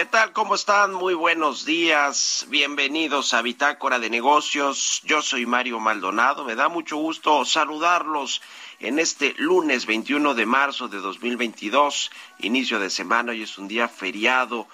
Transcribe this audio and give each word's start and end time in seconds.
¿Qué 0.00 0.06
tal? 0.06 0.32
¿Cómo 0.32 0.54
están? 0.54 0.94
Muy 0.94 1.12
buenos 1.12 1.66
días. 1.66 2.46
Bienvenidos 2.48 3.34
a 3.34 3.42
Bitácora 3.42 3.98
de 3.98 4.08
Negocios. 4.08 5.02
Yo 5.04 5.20
soy 5.20 5.44
Mario 5.44 5.78
Maldonado. 5.78 6.44
Me 6.44 6.54
da 6.54 6.70
mucho 6.70 6.96
gusto 6.96 7.44
saludarlos 7.44 8.40
en 8.78 8.98
este 8.98 9.34
lunes 9.36 9.84
21 9.84 10.32
de 10.32 10.46
marzo 10.46 10.88
de 10.88 10.98
2022, 10.98 12.10
inicio 12.38 12.80
de 12.80 12.88
semana. 12.88 13.32
Hoy 13.32 13.42
es 13.42 13.58
un 13.58 13.68
día 13.68 13.88
feriado, 13.88 14.68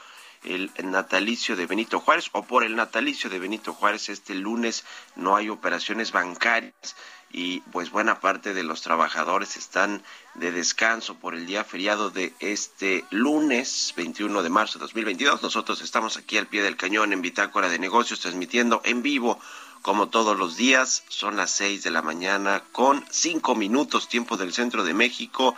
el 0.47 0.71
natalicio 0.83 1.57
de 1.57 1.67
Benito 1.67 2.01
Juárez, 2.01 2.31
o 2.33 2.43
por 2.43 2.65
el 2.65 2.77
natalicio 2.77 3.29
de 3.29 3.39
Benito 3.39 3.73
Juárez. 3.73 4.09
Este 4.09 4.35
lunes 4.35 4.85
no 5.15 5.37
hay 5.37 5.49
operaciones 5.49 6.13
bancarias 6.13 6.97
y 7.31 7.61
pues 7.73 7.91
buena 7.91 8.21
parte 8.21 8.55
de 8.55 8.63
los 8.63 8.83
trabajadores 8.83 9.57
están 9.57 10.03
de 10.35 10.53
descanso 10.53 11.17
por 11.17 11.35
el 11.35 11.47
día 11.47 11.65
feriado 11.65 12.11
de 12.11 12.33
este 12.41 13.05
lunes 13.11 13.93
21 13.97 14.43
de 14.43 14.49
marzo 14.49 14.79
de 14.79 14.85
2022. 14.85 15.43
Nosotros 15.43 15.83
estamos 15.83 16.17
aquí 16.17 16.39
al 16.39 16.47
pie 16.47 16.63
del 16.63 16.77
cañón 16.77 17.13
en 17.13 17.23
Bitácora 17.23 17.69
de 17.69 17.79
Negocios 17.79 18.21
transmitiendo 18.21 18.81
en 18.85 19.03
vivo 19.03 19.41
como 19.83 20.09
todos 20.09 20.39
los 20.39 20.57
días. 20.57 21.05
Son 21.09 21.37
las 21.37 21.51
6 21.51 21.83
de 21.83 21.91
la 21.91 22.03
mañana 22.03 22.63
con 22.73 23.05
5 23.11 23.55
minutos 23.55 24.09
tiempo 24.09 24.37
del 24.37 24.53
centro 24.53 24.85
de 24.85 24.95
México 24.95 25.55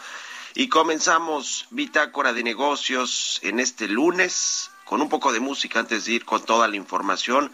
y 0.55 0.69
comenzamos 0.69 1.67
Bitácora 1.71 2.33
de 2.33 2.43
Negocios 2.43 3.39
en 3.43 3.61
este 3.61 3.89
lunes 3.89 4.71
con 4.89 5.03
un 5.03 5.11
poco 5.11 5.35
de 5.35 5.41
música 5.41 5.81
antes 5.81 6.07
de 6.07 6.13
ir 6.13 6.25
con 6.25 6.43
toda 6.43 6.67
la 6.67 6.77
información. 6.77 7.53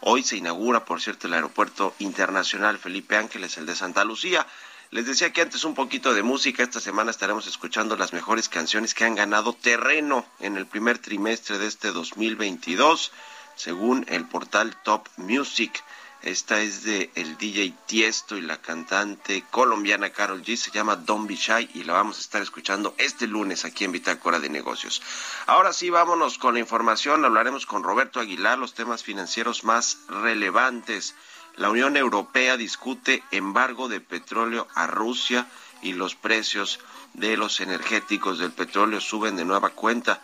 Hoy 0.00 0.24
se 0.24 0.36
inaugura, 0.36 0.84
por 0.84 1.00
cierto, 1.00 1.28
el 1.28 1.34
Aeropuerto 1.34 1.94
Internacional 2.00 2.76
Felipe 2.76 3.16
Ángeles, 3.16 3.56
el 3.56 3.66
de 3.66 3.76
Santa 3.76 4.04
Lucía. 4.04 4.48
Les 4.90 5.06
decía 5.06 5.32
que 5.32 5.42
antes 5.42 5.62
un 5.62 5.76
poquito 5.76 6.12
de 6.12 6.24
música. 6.24 6.64
Esta 6.64 6.80
semana 6.80 7.12
estaremos 7.12 7.46
escuchando 7.46 7.96
las 7.96 8.12
mejores 8.12 8.48
canciones 8.48 8.94
que 8.94 9.04
han 9.04 9.14
ganado 9.14 9.52
terreno 9.52 10.26
en 10.40 10.56
el 10.56 10.66
primer 10.66 10.98
trimestre 10.98 11.56
de 11.58 11.68
este 11.68 11.92
2022, 11.92 13.12
según 13.54 14.04
el 14.08 14.26
portal 14.26 14.76
Top 14.82 15.06
Music. 15.16 15.84
Esta 16.22 16.60
es 16.60 16.84
de 16.84 17.10
el 17.16 17.36
DJ 17.36 17.74
Tiesto 17.86 18.36
y 18.36 18.42
la 18.42 18.58
cantante 18.58 19.42
colombiana 19.50 20.10
Carol 20.10 20.44
G. 20.44 20.56
Se 20.56 20.70
llama 20.70 20.94
Be 20.94 21.34
Shy 21.34 21.68
y 21.74 21.82
la 21.82 21.94
vamos 21.94 22.18
a 22.18 22.20
estar 22.20 22.40
escuchando 22.40 22.94
este 22.96 23.26
lunes 23.26 23.64
aquí 23.64 23.84
en 23.84 23.90
Bitácora 23.90 24.38
de 24.38 24.48
Negocios. 24.48 25.02
Ahora 25.46 25.72
sí, 25.72 25.90
vámonos 25.90 26.38
con 26.38 26.54
la 26.54 26.60
información. 26.60 27.24
Hablaremos 27.24 27.66
con 27.66 27.82
Roberto 27.82 28.20
Aguilar 28.20 28.56
los 28.56 28.72
temas 28.72 29.02
financieros 29.02 29.64
más 29.64 29.98
relevantes. 30.08 31.16
La 31.56 31.70
Unión 31.70 31.96
Europea 31.96 32.56
discute 32.56 33.24
embargo 33.32 33.88
de 33.88 33.98
petróleo 34.00 34.68
a 34.76 34.86
Rusia 34.86 35.48
y 35.82 35.92
los 35.94 36.14
precios 36.14 36.78
de 37.14 37.36
los 37.36 37.60
energéticos 37.60 38.38
del 38.38 38.52
petróleo 38.52 39.00
suben 39.00 39.34
de 39.34 39.44
nueva 39.44 39.70
cuenta. 39.70 40.20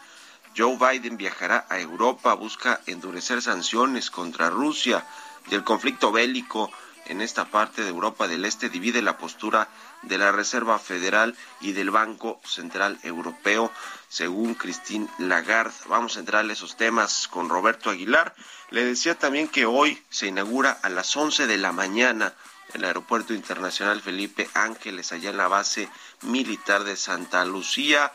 Joe 0.57 0.79
Biden 0.79 1.17
viajará 1.17 1.67
a 1.69 1.81
Europa, 1.81 2.35
busca 2.35 2.81
endurecer 2.87 3.43
sanciones 3.43 4.13
contra 4.13 4.49
Rusia 4.49 5.05
y 5.51 5.55
el 5.55 5.65
conflicto 5.65 6.13
bélico 6.13 6.71
en 7.07 7.23
esta 7.23 7.47
parte 7.47 7.83
de 7.83 7.89
Europa 7.89 8.29
del 8.29 8.45
Este 8.45 8.69
divide 8.69 9.03
la 9.03 9.17
postura 9.17 9.69
de 10.03 10.19
la 10.19 10.31
Reserva 10.31 10.79
Federal 10.79 11.35
y 11.61 11.73
del 11.73 11.91
Banco 11.91 12.41
Central 12.45 12.99
Europeo, 13.03 13.73
según 14.09 14.55
Christine 14.55 15.09
Lagarde. 15.19 15.75
Vamos 15.89 16.17
a 16.17 16.21
entrar 16.21 16.45
a 16.45 16.53
esos 16.53 16.77
temas 16.77 17.27
con 17.29 17.49
Roberto 17.49 17.91
Aguilar. 17.91 18.35
Le 18.71 18.85
decía 18.85 19.19
también 19.19 19.49
que 19.49 19.65
hoy 19.65 20.03
se 20.11 20.27
inaugura 20.27 20.79
a 20.83 20.91
las 20.91 21.17
11 21.17 21.47
de 21.47 21.57
la 21.57 21.73
mañana 21.73 22.35
el 22.75 22.85
Aeropuerto 22.85 23.33
Internacional 23.33 24.03
Felipe 24.03 24.49
Ángeles, 24.53 25.13
allá 25.13 25.31
en 25.31 25.39
la 25.39 25.49
base 25.49 25.89
militar 26.23 26.85
de 26.85 26.97
Santa 26.97 27.45
Lucía. 27.47 28.13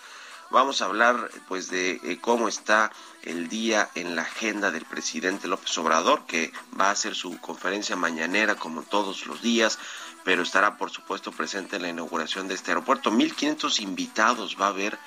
Vamos 0.51 0.81
a 0.81 0.85
hablar 0.85 1.31
pues 1.47 1.71
de 1.71 1.99
eh, 2.03 2.19
cómo 2.21 2.47
está 2.47 2.91
el 3.23 3.47
día 3.47 3.89
en 3.95 4.15
la 4.15 4.23
agenda 4.23 4.71
del 4.71 4.85
presidente 4.85 5.47
López 5.47 5.77
Obrador, 5.77 6.25
que 6.25 6.51
va 6.79 6.87
a 6.87 6.91
hacer 6.91 7.15
su 7.15 7.39
conferencia 7.39 7.95
mañanera 7.95 8.55
como 8.55 8.83
todos 8.83 9.25
los 9.25 9.41
días, 9.41 9.79
pero 10.23 10.43
estará 10.43 10.77
por 10.77 10.89
supuesto 10.89 11.31
presente 11.31 11.77
en 11.77 11.83
la 11.83 11.89
inauguración 11.89 12.47
de 12.47 12.55
este 12.55 12.71
aeropuerto. 12.71 13.11
1.500 13.11 13.81
invitados 13.81 14.57
va 14.59 14.67
a 14.67 14.69
haber 14.69 14.97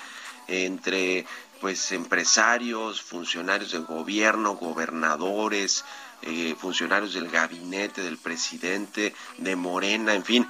entre 0.49 1.27
pues 1.61 1.93
empresarios, 1.93 3.01
funcionarios 3.01 3.73
del 3.73 3.85
gobierno, 3.85 4.57
gobernadores, 4.57 5.85
eh, 6.23 6.55
funcionarios 6.59 7.15
del 7.15 7.29
gabinete 7.29 8.03
del 8.03 8.19
presidente, 8.19 9.15
de 9.39 9.57
Morena, 9.57 10.15
en 10.15 10.25
fin, 10.25 10.49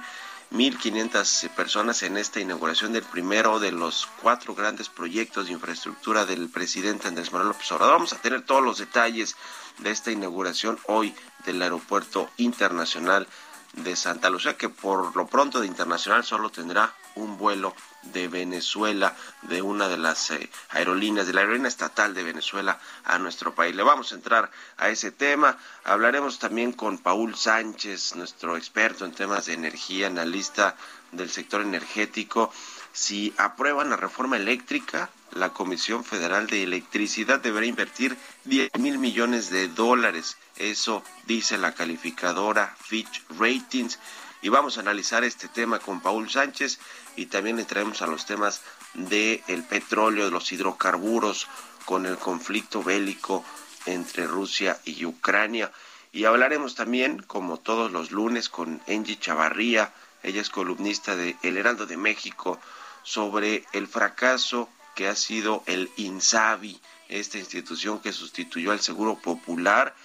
1.500 0.51 1.49
personas 1.49 2.03
en 2.03 2.17
esta 2.17 2.39
inauguración 2.39 2.93
del 2.93 3.03
primero 3.03 3.59
de 3.59 3.71
los 3.73 4.07
cuatro 4.21 4.55
grandes 4.55 4.87
proyectos 4.87 5.47
de 5.47 5.53
infraestructura 5.53 6.25
del 6.25 6.49
presidente 6.49 7.07
Andrés 7.07 7.33
Manuel 7.33 7.49
López 7.49 7.71
Obrador. 7.73 7.95
Vamos 7.95 8.13
a 8.13 8.21
tener 8.21 8.43
todos 8.43 8.63
los 8.63 8.77
detalles 8.77 9.35
de 9.79 9.91
esta 9.91 10.11
inauguración 10.11 10.79
hoy 10.87 11.13
del 11.45 11.61
Aeropuerto 11.61 12.29
Internacional 12.37 13.27
de 13.73 13.95
Santa 13.95 14.29
Lucía, 14.29 14.57
que 14.57 14.69
por 14.69 15.15
lo 15.15 15.27
pronto 15.27 15.59
de 15.59 15.67
internacional 15.67 16.23
solo 16.23 16.49
tendrá 16.49 16.93
un 17.17 17.37
vuelo 17.37 17.75
de 18.03 18.27
Venezuela, 18.27 19.15
de 19.43 19.61
una 19.61 19.87
de 19.89 19.97
las 19.97 20.31
eh, 20.31 20.49
aerolíneas, 20.69 21.27
de 21.27 21.33
la 21.33 21.41
aerolínea 21.41 21.67
estatal 21.67 22.13
de 22.13 22.23
Venezuela 22.23 22.79
a 23.03 23.17
nuestro 23.17 23.53
país. 23.53 23.75
Le 23.75 23.83
vamos 23.83 24.11
a 24.11 24.15
entrar 24.15 24.51
a 24.77 24.89
ese 24.89 25.11
tema. 25.11 25.57
Hablaremos 25.83 26.39
también 26.39 26.71
con 26.71 26.97
Paul 26.97 27.35
Sánchez, 27.35 28.15
nuestro 28.15 28.57
experto 28.57 29.05
en 29.05 29.11
temas 29.11 29.47
de 29.47 29.53
energía, 29.53 30.07
analista 30.07 30.75
del 31.11 31.29
sector 31.29 31.61
energético. 31.61 32.51
Si 32.93 33.33
aprueban 33.37 33.89
la 33.89 33.97
reforma 33.97 34.37
eléctrica, 34.37 35.09
la 35.31 35.49
Comisión 35.49 36.03
Federal 36.03 36.47
de 36.47 36.63
Electricidad 36.63 37.39
deberá 37.39 37.65
invertir 37.65 38.17
10 38.45 38.71
mil 38.79 38.97
millones 38.97 39.49
de 39.49 39.67
dólares. 39.67 40.37
Eso 40.55 41.03
dice 41.25 41.57
la 41.57 41.73
calificadora 41.73 42.75
Fitch 42.79 43.23
Ratings. 43.37 43.99
Y 44.41 44.49
vamos 44.49 44.77
a 44.77 44.81
analizar 44.81 45.23
este 45.23 45.47
tema 45.47 45.79
con 45.79 46.01
Paul 46.01 46.29
Sánchez 46.29 46.79
y 47.15 47.25
también 47.25 47.57
le 47.57 47.65
traemos 47.65 48.01
a 48.01 48.07
los 48.07 48.25
temas 48.25 48.61
del 48.93 49.43
el 49.47 49.63
petróleo, 49.63 50.25
de 50.25 50.31
los 50.31 50.51
hidrocarburos, 50.51 51.47
con 51.85 52.05
el 52.05 52.17
conflicto 52.17 52.83
bélico 52.83 53.43
entre 53.85 54.27
Rusia 54.27 54.79
y 54.85 55.05
Ucrania. 55.05 55.71
Y 56.11 56.25
hablaremos 56.25 56.75
también, 56.75 57.21
como 57.23 57.59
todos 57.59 57.91
los 57.91 58.11
lunes, 58.11 58.49
con 58.49 58.81
Angie 58.87 59.19
Chavarría, 59.19 59.93
ella 60.23 60.41
es 60.41 60.49
columnista 60.49 61.15
de 61.15 61.37
El 61.43 61.57
Heraldo 61.57 61.85
de 61.85 61.97
México, 61.97 62.59
sobre 63.03 63.65
el 63.71 63.87
fracaso 63.87 64.69
que 64.95 65.07
ha 65.07 65.15
sido 65.15 65.63
el 65.65 65.89
INSABI, 65.95 66.81
esta 67.07 67.37
institución 67.37 67.99
que 67.99 68.11
sustituyó 68.11 68.71
al 68.71 68.81
Seguro 68.81 69.15
Popular 69.15 69.95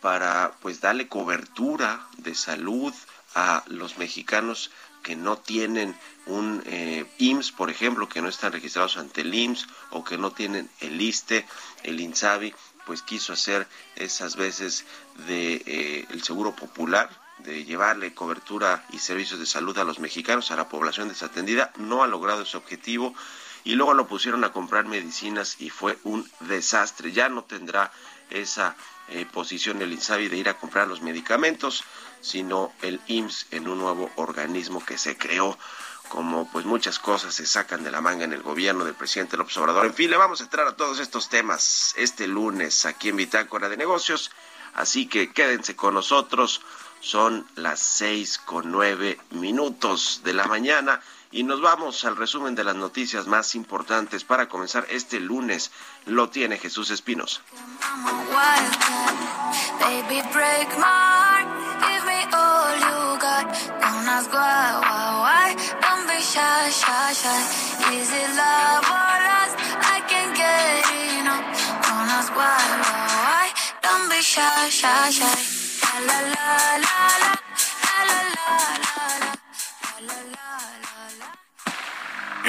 para 0.00 0.52
pues 0.60 0.80
darle 0.80 1.06
cobertura 1.06 2.06
de 2.16 2.34
salud 2.34 2.92
a 3.34 3.64
los 3.66 3.98
mexicanos 3.98 4.70
que 5.02 5.16
no 5.16 5.38
tienen 5.38 5.96
un 6.26 6.62
eh, 6.66 7.06
IMSS, 7.18 7.52
por 7.52 7.70
ejemplo, 7.70 8.08
que 8.08 8.20
no 8.20 8.28
están 8.28 8.52
registrados 8.52 8.96
ante 8.96 9.22
el 9.22 9.34
IMSS 9.34 9.66
o 9.90 10.04
que 10.04 10.18
no 10.18 10.32
tienen 10.32 10.68
el 10.80 11.00
ISTE, 11.00 11.46
el 11.84 12.00
INSABI, 12.00 12.54
pues 12.84 13.02
quiso 13.02 13.32
hacer 13.32 13.66
esas 13.96 14.36
veces 14.36 14.84
de 15.26 15.62
eh, 15.66 16.06
el 16.10 16.22
Seguro 16.22 16.54
Popular 16.54 17.10
de 17.38 17.64
llevarle 17.64 18.14
cobertura 18.14 18.84
y 18.90 18.98
servicios 18.98 19.38
de 19.38 19.46
salud 19.46 19.76
a 19.78 19.84
los 19.84 19.98
mexicanos, 19.98 20.50
a 20.50 20.56
la 20.56 20.68
población 20.68 21.08
desatendida, 21.08 21.72
no 21.76 22.02
ha 22.02 22.06
logrado 22.06 22.42
ese 22.42 22.56
objetivo 22.56 23.14
y 23.64 23.74
luego 23.74 23.94
lo 23.94 24.06
pusieron 24.06 24.44
a 24.44 24.52
comprar 24.52 24.86
medicinas 24.86 25.56
y 25.60 25.70
fue 25.70 25.98
un 26.04 26.28
desastre. 26.40 27.12
Ya 27.12 27.28
no 27.28 27.44
tendrá 27.44 27.92
esa 28.30 28.76
eh, 29.08 29.26
posición 29.26 29.80
el 29.82 29.92
INSABI 29.92 30.28
de 30.28 30.36
ir 30.36 30.48
a 30.48 30.58
comprar 30.58 30.88
los 30.88 31.02
medicamentos, 31.02 31.84
sino 32.20 32.72
el 32.82 33.00
IMSS 33.06 33.46
en 33.52 33.68
un 33.68 33.78
nuevo 33.78 34.10
organismo 34.16 34.84
que 34.84 34.98
se 34.98 35.16
creó 35.16 35.56
como 36.08 36.50
pues 36.50 36.64
muchas 36.64 36.98
cosas 36.98 37.34
se 37.34 37.46
sacan 37.46 37.84
de 37.84 37.90
la 37.90 38.00
manga 38.00 38.24
en 38.24 38.32
el 38.32 38.42
gobierno 38.42 38.84
del 38.84 38.94
presidente 38.94 39.36
López 39.36 39.56
Obrador. 39.58 39.86
En 39.86 39.94
fin, 39.94 40.10
le 40.10 40.16
vamos 40.16 40.40
a 40.40 40.44
entrar 40.44 40.66
a 40.66 40.76
todos 40.76 40.98
estos 40.98 41.28
temas 41.28 41.94
este 41.96 42.26
lunes 42.26 42.84
aquí 42.86 43.10
en 43.10 43.16
Bitácora 43.16 43.68
de 43.68 43.76
Negocios, 43.76 44.30
así 44.74 45.06
que 45.06 45.32
quédense 45.32 45.76
con 45.76 45.94
nosotros. 45.94 46.62
Son 47.00 47.46
las 47.54 47.78
seis 47.80 48.38
con 48.38 48.72
nueve 48.72 49.20
minutos 49.30 50.22
de 50.24 50.32
la 50.32 50.46
mañana 50.46 51.00
y 51.30 51.42
nos 51.42 51.60
vamos 51.60 52.04
al 52.04 52.16
resumen 52.16 52.54
de 52.54 52.64
las 52.64 52.76
noticias 52.76 53.26
más 53.26 53.54
importantes 53.54 54.24
para 54.24 54.48
comenzar 54.48 54.86
este 54.90 55.20
lunes. 55.20 55.70
Lo 56.06 56.30
tiene 56.30 56.58
Jesús 56.58 56.90
Espinos. 56.90 57.42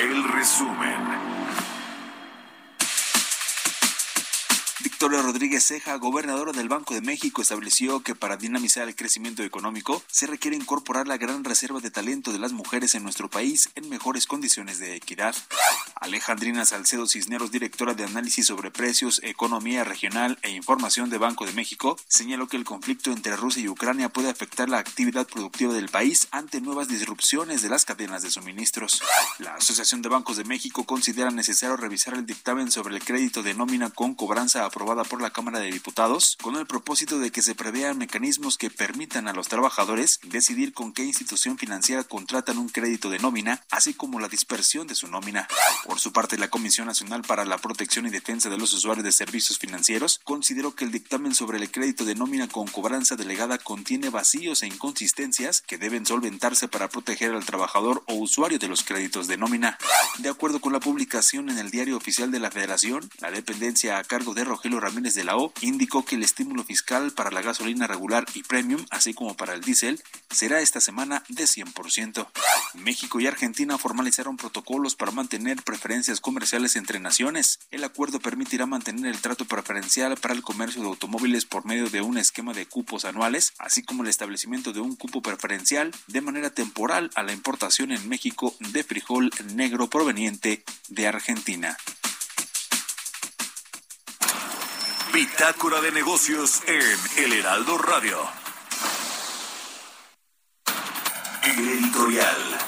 El 0.01 0.23
resumen. 0.23 1.38
Victoria 4.99 5.21
Rodríguez 5.21 5.65
Ceja, 5.65 5.95
gobernadora 5.95 6.51
del 6.51 6.67
Banco 6.67 6.93
de 6.93 6.99
México, 6.99 7.41
estableció 7.41 8.01
que 8.01 8.15
para 8.15 8.35
dinamizar 8.35 8.85
el 8.85 8.97
crecimiento 8.97 9.43
económico 9.43 10.03
se 10.11 10.27
requiere 10.27 10.57
incorporar 10.57 11.07
la 11.07 11.15
gran 11.15 11.45
reserva 11.45 11.79
de 11.79 11.89
talento 11.89 12.33
de 12.33 12.39
las 12.39 12.51
mujeres 12.51 12.95
en 12.95 13.03
nuestro 13.03 13.29
país 13.29 13.69
en 13.75 13.87
mejores 13.87 14.27
condiciones 14.27 14.77
de 14.77 14.97
equidad. 14.97 15.33
Alejandrina 15.95 16.65
Salcedo 16.65 17.07
Cisneros, 17.07 17.49
directora 17.49 17.93
de 17.93 18.03
análisis 18.03 18.47
sobre 18.47 18.71
precios, 18.71 19.21
economía 19.23 19.85
regional 19.85 20.37
e 20.41 20.51
información 20.51 21.09
de 21.09 21.17
Banco 21.17 21.45
de 21.45 21.53
México, 21.53 21.97
señaló 22.09 22.49
que 22.49 22.57
el 22.57 22.65
conflicto 22.65 23.13
entre 23.13 23.37
Rusia 23.37 23.63
y 23.63 23.69
Ucrania 23.69 24.09
puede 24.09 24.29
afectar 24.29 24.67
la 24.67 24.79
actividad 24.79 25.27
productiva 25.27 25.73
del 25.73 25.87
país 25.87 26.27
ante 26.31 26.59
nuevas 26.59 26.89
disrupciones 26.89 27.61
de 27.61 27.69
las 27.69 27.85
cadenas 27.85 28.21
de 28.21 28.31
suministros. 28.31 29.01
La 29.37 29.55
Asociación 29.55 30.01
de 30.01 30.09
Bancos 30.09 30.35
de 30.35 30.43
México 30.43 30.83
considera 30.83 31.31
necesario 31.31 31.77
revisar 31.77 32.15
el 32.15 32.25
dictamen 32.25 32.69
sobre 32.69 32.97
el 32.97 33.03
crédito 33.05 33.43
de 33.43 33.53
nómina 33.53 33.91
con 33.91 34.13
cobranza 34.13 34.65
aprobada 34.65 34.88
por 34.89 35.21
la 35.21 35.29
Cámara 35.29 35.59
de 35.59 35.71
Diputados 35.71 36.35
con 36.41 36.55
el 36.55 36.65
propósito 36.65 37.19
de 37.19 37.31
que 37.31 37.43
se 37.43 37.53
prevean 37.53 37.99
mecanismos 37.99 38.57
que 38.57 38.71
permitan 38.71 39.27
a 39.27 39.33
los 39.33 39.47
trabajadores 39.47 40.19
decidir 40.23 40.73
con 40.73 40.93
qué 40.93 41.03
institución 41.03 41.59
financiera 41.59 42.03
contratan 42.03 42.57
un 42.57 42.69
crédito 42.69 43.11
de 43.11 43.19
nómina, 43.19 43.61
así 43.69 43.93
como 43.93 44.19
la 44.19 44.27
dispersión 44.27 44.87
de 44.87 44.95
su 44.95 45.07
nómina. 45.07 45.47
Por 45.85 45.99
su 45.99 46.11
parte, 46.11 46.39
la 46.39 46.49
Comisión 46.49 46.87
Nacional 46.87 47.21
para 47.21 47.45
la 47.45 47.59
Protección 47.59 48.07
y 48.07 48.09
Defensa 48.09 48.49
de 48.49 48.57
los 48.57 48.73
Usuarios 48.73 49.03
de 49.03 49.11
Servicios 49.11 49.59
Financieros 49.59 50.21
consideró 50.23 50.73
que 50.73 50.85
el 50.85 50.91
dictamen 50.91 51.35
sobre 51.35 51.59
el 51.59 51.69
crédito 51.69 52.03
de 52.03 52.15
nómina 52.15 52.47
con 52.47 52.67
cobranza 52.67 53.15
delegada 53.15 53.59
contiene 53.59 54.09
vacíos 54.09 54.63
e 54.63 54.67
inconsistencias 54.67 55.61
que 55.61 55.77
deben 55.77 56.07
solventarse 56.07 56.67
para 56.67 56.89
proteger 56.89 57.35
al 57.35 57.45
trabajador 57.45 58.03
o 58.07 58.15
usuario 58.15 58.57
de 58.57 58.67
los 58.67 58.83
créditos 58.83 59.27
de 59.27 59.37
nómina. 59.37 59.77
De 60.17 60.29
acuerdo 60.29 60.59
con 60.59 60.73
la 60.73 60.79
publicación 60.79 61.51
en 61.51 61.59
el 61.59 61.69
Diario 61.69 61.95
Oficial 61.95 62.31
de 62.31 62.39
la 62.39 62.49
Federación, 62.49 63.07
la 63.19 63.29
dependencia 63.29 63.99
a 63.99 64.03
cargo 64.03 64.33
de 64.33 64.45
Rogelio 64.45 64.78
Ramírez 64.79 65.13
de 65.13 65.23
la 65.23 65.37
O 65.37 65.53
indicó 65.61 66.05
que 66.05 66.15
el 66.15 66.23
estímulo 66.23 66.63
fiscal 66.63 67.11
para 67.11 67.31
la 67.31 67.41
gasolina 67.41 67.87
regular 67.87 68.25
y 68.33 68.43
premium, 68.43 68.85
así 68.89 69.13
como 69.13 69.35
para 69.35 69.53
el 69.53 69.61
diésel, 69.61 70.01
será 70.29 70.61
esta 70.61 70.81
semana 70.81 71.23
de 71.29 71.45
100%. 71.45 72.27
México 72.75 73.19
y 73.19 73.27
Argentina 73.27 73.77
formalizaron 73.77 74.37
protocolos 74.37 74.95
para 74.95 75.11
mantener 75.11 75.61
preferencias 75.63 76.21
comerciales 76.21 76.75
entre 76.75 76.99
naciones. 76.99 77.59
El 77.71 77.83
acuerdo 77.83 78.19
permitirá 78.19 78.65
mantener 78.65 79.07
el 79.07 79.21
trato 79.21 79.45
preferencial 79.45 80.15
para 80.17 80.33
el 80.33 80.41
comercio 80.41 80.81
de 80.81 80.87
automóviles 80.87 81.45
por 81.45 81.65
medio 81.65 81.89
de 81.89 82.01
un 82.01 82.17
esquema 82.17 82.53
de 82.53 82.65
cupos 82.65 83.05
anuales, 83.05 83.53
así 83.57 83.83
como 83.83 84.03
el 84.03 84.09
establecimiento 84.09 84.73
de 84.73 84.81
un 84.81 84.95
cupo 84.95 85.21
preferencial 85.21 85.91
de 86.07 86.21
manera 86.21 86.49
temporal 86.49 87.09
a 87.15 87.23
la 87.23 87.33
importación 87.33 87.91
en 87.91 88.07
México 88.07 88.55
de 88.59 88.83
frijol 88.83 89.31
negro 89.53 89.89
proveniente 89.89 90.63
de 90.89 91.07
Argentina. 91.07 91.77
Bitácora 95.13 95.81
de 95.81 95.91
negocios 95.91 96.61
en 96.67 97.23
El 97.23 97.33
Heraldo 97.33 97.77
Radio. 97.77 98.19
El 101.43 101.67
editorial. 101.67 102.59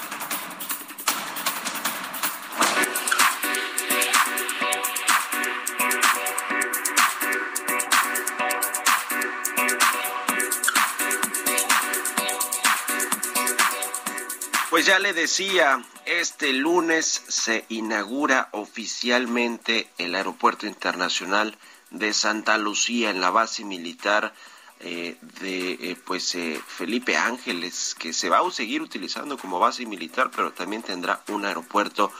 Pues 14.70 14.86
ya 14.86 14.98
le 14.98 15.12
decía, 15.12 15.84
este 16.06 16.52
lunes 16.52 17.22
se 17.28 17.64
inaugura 17.68 18.48
oficialmente 18.52 19.88
el 19.98 20.14
Aeropuerto 20.14 20.66
Internacional 20.66 21.56
de 21.92 22.12
Santa 22.14 22.58
Lucía 22.58 23.10
en 23.10 23.20
la 23.20 23.30
base 23.30 23.64
militar 23.64 24.32
eh, 24.80 25.16
de 25.40 25.72
eh, 25.74 25.96
pues 26.04 26.34
eh, 26.34 26.60
Felipe 26.66 27.16
Ángeles 27.16 27.94
que 27.96 28.12
se 28.12 28.28
va 28.28 28.40
a 28.40 28.50
seguir 28.50 28.82
utilizando 28.82 29.38
como 29.38 29.60
base 29.60 29.86
militar 29.86 30.32
pero 30.34 30.52
también 30.52 30.82
tendrá 30.82 31.22
un 31.28 31.44
aeropuerto 31.44 32.10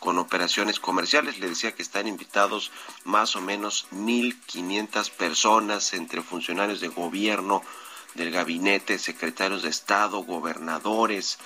con 0.00 0.18
operaciones 0.18 0.80
comerciales. 0.80 1.38
Le 1.38 1.48
decía 1.48 1.74
que 1.74 1.82
están 1.82 2.08
invitados 2.08 2.72
más 3.04 3.36
o 3.36 3.40
menos 3.40 3.86
1.500 3.92 5.10
personas 5.12 5.92
entre 5.92 6.22
funcionarios 6.22 6.80
de 6.80 6.88
gobierno, 6.88 7.62
del 8.14 8.30
gabinete, 8.30 8.98
secretarios 8.98 9.62
de 9.62 9.70
Estado, 9.70 10.18
gobernadores. 10.24 11.38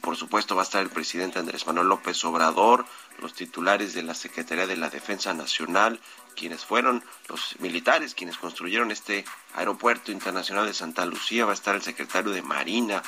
por 0.00 0.16
supuesto 0.16 0.54
va 0.54 0.62
a 0.62 0.64
estar 0.64 0.82
el 0.82 0.90
presidente 0.90 1.38
Andrés 1.38 1.66
Manuel 1.66 1.88
López 1.88 2.24
Obrador, 2.24 2.86
los 3.20 3.34
titulares 3.34 3.94
de 3.94 4.02
la 4.02 4.14
Secretaría 4.14 4.66
de 4.66 4.76
la 4.76 4.90
Defensa 4.90 5.34
Nacional, 5.34 6.00
quienes 6.34 6.64
fueron 6.64 7.04
los 7.28 7.56
militares 7.60 8.14
quienes 8.14 8.38
construyeron 8.38 8.90
este 8.90 9.24
aeropuerto 9.54 10.12
internacional 10.12 10.66
de 10.66 10.74
Santa 10.74 11.04
Lucía, 11.04 11.44
va 11.44 11.52
a 11.52 11.54
estar 11.54 11.74
el 11.74 11.82
secretario 11.82 12.32
de 12.32 12.42
Marina, 12.42 13.02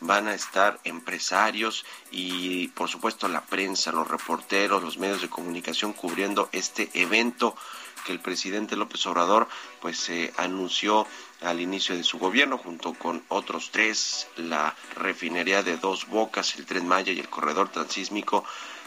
van 0.00 0.26
a 0.26 0.34
estar 0.34 0.80
empresarios 0.84 1.84
y 2.10 2.68
por 2.68 2.88
supuesto 2.88 3.28
la 3.28 3.42
prensa, 3.42 3.92
los 3.92 4.08
reporteros, 4.08 4.82
los 4.82 4.98
medios 4.98 5.22
de 5.22 5.30
comunicación 5.30 5.92
cubriendo 5.92 6.48
este 6.52 6.90
evento 6.94 7.54
que 8.04 8.12
el 8.12 8.20
presidente 8.20 8.76
López 8.76 9.06
Obrador 9.06 9.48
pues 9.80 9.98
se 9.98 10.32
anunció 10.36 11.06
al 11.40 11.60
inicio 11.60 11.96
de 11.96 12.02
su 12.02 12.18
gobierno 12.18 12.58
junto 12.58 12.94
con 12.94 13.22
otros 13.28 13.70
tres, 13.70 14.26
la 14.36 14.74
refinería 14.96 15.62
de 15.62 15.76
Dos 15.76 16.08
Bocas, 16.08 16.56
el 16.56 16.66
Tren 16.66 16.86
Maya 16.86 17.12
y 17.12 17.20
el 17.20 17.28
corredor 17.28 17.68
transísmico 17.68 18.44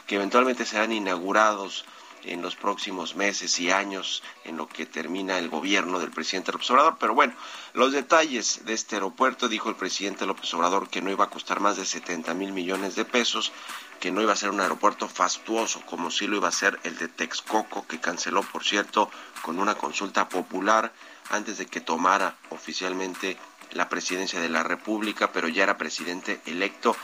que 0.07 0.15
eventualmente 0.15 0.65
serán 0.65 0.91
inaugurados 0.91 1.85
en 2.25 2.41
los 2.41 2.55
próximos 2.55 3.15
meses 3.15 3.59
y 3.59 3.71
años 3.71 4.23
en 4.43 4.57
lo 4.57 4.67
que 4.67 4.85
termina 4.85 5.37
el 5.37 5.49
gobierno 5.49 5.99
del 5.99 6.11
presidente 6.11 6.51
López 6.51 6.69
Obrador. 6.71 6.97
Pero 6.99 7.13
bueno, 7.13 7.33
los 7.73 7.91
detalles 7.91 8.65
de 8.65 8.73
este 8.73 8.95
aeropuerto, 8.95 9.47
dijo 9.47 9.69
el 9.69 9.75
presidente 9.75 10.25
López 10.25 10.53
Obrador 10.53 10.89
que 10.89 11.01
no 11.01 11.11
iba 11.11 11.25
a 11.25 11.29
costar 11.29 11.59
más 11.59 11.77
de 11.77 11.85
70 11.85 12.33
mil 12.33 12.51
millones 12.51 12.95
de 12.95 13.05
pesos, 13.05 13.51
que 13.99 14.11
no 14.11 14.21
iba 14.21 14.33
a 14.33 14.37
ser 14.37 14.49
un 14.49 14.59
aeropuerto 14.59 15.07
fastuoso 15.07 15.81
como 15.85 16.11
sí 16.11 16.27
lo 16.27 16.37
iba 16.37 16.47
a 16.47 16.51
ser 16.51 16.79
el 16.83 16.97
de 16.97 17.07
Texcoco, 17.07 17.87
que 17.87 17.99
canceló, 17.99 18.43
por 18.43 18.63
cierto, 18.63 19.09
con 19.41 19.59
una 19.59 19.75
consulta 19.75 20.27
popular 20.27 20.91
antes 21.29 21.57
de 21.57 21.65
que 21.65 21.81
tomara 21.81 22.35
oficialmente 22.49 23.37
la 23.71 23.89
presidencia 23.89 24.39
de 24.39 24.49
la 24.49 24.63
República, 24.63 25.31
pero 25.31 25.47
ya 25.47 25.63
era 25.63 25.77
presidente 25.77 26.41
electo. 26.45 26.95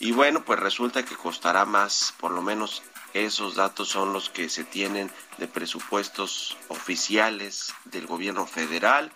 Y 0.00 0.12
bueno, 0.12 0.42
pues 0.42 0.58
resulta 0.58 1.04
que 1.04 1.14
costará 1.14 1.66
más, 1.66 2.14
por 2.18 2.32
lo 2.32 2.40
menos 2.40 2.82
esos 3.12 3.54
datos 3.54 3.90
son 3.90 4.14
los 4.14 4.30
que 4.30 4.48
se 4.48 4.64
tienen 4.64 5.10
de 5.36 5.46
presupuestos 5.46 6.56
oficiales 6.68 7.74
del 7.84 8.06
gobierno 8.06 8.46
federal, 8.46 9.12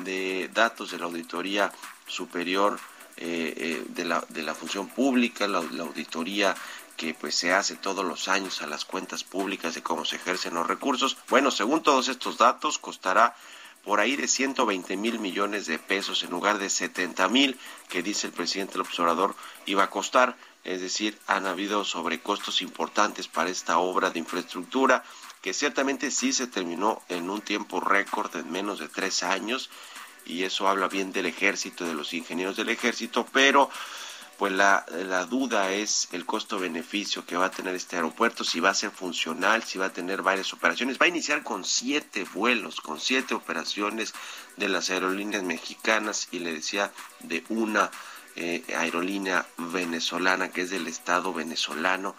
de 0.00 0.50
datos 0.52 0.90
de 0.90 0.98
la 0.98 1.06
Auditoría 1.06 1.72
Superior 2.06 2.78
eh, 3.16 3.54
eh, 3.56 3.84
de, 3.88 4.04
la, 4.04 4.22
de 4.28 4.42
la 4.42 4.54
Función 4.54 4.88
Pública, 4.88 5.48
la, 5.48 5.62
la 5.62 5.84
auditoría 5.84 6.54
que 6.98 7.14
pues 7.14 7.34
se 7.34 7.54
hace 7.54 7.76
todos 7.76 8.04
los 8.04 8.28
años 8.28 8.60
a 8.60 8.66
las 8.66 8.84
cuentas 8.84 9.24
públicas 9.24 9.74
de 9.74 9.82
cómo 9.82 10.04
se 10.04 10.16
ejercen 10.16 10.52
los 10.52 10.66
recursos. 10.66 11.16
Bueno, 11.30 11.50
según 11.50 11.82
todos 11.82 12.08
estos 12.08 12.36
datos, 12.36 12.78
costará 12.78 13.34
por 13.86 14.00
ahí 14.00 14.16
de 14.16 14.26
120 14.26 14.96
mil 14.96 15.20
millones 15.20 15.66
de 15.66 15.78
pesos 15.78 16.24
en 16.24 16.30
lugar 16.30 16.58
de 16.58 16.68
70 16.68 17.28
mil 17.28 17.56
que 17.88 18.02
dice 18.02 18.26
el 18.26 18.32
presidente 18.32 18.72
del 18.72 18.80
observador 18.80 19.36
iba 19.64 19.84
a 19.84 19.90
costar. 19.90 20.36
Es 20.64 20.80
decir, 20.80 21.16
han 21.28 21.46
habido 21.46 21.84
sobrecostos 21.84 22.62
importantes 22.62 23.28
para 23.28 23.48
esta 23.48 23.78
obra 23.78 24.10
de 24.10 24.18
infraestructura, 24.18 25.04
que 25.40 25.54
ciertamente 25.54 26.10
sí 26.10 26.32
se 26.32 26.48
terminó 26.48 27.00
en 27.08 27.30
un 27.30 27.40
tiempo 27.40 27.78
récord 27.78 28.34
en 28.34 28.50
menos 28.50 28.80
de 28.80 28.88
tres 28.88 29.22
años, 29.22 29.70
y 30.24 30.42
eso 30.42 30.66
habla 30.66 30.88
bien 30.88 31.12
del 31.12 31.26
ejército, 31.26 31.84
de 31.84 31.94
los 31.94 32.12
ingenieros 32.12 32.56
del 32.56 32.70
ejército, 32.70 33.24
pero 33.32 33.70
pues 34.38 34.52
la, 34.52 34.84
la 34.90 35.24
duda 35.24 35.72
es 35.72 36.08
el 36.12 36.26
costo-beneficio 36.26 37.24
que 37.24 37.36
va 37.36 37.46
a 37.46 37.50
tener 37.50 37.74
este 37.74 37.96
aeropuerto, 37.96 38.44
si 38.44 38.60
va 38.60 38.70
a 38.70 38.74
ser 38.74 38.90
funcional, 38.90 39.62
si 39.62 39.78
va 39.78 39.86
a 39.86 39.92
tener 39.92 40.22
varias 40.22 40.52
operaciones. 40.52 40.98
Va 41.00 41.06
a 41.06 41.08
iniciar 41.08 41.42
con 41.42 41.64
siete 41.64 42.26
vuelos, 42.34 42.80
con 42.80 43.00
siete 43.00 43.34
operaciones 43.34 44.12
de 44.56 44.68
las 44.68 44.90
aerolíneas 44.90 45.42
mexicanas 45.42 46.28
y 46.30 46.40
le 46.40 46.52
decía 46.52 46.92
de 47.20 47.44
una 47.48 47.90
eh, 48.36 48.62
aerolínea 48.76 49.46
venezolana 49.56 50.50
que 50.50 50.62
es 50.62 50.70
del 50.70 50.86
Estado 50.86 51.32
venezolano. 51.32 52.14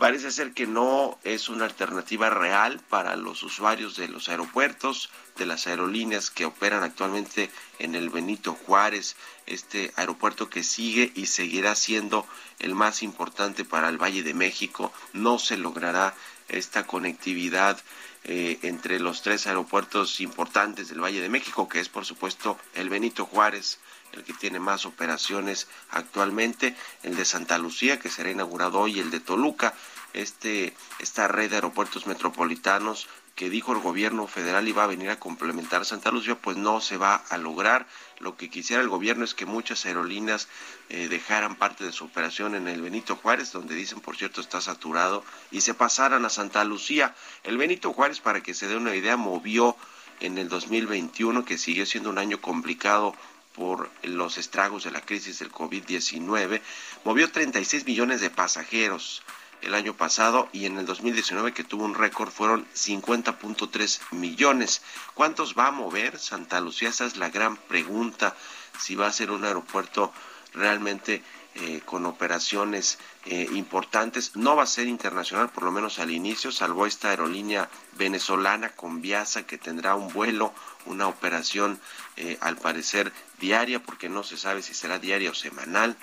Parece 0.00 0.30
ser 0.30 0.54
que 0.54 0.66
no 0.66 1.18
es 1.24 1.50
una 1.50 1.66
alternativa 1.66 2.30
real 2.30 2.80
para 2.88 3.16
los 3.16 3.42
usuarios 3.42 3.98
de 3.98 4.08
los 4.08 4.30
aeropuertos, 4.30 5.10
de 5.36 5.44
las 5.44 5.66
aerolíneas 5.66 6.30
que 6.30 6.46
operan 6.46 6.82
actualmente 6.82 7.50
en 7.78 7.94
el 7.94 8.08
Benito 8.08 8.54
Juárez, 8.54 9.14
este 9.44 9.92
aeropuerto 9.96 10.48
que 10.48 10.62
sigue 10.62 11.12
y 11.14 11.26
seguirá 11.26 11.74
siendo 11.74 12.26
el 12.60 12.74
más 12.74 13.02
importante 13.02 13.66
para 13.66 13.90
el 13.90 13.98
Valle 14.02 14.22
de 14.22 14.32
México. 14.32 14.90
No 15.12 15.38
se 15.38 15.58
logrará 15.58 16.14
esta 16.48 16.86
conectividad 16.86 17.78
eh, 18.24 18.58
entre 18.62 19.00
los 19.00 19.20
tres 19.20 19.46
aeropuertos 19.46 20.22
importantes 20.22 20.88
del 20.88 21.04
Valle 21.04 21.20
de 21.20 21.28
México, 21.28 21.68
que 21.68 21.80
es 21.80 21.90
por 21.90 22.06
supuesto 22.06 22.58
el 22.72 22.88
Benito 22.88 23.26
Juárez, 23.26 23.78
el 24.12 24.24
que 24.24 24.32
tiene 24.32 24.60
más 24.60 24.86
operaciones 24.86 25.68
actualmente, 25.90 26.76
el 27.02 27.16
de 27.16 27.24
Santa 27.24 27.58
Lucía, 27.58 27.98
que 27.98 28.10
será 28.10 28.30
inaugurado 28.30 28.80
hoy, 28.80 29.00
el 29.00 29.10
de 29.10 29.20
Toluca, 29.20 29.74
este, 30.12 30.74
esta 30.98 31.28
red 31.28 31.50
de 31.50 31.56
aeropuertos 31.56 32.06
metropolitanos 32.06 33.08
que 33.40 33.48
dijo 33.48 33.72
el 33.72 33.78
gobierno 33.78 34.26
federal 34.26 34.68
iba 34.68 34.84
a 34.84 34.88
venir 34.88 35.08
a 35.08 35.18
complementar 35.18 35.86
Santa 35.86 36.10
Lucía, 36.10 36.34
pues 36.34 36.58
no 36.58 36.82
se 36.82 36.98
va 36.98 37.14
a 37.14 37.38
lograr. 37.38 37.86
Lo 38.18 38.36
que 38.36 38.50
quisiera 38.50 38.82
el 38.82 38.90
gobierno 38.90 39.24
es 39.24 39.32
que 39.32 39.46
muchas 39.46 39.86
aerolíneas 39.86 40.46
eh, 40.90 41.08
dejaran 41.08 41.56
parte 41.56 41.84
de 41.84 41.92
su 41.92 42.04
operación 42.04 42.54
en 42.54 42.68
el 42.68 42.82
Benito 42.82 43.16
Juárez, 43.16 43.50
donde 43.52 43.74
dicen, 43.74 44.00
por 44.00 44.18
cierto, 44.18 44.42
está 44.42 44.60
saturado, 44.60 45.24
y 45.50 45.62
se 45.62 45.72
pasaran 45.72 46.26
a 46.26 46.28
Santa 46.28 46.64
Lucía. 46.64 47.14
El 47.42 47.56
Benito 47.56 47.94
Juárez, 47.94 48.20
para 48.20 48.42
que 48.42 48.52
se 48.52 48.68
dé 48.68 48.76
una 48.76 48.94
idea, 48.94 49.16
movió 49.16 49.74
en 50.20 50.36
el 50.36 50.50
2021, 50.50 51.46
que 51.46 51.56
siguió 51.56 51.86
siendo 51.86 52.10
un 52.10 52.18
año 52.18 52.42
complicado 52.42 53.14
por 53.60 53.90
los 54.04 54.38
estragos 54.38 54.84
de 54.84 54.90
la 54.90 55.02
crisis 55.02 55.40
del 55.40 55.52
COVID-19, 55.52 56.62
movió 57.04 57.30
36 57.30 57.84
millones 57.84 58.22
de 58.22 58.30
pasajeros 58.30 59.22
el 59.60 59.74
año 59.74 59.94
pasado 59.94 60.48
y 60.50 60.64
en 60.64 60.78
el 60.78 60.86
2019 60.86 61.52
que 61.52 61.62
tuvo 61.62 61.84
un 61.84 61.94
récord 61.94 62.30
fueron 62.30 62.66
50.3 62.74 64.00
millones. 64.12 64.80
¿Cuántos 65.12 65.58
va 65.58 65.66
a 65.66 65.72
mover 65.72 66.18
Santa 66.18 66.58
Lucía? 66.62 66.88
Esa 66.88 67.04
es 67.04 67.18
la 67.18 67.28
gran 67.28 67.58
pregunta, 67.58 68.34
si 68.78 68.94
va 68.94 69.08
a 69.08 69.12
ser 69.12 69.30
un 69.30 69.44
aeropuerto 69.44 70.10
realmente 70.54 71.22
eh, 71.56 71.82
con 71.84 72.06
operaciones 72.06 72.98
eh, 73.26 73.48
importantes. 73.52 74.36
No 74.36 74.54
va 74.54 74.62
a 74.62 74.66
ser 74.66 74.86
internacional, 74.86 75.48
por 75.50 75.64
lo 75.64 75.72
menos 75.72 75.98
al 75.98 76.12
inicio, 76.12 76.52
salvo 76.52 76.86
esta 76.86 77.10
aerolínea 77.10 77.68
venezolana 77.98 78.70
con 78.70 79.02
Viasa 79.02 79.46
que 79.46 79.58
tendrá 79.58 79.96
un 79.96 80.12
vuelo, 80.12 80.54
una 80.86 81.08
operación 81.08 81.80
eh, 82.16 82.38
al 82.40 82.56
parecer 82.56 83.12
diaria, 83.40 83.82
porque 83.82 84.08
no 84.08 84.22
se 84.22 84.36
sabe 84.36 84.62
si 84.62 84.74
será 84.74 85.00
diaria 85.00 85.32
o 85.32 85.34
semanal. 85.34 85.96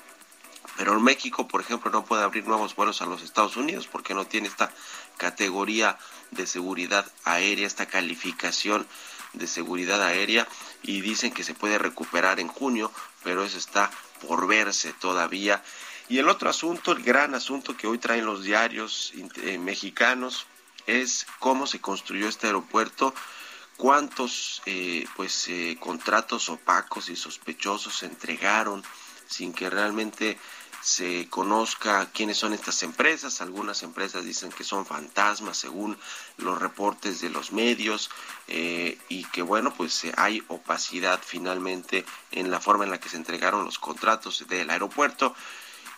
Pero 0.76 1.00
México, 1.00 1.48
por 1.48 1.62
ejemplo, 1.62 1.90
no 1.92 2.04
puede 2.04 2.24
abrir 2.24 2.46
nuevos 2.46 2.76
vuelos 2.76 3.02
a 3.02 3.06
los 3.06 3.24
Estados 3.24 3.56
Unidos 3.56 3.88
porque 3.88 4.14
no 4.14 4.26
tiene 4.28 4.50
esta 4.50 4.72
categoría 5.16 5.98
de 6.32 6.46
seguridad 6.46 7.10
aérea, 7.24 7.66
esta 7.66 7.86
calificación 7.86 8.86
de 9.34 9.48
seguridad 9.48 10.02
aérea 10.04 10.48
y 10.84 11.02
dicen 11.02 11.32
que 11.32 11.44
se 11.44 11.54
puede 11.54 11.78
recuperar 11.78 12.40
en 12.40 12.48
junio, 12.48 12.92
pero 13.24 13.44
eso 13.44 13.58
está 13.58 13.90
por 14.20 14.48
verse 14.48 14.94
todavía. 14.94 15.64
Y 16.10 16.20
el 16.20 16.30
otro 16.30 16.50
asunto, 16.50 16.94
el 16.94 17.04
gran 17.04 17.36
asunto 17.36 17.76
que 17.76 17.88
hoy 17.88 17.98
traen 17.98 18.26
los 18.26 18.44
diarios 18.44 19.14
eh, 19.42 19.58
mexicanos 19.58 20.46
es 20.86 21.28
cómo 21.40 21.68
se 21.68 21.82
construyó 21.82 22.30
este 22.30 22.48
aeropuerto, 22.48 23.14
cuántos 23.76 24.62
eh, 24.66 25.06
pues 25.16 25.48
eh, 25.50 25.78
contratos 25.80 26.50
opacos 26.50 27.10
y 27.10 27.16
sospechosos 27.16 27.98
se 27.98 28.06
entregaron 28.06 28.84
sin 29.28 29.54
que 29.54 29.70
realmente 29.70 30.40
se 30.88 31.28
conozca 31.30 32.10
quiénes 32.14 32.38
son 32.38 32.54
estas 32.54 32.82
empresas. 32.82 33.42
Algunas 33.42 33.84
empresas 33.84 34.24
dicen 34.24 34.54
que 34.54 34.64
son 34.64 34.86
fantasmas 34.86 35.58
según 35.58 35.98
los 36.38 36.62
reportes 36.62 37.20
de 37.20 37.30
los 37.30 37.52
medios 37.52 38.10
eh, 38.48 38.98
y 39.10 39.26
que 39.26 39.42
bueno, 39.42 39.74
pues 39.74 40.06
eh, 40.06 40.14
hay 40.16 40.42
opacidad 40.48 41.20
finalmente 41.22 42.06
en 42.32 42.50
la 42.50 42.62
forma 42.62 42.86
en 42.86 42.92
la 42.92 43.02
que 43.02 43.10
se 43.10 43.18
entregaron 43.18 43.66
los 43.66 43.80
contratos 43.80 44.48
del 44.48 44.70
aeropuerto 44.70 45.36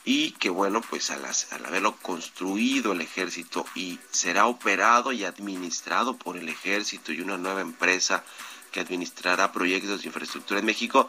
y 0.06 0.32
que 0.32 0.50
bueno, 0.50 0.82
pues 0.82 1.12
al, 1.12 1.24
al 1.24 1.66
haberlo 1.68 1.96
construido 1.98 2.94
el 2.94 3.02
ejército 3.02 3.68
y 3.76 4.00
será 4.10 4.48
operado 4.48 5.12
y 5.12 5.24
administrado 5.24 6.18
por 6.18 6.36
el 6.36 6.50
ejército 6.50 7.12
y 7.12 7.22
una 7.22 7.38
nueva 7.38 7.62
empresa 7.62 8.24
que 8.72 8.80
administrará 8.80 9.52
proyectos 9.52 10.02
de 10.02 10.08
infraestructura 10.08 10.60
en 10.60 10.66
México, 10.66 11.08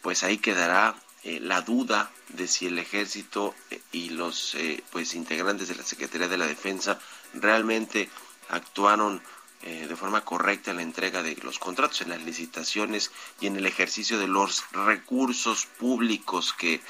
pues 0.00 0.22
ahí 0.22 0.38
quedará 0.38 0.94
eh, 1.22 1.38
la 1.40 1.60
duda 1.60 2.10
de 2.28 2.48
si 2.48 2.66
el 2.66 2.78
ejército 2.78 3.54
eh, 3.70 3.80
y 3.92 4.10
los 4.10 4.54
eh, 4.54 4.82
pues 4.90 5.14
integrantes 5.14 5.68
de 5.68 5.74
la 5.74 5.82
Secretaría 5.82 6.28
de 6.28 6.38
la 6.38 6.46
Defensa 6.46 6.98
realmente 7.34 8.08
actuaron 8.48 9.22
de 9.62 9.94
forma 9.94 10.24
correcta 10.24 10.70
en 10.70 10.78
la 10.78 10.82
entrega 10.82 11.22
de 11.22 11.36
los 11.42 11.58
contratos, 11.58 12.00
en 12.00 12.08
las 12.08 12.22
licitaciones 12.22 13.10
y 13.42 13.46
en 13.46 13.56
el 13.56 13.66
ejercicio 13.66 14.18
de 14.18 14.26
los 14.26 14.64
recursos 14.72 15.66
públicos 15.66 16.54
que 16.54 16.80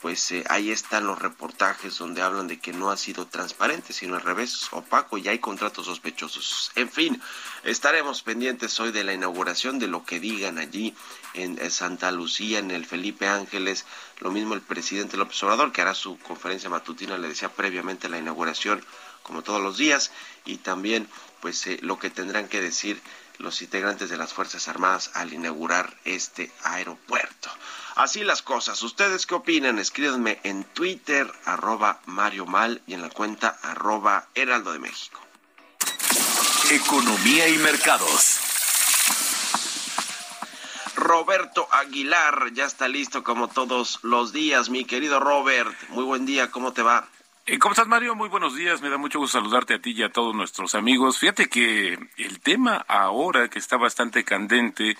pues 0.00 0.32
ahí 0.48 0.70
están 0.70 1.06
los 1.06 1.18
reportajes 1.18 1.98
donde 1.98 2.22
hablan 2.22 2.46
de 2.46 2.60
que 2.60 2.72
no 2.72 2.90
ha 2.90 2.96
sido 2.96 3.26
transparente, 3.26 3.92
sino 3.92 4.14
al 4.14 4.22
revés, 4.22 4.68
opaco 4.70 5.18
y 5.18 5.28
hay 5.28 5.40
contratos 5.40 5.86
sospechosos. 5.86 6.70
En 6.76 6.88
fin, 6.88 7.20
estaremos 7.64 8.22
pendientes 8.22 8.78
hoy 8.78 8.92
de 8.92 9.04
la 9.04 9.12
inauguración, 9.12 9.78
de 9.78 9.88
lo 9.88 10.04
que 10.04 10.20
digan 10.20 10.58
allí 10.58 10.94
en 11.34 11.58
Santa 11.70 12.12
Lucía, 12.12 12.60
en 12.60 12.70
el 12.70 12.86
Felipe 12.86 13.26
Ángeles, 13.26 13.86
lo 14.20 14.30
mismo 14.30 14.54
el 14.54 14.62
presidente 14.62 15.16
López 15.16 15.42
Obrador, 15.42 15.72
que 15.72 15.82
hará 15.82 15.94
su 15.94 16.18
conferencia 16.18 16.70
matutina, 16.70 17.18
le 17.18 17.28
decía 17.28 17.48
previamente 17.48 18.08
la 18.08 18.18
inauguración, 18.18 18.84
como 19.22 19.42
todos 19.42 19.60
los 19.60 19.76
días, 19.76 20.12
y 20.44 20.56
también 20.58 21.08
pues 21.40 21.66
eh, 21.66 21.78
lo 21.82 21.98
que 21.98 22.10
tendrán 22.10 22.48
que 22.48 22.60
decir 22.60 23.00
los 23.38 23.62
integrantes 23.62 24.10
de 24.10 24.16
las 24.16 24.32
Fuerzas 24.32 24.68
Armadas 24.68 25.10
al 25.14 25.32
inaugurar 25.32 25.96
este 26.04 26.52
aeropuerto. 26.64 27.50
Así 27.94 28.22
las 28.22 28.42
cosas. 28.42 28.82
¿Ustedes 28.82 29.26
qué 29.26 29.34
opinan? 29.34 29.78
Escríbanme 29.78 30.40
en 30.44 30.64
Twitter, 30.64 31.32
arroba 31.44 32.00
Mario 32.06 32.46
Mal 32.46 32.82
y 32.86 32.94
en 32.94 33.02
la 33.02 33.10
cuenta 33.10 33.58
arroba 33.62 34.28
Heraldo 34.34 34.72
de 34.72 34.78
México. 34.78 35.20
Economía 36.70 37.48
y 37.48 37.58
mercados. 37.58 38.40
Roberto 40.94 41.68
Aguilar 41.70 42.52
ya 42.52 42.64
está 42.64 42.88
listo 42.88 43.22
como 43.22 43.48
todos 43.48 44.00
los 44.02 44.32
días. 44.32 44.68
Mi 44.68 44.84
querido 44.84 45.20
Robert, 45.20 45.74
muy 45.90 46.04
buen 46.04 46.26
día, 46.26 46.50
¿cómo 46.50 46.72
te 46.72 46.82
va? 46.82 47.08
Eh, 47.50 47.58
¿Cómo 47.58 47.72
estás, 47.72 47.88
Mario? 47.88 48.14
Muy 48.14 48.28
buenos 48.28 48.54
días. 48.54 48.82
Me 48.82 48.90
da 48.90 48.98
mucho 48.98 49.18
gusto 49.18 49.38
saludarte 49.38 49.72
a 49.72 49.80
ti 49.80 49.92
y 49.92 50.02
a 50.02 50.12
todos 50.12 50.34
nuestros 50.34 50.74
amigos. 50.74 51.18
Fíjate 51.18 51.48
que 51.48 51.98
el 52.18 52.40
tema 52.40 52.84
ahora 52.86 53.48
que 53.48 53.58
está 53.58 53.78
bastante 53.78 54.22
candente, 54.22 54.98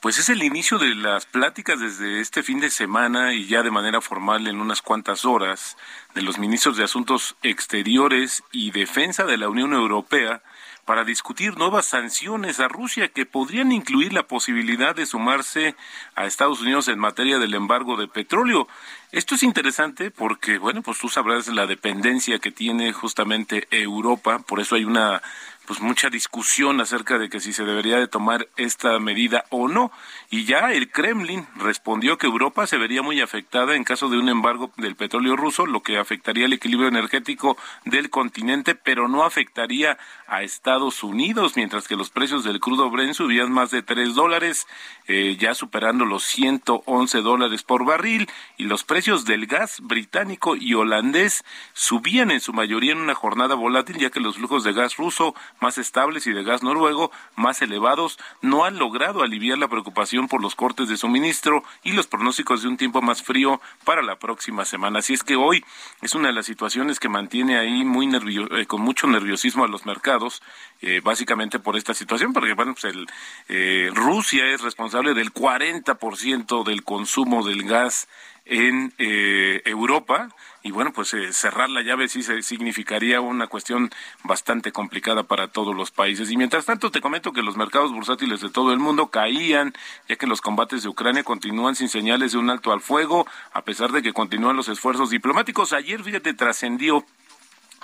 pues 0.00 0.16
es 0.16 0.30
el 0.30 0.42
inicio 0.42 0.78
de 0.78 0.94
las 0.94 1.26
pláticas 1.26 1.80
desde 1.80 2.20
este 2.20 2.42
fin 2.42 2.60
de 2.60 2.70
semana 2.70 3.34
y 3.34 3.46
ya 3.46 3.62
de 3.62 3.70
manera 3.70 4.00
formal 4.00 4.46
en 4.46 4.58
unas 4.58 4.80
cuantas 4.80 5.26
horas 5.26 5.76
de 6.14 6.22
los 6.22 6.38
ministros 6.38 6.78
de 6.78 6.84
Asuntos 6.84 7.36
Exteriores 7.42 8.42
y 8.52 8.70
Defensa 8.70 9.24
de 9.24 9.36
la 9.36 9.50
Unión 9.50 9.74
Europea 9.74 10.42
para 10.84 11.04
discutir 11.04 11.56
nuevas 11.58 11.86
sanciones 11.86 12.58
a 12.58 12.68
Rusia 12.68 13.08
que 13.08 13.26
podrían 13.26 13.70
incluir 13.70 14.12
la 14.12 14.26
posibilidad 14.26 14.96
de 14.96 15.06
sumarse 15.06 15.76
a 16.14 16.24
Estados 16.24 16.60
Unidos 16.60 16.88
en 16.88 16.98
materia 16.98 17.38
del 17.38 17.54
embargo 17.54 17.96
de 17.96 18.08
petróleo. 18.08 18.66
Esto 19.12 19.34
es 19.34 19.42
interesante 19.42 20.10
porque, 20.10 20.56
bueno, 20.56 20.80
pues 20.80 20.98
tú 20.98 21.10
sabrás 21.10 21.46
la 21.48 21.66
dependencia 21.66 22.38
que 22.38 22.50
tiene 22.50 22.94
justamente 22.94 23.68
Europa, 23.70 24.38
por 24.38 24.58
eso 24.58 24.74
hay 24.74 24.86
una 24.86 25.20
pues 25.66 25.80
mucha 25.80 26.10
discusión 26.10 26.80
acerca 26.80 27.18
de 27.18 27.28
que 27.28 27.40
si 27.40 27.52
se 27.52 27.64
debería 27.64 27.98
de 27.98 28.08
tomar 28.08 28.48
esta 28.56 28.98
medida 28.98 29.44
o 29.50 29.68
no. 29.68 29.92
Y 30.30 30.44
ya 30.44 30.72
el 30.72 30.90
Kremlin 30.90 31.46
respondió 31.56 32.18
que 32.18 32.26
Europa 32.26 32.66
se 32.66 32.78
vería 32.78 33.02
muy 33.02 33.20
afectada 33.20 33.76
en 33.76 33.84
caso 33.84 34.08
de 34.08 34.18
un 34.18 34.28
embargo 34.28 34.72
del 34.76 34.96
petróleo 34.96 35.36
ruso, 35.36 35.66
lo 35.66 35.82
que 35.82 35.98
afectaría 35.98 36.46
el 36.46 36.52
equilibrio 36.52 36.88
energético 36.88 37.56
del 37.84 38.10
continente, 38.10 38.74
pero 38.74 39.08
no 39.08 39.24
afectaría 39.24 39.98
a 40.26 40.42
Estados 40.42 41.02
Unidos, 41.02 41.56
mientras 41.56 41.86
que 41.86 41.96
los 41.96 42.10
precios 42.10 42.44
del 42.44 42.60
crudo 42.60 42.90
Brent 42.90 43.14
subían 43.14 43.52
más 43.52 43.70
de 43.70 43.82
3 43.82 44.14
dólares, 44.14 44.66
eh, 45.06 45.36
ya 45.38 45.54
superando 45.54 46.04
los 46.04 46.24
111 46.24 47.20
dólares 47.20 47.62
por 47.62 47.84
barril, 47.84 48.28
y 48.56 48.64
los 48.64 48.84
precios 48.84 49.24
del 49.24 49.46
gas 49.46 49.80
británico 49.80 50.56
y 50.56 50.74
holandés 50.74 51.44
subían 51.72 52.30
en 52.30 52.40
su 52.40 52.52
mayoría 52.52 52.92
en 52.92 52.98
una 52.98 53.14
jornada 53.14 53.54
volátil, 53.54 53.98
ya 53.98 54.10
que 54.10 54.20
los 54.20 54.36
flujos 54.36 54.64
de 54.64 54.72
gas 54.72 54.96
ruso 54.96 55.34
más 55.62 55.78
estables 55.78 56.26
y 56.26 56.32
de 56.32 56.42
gas 56.42 56.62
noruego 56.62 57.10
más 57.36 57.62
elevados 57.62 58.18
no 58.42 58.64
han 58.64 58.78
logrado 58.78 59.22
aliviar 59.22 59.58
la 59.58 59.68
preocupación 59.68 60.28
por 60.28 60.42
los 60.42 60.54
cortes 60.54 60.88
de 60.88 60.96
suministro 60.96 61.62
y 61.82 61.92
los 61.92 62.06
pronósticos 62.06 62.62
de 62.62 62.68
un 62.68 62.76
tiempo 62.76 63.00
más 63.00 63.22
frío 63.22 63.60
para 63.84 64.02
la 64.02 64.18
próxima 64.18 64.64
semana. 64.64 64.98
Así 64.98 65.14
es 65.14 65.22
que 65.22 65.36
hoy 65.36 65.64
es 66.02 66.14
una 66.14 66.28
de 66.28 66.34
las 66.34 66.46
situaciones 66.46 67.00
que 67.00 67.08
mantiene 67.08 67.58
ahí 67.58 67.84
muy 67.84 68.06
nervio, 68.06 68.54
eh, 68.56 68.66
con 68.66 68.82
mucho 68.82 69.06
nerviosismo 69.06 69.64
a 69.64 69.68
los 69.68 69.86
mercados, 69.86 70.42
eh, 70.82 71.00
básicamente 71.02 71.58
por 71.58 71.76
esta 71.76 71.94
situación, 71.94 72.32
porque 72.32 72.54
bueno, 72.54 72.74
pues 72.74 72.92
el, 72.92 73.06
eh, 73.48 73.90
Rusia 73.94 74.46
es 74.46 74.60
responsable 74.60 75.14
del 75.14 75.32
40% 75.32 76.64
del 76.64 76.82
consumo 76.82 77.44
del 77.44 77.62
gas 77.62 78.08
en 78.52 78.92
eh, 78.98 79.62
Europa 79.64 80.28
y 80.62 80.70
bueno, 80.70 80.92
pues 80.92 81.12
eh, 81.14 81.32
cerrar 81.32 81.70
la 81.70 81.82
llave 81.82 82.06
sí 82.06 82.22
se 82.22 82.42
significaría 82.42 83.20
una 83.20 83.48
cuestión 83.48 83.90
bastante 84.22 84.70
complicada 84.70 85.24
para 85.24 85.48
todos 85.48 85.74
los 85.74 85.90
países. 85.90 86.30
Y 86.30 86.36
mientras 86.36 86.66
tanto 86.66 86.90
te 86.90 87.00
comento 87.00 87.32
que 87.32 87.42
los 87.42 87.56
mercados 87.56 87.92
bursátiles 87.92 88.40
de 88.42 88.50
todo 88.50 88.72
el 88.72 88.78
mundo 88.78 89.08
caían, 89.08 89.72
ya 90.08 90.16
que 90.16 90.26
los 90.26 90.40
combates 90.40 90.82
de 90.82 90.88
Ucrania 90.88 91.24
continúan 91.24 91.74
sin 91.74 91.88
señales 91.88 92.32
de 92.32 92.38
un 92.38 92.50
alto 92.50 92.72
al 92.72 92.80
fuego, 92.80 93.26
a 93.52 93.62
pesar 93.62 93.90
de 93.90 94.02
que 94.02 94.12
continúan 94.12 94.54
los 94.54 94.68
esfuerzos 94.68 95.10
diplomáticos. 95.10 95.72
Ayer, 95.72 96.04
fíjate, 96.04 96.34
trascendió 96.34 97.04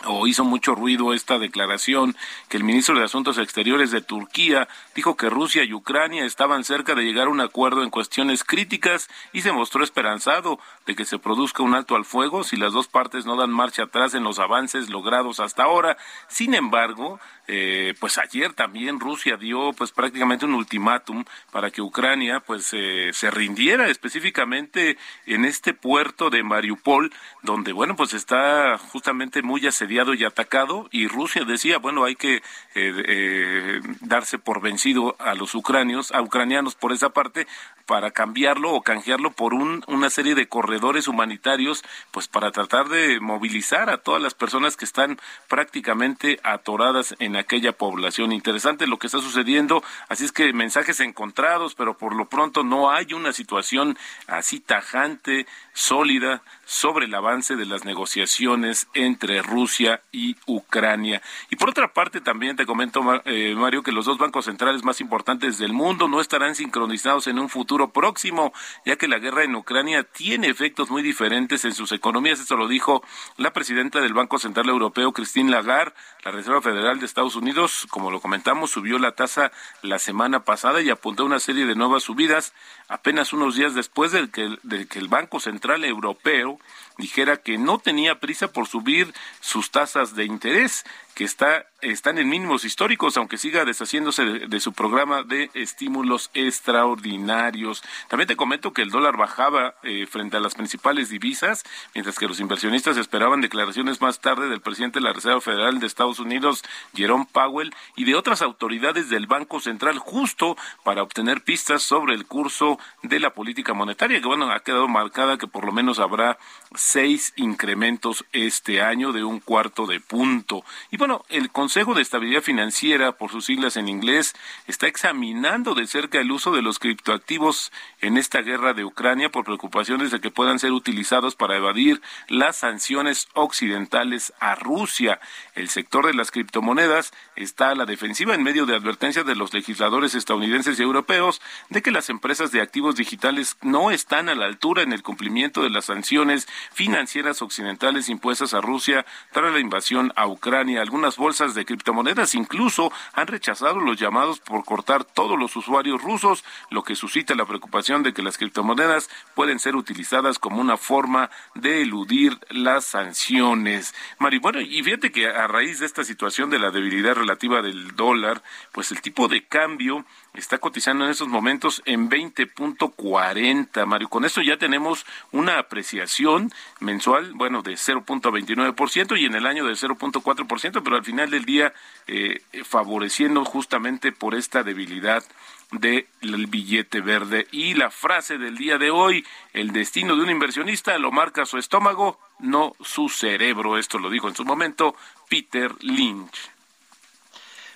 o 0.04 0.26
hizo 0.26 0.44
mucho 0.44 0.74
ruido 0.74 1.12
esta 1.12 1.38
declaración 1.38 2.16
que 2.48 2.56
el 2.56 2.64
ministro 2.64 2.98
de 2.98 3.04
Asuntos 3.04 3.38
Exteriores 3.38 3.90
de 3.90 4.00
Turquía 4.00 4.68
dijo 4.94 5.16
que 5.16 5.30
Rusia 5.30 5.64
y 5.64 5.72
Ucrania 5.72 6.24
estaban 6.24 6.64
cerca 6.64 6.94
de 6.94 7.02
llegar 7.02 7.26
a 7.26 7.30
un 7.30 7.40
acuerdo 7.40 7.82
en 7.82 7.90
cuestiones 7.90 8.44
críticas 8.44 9.08
y 9.32 9.42
se 9.42 9.52
mostró 9.52 9.82
esperanzado 9.82 10.58
de 10.86 10.94
que 10.94 11.04
se 11.04 11.18
produzca 11.18 11.62
un 11.62 11.74
alto 11.74 11.96
al 11.96 12.04
fuego 12.04 12.44
si 12.44 12.56
las 12.56 12.72
dos 12.72 12.88
partes 12.88 13.26
no 13.26 13.36
dan 13.36 13.50
marcha 13.50 13.84
atrás 13.84 14.14
en 14.14 14.24
los 14.24 14.38
avances 14.38 14.88
logrados 14.88 15.40
hasta 15.40 15.64
ahora. 15.64 15.96
Sin 16.28 16.54
embargo, 16.54 17.20
eh, 17.48 17.94
pues 17.98 18.18
ayer 18.18 18.52
también 18.52 19.00
Rusia 19.00 19.36
dio 19.36 19.72
pues 19.72 19.90
prácticamente 19.92 20.44
un 20.44 20.54
ultimátum 20.54 21.24
para 21.50 21.70
que 21.70 21.82
Ucrania 21.82 22.40
pues 22.40 22.70
eh, 22.72 23.10
se 23.12 23.30
rindiera 23.30 23.88
específicamente 23.88 24.96
en 25.26 25.44
este 25.44 25.74
puerto 25.74 26.30
de 26.30 26.42
Mariupol 26.42 27.12
donde 27.42 27.72
bueno 27.72 27.96
pues 27.96 28.14
está 28.14 28.78
justamente 28.78 29.42
muy 29.42 29.66
asediado 29.66 30.14
y 30.14 30.24
atacado 30.24 30.88
y 30.90 31.08
Rusia 31.08 31.44
decía, 31.44 31.78
bueno, 31.78 32.04
hay 32.04 32.16
que 32.16 32.36
eh, 32.36 32.42
eh, 32.74 33.80
darse 34.00 34.38
por 34.38 34.60
vencido 34.60 35.16
a 35.18 35.34
los 35.34 35.54
ucranios, 35.54 36.12
a 36.12 36.22
ucranianos 36.22 36.74
por 36.74 36.92
esa 36.92 37.10
parte 37.10 37.46
para 37.88 38.10
cambiarlo 38.10 38.74
o 38.74 38.82
canjearlo 38.82 39.32
por 39.32 39.54
un, 39.54 39.82
una 39.86 40.10
serie 40.10 40.34
de 40.34 40.46
corredores 40.46 41.08
humanitarios, 41.08 41.82
pues 42.10 42.28
para 42.28 42.50
tratar 42.50 42.90
de 42.90 43.18
movilizar 43.18 43.88
a 43.88 43.96
todas 43.96 44.20
las 44.20 44.34
personas 44.34 44.76
que 44.76 44.84
están 44.84 45.18
prácticamente 45.48 46.38
atoradas 46.42 47.16
en 47.18 47.34
aquella 47.34 47.72
población. 47.72 48.32
Interesante 48.32 48.86
lo 48.86 48.98
que 48.98 49.06
está 49.06 49.20
sucediendo, 49.20 49.82
así 50.10 50.26
es 50.26 50.32
que 50.32 50.52
mensajes 50.52 51.00
encontrados, 51.00 51.74
pero 51.74 51.96
por 51.96 52.14
lo 52.14 52.28
pronto 52.28 52.62
no 52.62 52.90
hay 52.90 53.14
una 53.14 53.32
situación 53.32 53.96
así 54.26 54.60
tajante, 54.60 55.46
sólida, 55.72 56.42
sobre 56.66 57.06
el 57.06 57.14
avance 57.14 57.56
de 57.56 57.64
las 57.64 57.86
negociaciones 57.86 58.88
entre 58.92 59.40
Rusia 59.40 60.02
y 60.12 60.36
Ucrania. 60.46 61.22
Y 61.48 61.56
por 61.56 61.70
otra 61.70 61.94
parte, 61.94 62.20
también 62.20 62.56
te 62.56 62.66
comento, 62.66 63.00
eh, 63.24 63.54
Mario, 63.54 63.82
que 63.82 63.92
los 63.92 64.04
dos 64.04 64.18
bancos 64.18 64.44
centrales 64.44 64.84
más 64.84 65.00
importantes 65.00 65.56
del 65.56 65.72
mundo 65.72 66.08
no 66.08 66.20
estarán 66.20 66.54
sincronizados 66.54 67.26
en 67.28 67.38
un 67.38 67.48
futuro 67.48 67.77
próximo, 67.86 68.52
ya 68.84 68.96
que 68.96 69.08
la 69.08 69.18
guerra 69.18 69.44
en 69.44 69.54
Ucrania 69.54 70.02
tiene 70.02 70.48
efectos 70.48 70.90
muy 70.90 71.02
diferentes 71.02 71.64
en 71.64 71.72
sus 71.72 71.92
economías. 71.92 72.40
Esto 72.40 72.56
lo 72.56 72.68
dijo 72.68 73.02
la 73.36 73.52
presidenta 73.52 74.00
del 74.00 74.14
Banco 74.14 74.38
Central 74.38 74.68
Europeo, 74.68 75.12
Christine 75.12 75.50
Lagarde. 75.50 75.94
La 76.24 76.32
Reserva 76.32 76.60
Federal 76.60 76.98
de 76.98 77.06
Estados 77.06 77.36
Unidos, 77.36 77.86
como 77.88 78.10
lo 78.10 78.20
comentamos, 78.20 78.70
subió 78.70 78.98
la 78.98 79.12
tasa 79.12 79.52
la 79.82 79.98
semana 79.98 80.44
pasada 80.44 80.82
y 80.82 80.90
apuntó 80.90 81.24
una 81.24 81.38
serie 81.38 81.64
de 81.64 81.76
nuevas 81.76 82.02
subidas 82.02 82.52
apenas 82.88 83.32
unos 83.32 83.54
días 83.54 83.74
después 83.74 84.12
de 84.12 84.30
que, 84.30 84.56
de 84.62 84.86
que 84.86 84.98
el 84.98 85.08
Banco 85.08 85.40
Central 85.40 85.84
Europeo 85.84 86.58
dijera 86.98 87.36
que 87.36 87.56
no 87.56 87.78
tenía 87.78 88.18
prisa 88.18 88.48
por 88.48 88.66
subir 88.66 89.14
sus 89.40 89.70
tasas 89.70 90.14
de 90.16 90.24
interés, 90.24 90.84
que 91.14 91.24
está, 91.24 91.66
están 91.80 92.18
en 92.18 92.28
mínimos 92.28 92.64
históricos, 92.64 93.16
aunque 93.16 93.38
siga 93.38 93.64
deshaciéndose 93.64 94.24
de, 94.24 94.60
su 94.60 94.72
programa 94.72 95.24
de 95.24 95.50
estímulos 95.54 96.30
extraordinarios. 96.32 97.82
También 98.06 98.28
te 98.28 98.36
comento 98.36 98.72
que 98.72 98.82
el 98.82 98.90
dólar 98.90 99.16
bajaba 99.16 99.74
eh, 99.82 100.06
frente 100.06 100.36
a 100.36 100.40
las 100.40 100.54
principales 100.54 101.08
divisas, 101.08 101.64
mientras 101.92 102.18
que 102.18 102.28
los 102.28 102.38
inversionistas 102.38 102.96
esperaban 102.96 103.40
declaraciones 103.40 104.00
más 104.00 104.20
tarde 104.20 104.48
del 104.48 104.60
presidente 104.60 105.00
de 105.00 105.06
la 105.06 105.12
Reserva 105.12 105.40
Federal 105.40 105.80
de 105.80 105.88
Estados 105.88 106.20
Unidos, 106.20 106.62
Jerome 106.94 107.26
Powell, 107.32 107.74
y 107.96 108.04
de 108.04 108.14
otras 108.14 108.40
autoridades 108.40 109.08
del 109.08 109.26
Banco 109.26 109.58
Central, 109.58 109.98
justo 109.98 110.56
para 110.84 111.02
obtener 111.02 111.42
pistas 111.42 111.82
sobre 111.82 112.14
el 112.14 112.26
curso 112.26 112.77
de 113.02 113.20
la 113.20 113.34
política 113.34 113.74
monetaria, 113.74 114.20
que 114.20 114.26
bueno, 114.26 114.50
ha 114.50 114.60
quedado 114.60 114.88
marcada 114.88 115.38
que 115.38 115.46
por 115.46 115.64
lo 115.64 115.72
menos 115.72 115.98
habrá 115.98 116.38
seis 116.74 117.32
incrementos 117.36 118.24
este 118.32 118.82
año 118.82 119.12
de 119.12 119.24
un 119.24 119.40
cuarto 119.40 119.86
de 119.86 120.00
punto. 120.00 120.64
Y 120.90 120.96
bueno, 120.96 121.24
el 121.28 121.50
Consejo 121.50 121.94
de 121.94 122.02
Estabilidad 122.02 122.42
Financiera, 122.42 123.12
por 123.12 123.30
sus 123.30 123.46
siglas 123.46 123.76
en 123.76 123.88
inglés, 123.88 124.34
está 124.66 124.86
examinando 124.86 125.74
de 125.74 125.86
cerca 125.86 126.20
el 126.20 126.30
uso 126.30 126.52
de 126.52 126.62
los 126.62 126.78
criptoactivos 126.78 127.72
en 128.00 128.16
esta 128.16 128.42
guerra 128.42 128.74
de 128.74 128.84
Ucrania 128.84 129.30
por 129.30 129.44
preocupaciones 129.44 130.10
de 130.10 130.20
que 130.20 130.30
puedan 130.30 130.58
ser 130.58 130.72
utilizados 130.72 131.36
para 131.36 131.56
evadir 131.56 132.00
las 132.28 132.56
sanciones 132.56 133.28
occidentales 133.34 134.32
a 134.40 134.54
Rusia. 134.54 135.20
El 135.54 135.68
sector 135.68 136.06
de 136.06 136.14
las 136.14 136.30
criptomonedas 136.30 137.12
está 137.36 137.70
a 137.70 137.74
la 137.74 137.86
defensiva 137.86 138.34
en 138.34 138.42
medio 138.42 138.66
de 138.66 138.76
advertencias 138.76 139.26
de 139.26 139.36
los 139.36 139.52
legisladores 139.54 140.14
estadounidenses 140.14 140.78
y 140.78 140.82
europeos 140.82 141.40
de 141.68 141.82
que 141.82 141.90
las 141.90 142.10
empresas 142.10 142.52
de 142.52 142.60
activos 142.68 142.96
digitales 142.96 143.56
no 143.62 143.90
están 143.90 144.28
a 144.28 144.34
la 144.34 144.44
altura 144.44 144.82
en 144.82 144.92
el 144.92 145.02
cumplimiento 145.02 145.62
de 145.62 145.70
las 145.70 145.86
sanciones 145.86 146.46
financieras 146.74 147.40
occidentales 147.40 148.10
impuestas 148.10 148.52
a 148.52 148.60
Rusia 148.60 149.06
tras 149.32 149.54
la 149.54 149.58
invasión 149.58 150.12
a 150.16 150.26
Ucrania. 150.26 150.82
Algunas 150.82 151.16
bolsas 151.16 151.54
de 151.54 151.64
criptomonedas 151.64 152.34
incluso 152.34 152.92
han 153.14 153.26
rechazado 153.26 153.80
los 153.80 153.98
llamados 153.98 154.40
por 154.40 154.66
cortar 154.66 155.04
todos 155.04 155.38
los 155.38 155.56
usuarios 155.56 156.02
rusos, 156.02 156.44
lo 156.68 156.82
que 156.82 156.94
suscita 156.94 157.34
la 157.34 157.46
preocupación 157.46 158.02
de 158.02 158.12
que 158.12 158.22
las 158.22 158.36
criptomonedas 158.36 159.08
pueden 159.34 159.60
ser 159.60 159.74
utilizadas 159.74 160.38
como 160.38 160.60
una 160.60 160.76
forma 160.76 161.30
de 161.54 161.80
eludir 161.80 162.38
las 162.50 162.84
sanciones. 162.84 163.94
Mari, 164.18 164.40
bueno, 164.40 164.60
y 164.60 164.82
fíjate 164.82 165.10
que 165.10 165.26
a 165.26 165.46
raíz 165.46 165.80
de 165.80 165.86
esta 165.86 166.04
situación 166.04 166.50
de 166.50 166.58
la 166.58 166.70
debilidad 166.70 167.14
relativa 167.14 167.62
del 167.62 167.96
dólar, 167.96 168.42
pues 168.72 168.92
el 168.92 169.00
tipo 169.00 169.26
de 169.26 169.46
cambio 169.46 170.04
está 170.34 170.58
cotizando 170.58 171.04
en 171.04 171.10
estos 171.10 171.28
momentos 171.28 171.82
en 171.84 172.08
20.40, 172.10 173.86
Mario. 173.86 174.08
Con 174.08 174.24
esto 174.24 174.42
ya 174.42 174.56
tenemos 174.56 175.06
una 175.32 175.58
apreciación 175.58 176.52
mensual, 176.80 177.32
bueno, 177.34 177.62
de 177.62 177.72
0.29% 177.72 179.18
y 179.18 179.26
en 179.26 179.34
el 179.34 179.46
año 179.46 179.66
de 179.66 179.72
0.4%, 179.72 180.82
pero 180.82 180.96
al 180.96 181.04
final 181.04 181.30
del 181.30 181.44
día 181.44 181.72
eh, 182.06 182.40
favoreciendo 182.64 183.44
justamente 183.44 184.12
por 184.12 184.34
esta 184.34 184.62
debilidad 184.62 185.24
del 185.72 186.46
billete 186.46 187.00
verde. 187.00 187.46
Y 187.50 187.74
la 187.74 187.90
frase 187.90 188.38
del 188.38 188.56
día 188.56 188.78
de 188.78 188.90
hoy, 188.90 189.24
el 189.52 189.72
destino 189.72 190.16
de 190.16 190.22
un 190.22 190.30
inversionista 190.30 190.96
lo 190.98 191.12
marca 191.12 191.46
su 191.46 191.58
estómago, 191.58 192.18
no 192.38 192.74
su 192.80 193.08
cerebro. 193.08 193.78
Esto 193.78 193.98
lo 193.98 194.10
dijo 194.10 194.28
en 194.28 194.34
su 194.34 194.44
momento 194.44 194.94
Peter 195.28 195.72
Lynch. 195.80 196.57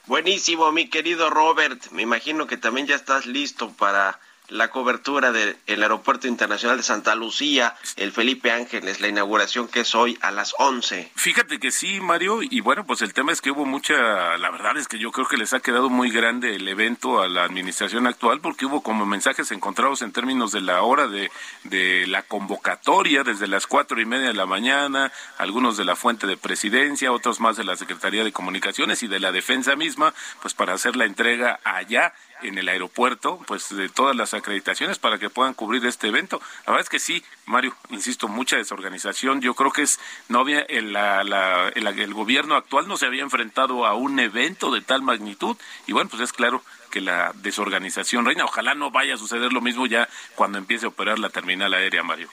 Buenísimo, 0.07 0.73
mi 0.73 0.88
querido 0.88 1.31
Robert. 1.31 1.91
Me 1.93 2.03
imagino 2.03 2.49
que 2.49 2.57
también 2.57 2.88
ya 2.88 2.97
estás 2.97 3.25
listo 3.27 3.73
para 3.73 4.19
la 4.53 4.69
cobertura 4.69 5.33
del 5.33 5.57
Aeropuerto 5.67 6.29
Internacional 6.29 6.77
de 6.77 6.83
Santa 6.83 7.15
Lucía, 7.15 7.75
el 7.97 8.12
Felipe 8.12 8.53
Ángeles, 8.53 9.01
la 9.01 9.09
inauguración 9.09 9.69
que 9.69 9.81
es 9.81 9.95
hoy 9.95 10.19
a 10.21 10.31
las 10.31 10.55
11. 10.59 11.11
Fíjate 11.15 11.59
que 11.59 11.71
sí, 11.71 12.01
Mario, 12.01 12.41
y 12.43 12.61
bueno, 12.61 12.85
pues 12.87 13.03
el 13.03 13.15
tema 13.15 13.33
es 13.33 13.41
que 13.41 13.51
hubo 13.51 13.65
mucha, 13.65 14.37
la 14.38 14.51
verdad 14.51 14.77
es 14.77 14.88
que 14.88 14.99
yo 14.99 15.11
creo 15.11 15.27
que 15.27 15.37
les 15.37 15.53
ha 15.53 15.61
quedado 15.61 15.88
muy 15.88 16.11
grande 16.11 16.55
el 16.55 16.69
evento 16.69 17.23
a 17.23 17.29
la 17.29 17.45
administración 17.45 18.07
actual 18.07 18.41
porque 18.41 18.67
hubo 18.67 18.83
como 18.83 19.07
mensajes 19.07 19.51
encontrados 19.51 20.03
en 20.03 20.12
términos 20.12 20.53
de 20.53 20.61
la 20.61 20.83
hora 20.83 21.09
de, 21.09 21.31
de 21.65 22.07
la 22.07 22.23
convocatoria 22.23 23.25
desde 23.25 23.47
las 23.47 23.67
cuatro 23.67 24.01
y 24.01 24.05
media 24.05 24.29
de 24.29 24.35
la 24.35 24.47
mañana, 24.47 25.12
algunos 25.38 25.77
de 25.77 25.85
la 25.85 25.97
fuente 25.97 26.27
de 26.27 26.37
presidencia, 26.37 27.12
otros 27.12 27.41
más 27.41 27.57
de 27.57 27.65
la 27.65 27.77
Secretaría 27.77 28.25
de 28.25 28.33
Comunicaciones 28.33 29.03
y 29.03 29.09
de 29.09 29.21
la 29.21 29.33
defensa 29.33 29.77
misma, 29.77 30.15
pues 30.41 30.55
para 30.55 30.75
hacer 30.75 30.97
la 30.97 31.07
entrega 31.07 31.61
allá 31.65 32.12
en 32.43 32.59
el 32.59 32.69
aeropuerto, 32.69 33.41
pues 33.47 33.75
de 33.75 33.89
todas 33.89 34.17
las 34.17 34.35
acreditaciones 34.35 34.99
para 34.99 35.19
que 35.19 35.31
puedan 35.31 35.55
cubrir 35.55 35.85
este 35.87 36.09
evento. 36.09 36.41
La 36.67 36.73
verdad 36.73 36.85
es 36.85 36.91
que 36.91 36.99
sí, 36.99 37.25
Mario, 37.47 37.75
insisto, 37.91 38.29
mucha 38.29 38.57
desorganización. 38.57 39.41
Yo 39.41 39.55
creo 39.55 39.73
que 39.73 39.83
es 39.83 40.01
no 40.29 40.41
había 40.41 40.61
el, 40.61 40.97
el 40.97 42.15
gobierno 42.15 42.55
actual 42.57 42.89
no 42.89 42.97
se 42.97 43.07
había 43.07 43.23
enfrentado 43.23 43.87
a 43.87 43.95
un 43.95 44.19
evento 44.19 44.71
de 44.71 44.81
tal 44.81 45.03
magnitud 45.03 45.57
y 45.87 45.93
bueno, 45.93 46.11
pues 46.11 46.23
es 46.23 46.33
claro 46.33 46.63
que 46.91 47.01
la 47.01 47.33
desorganización 47.35 48.25
reina. 48.25 48.45
Ojalá 48.45 48.75
no 48.75 48.91
vaya 48.91 49.15
a 49.15 49.19
suceder 49.19 49.53
lo 49.53 49.61
mismo 49.61 49.87
ya 49.87 50.09
cuando 50.35 50.59
empiece 50.59 50.87
a 50.87 50.91
operar 50.91 51.19
la 51.19 51.31
terminal 51.31 51.73
aérea, 51.75 52.03
Mario. 52.03 52.29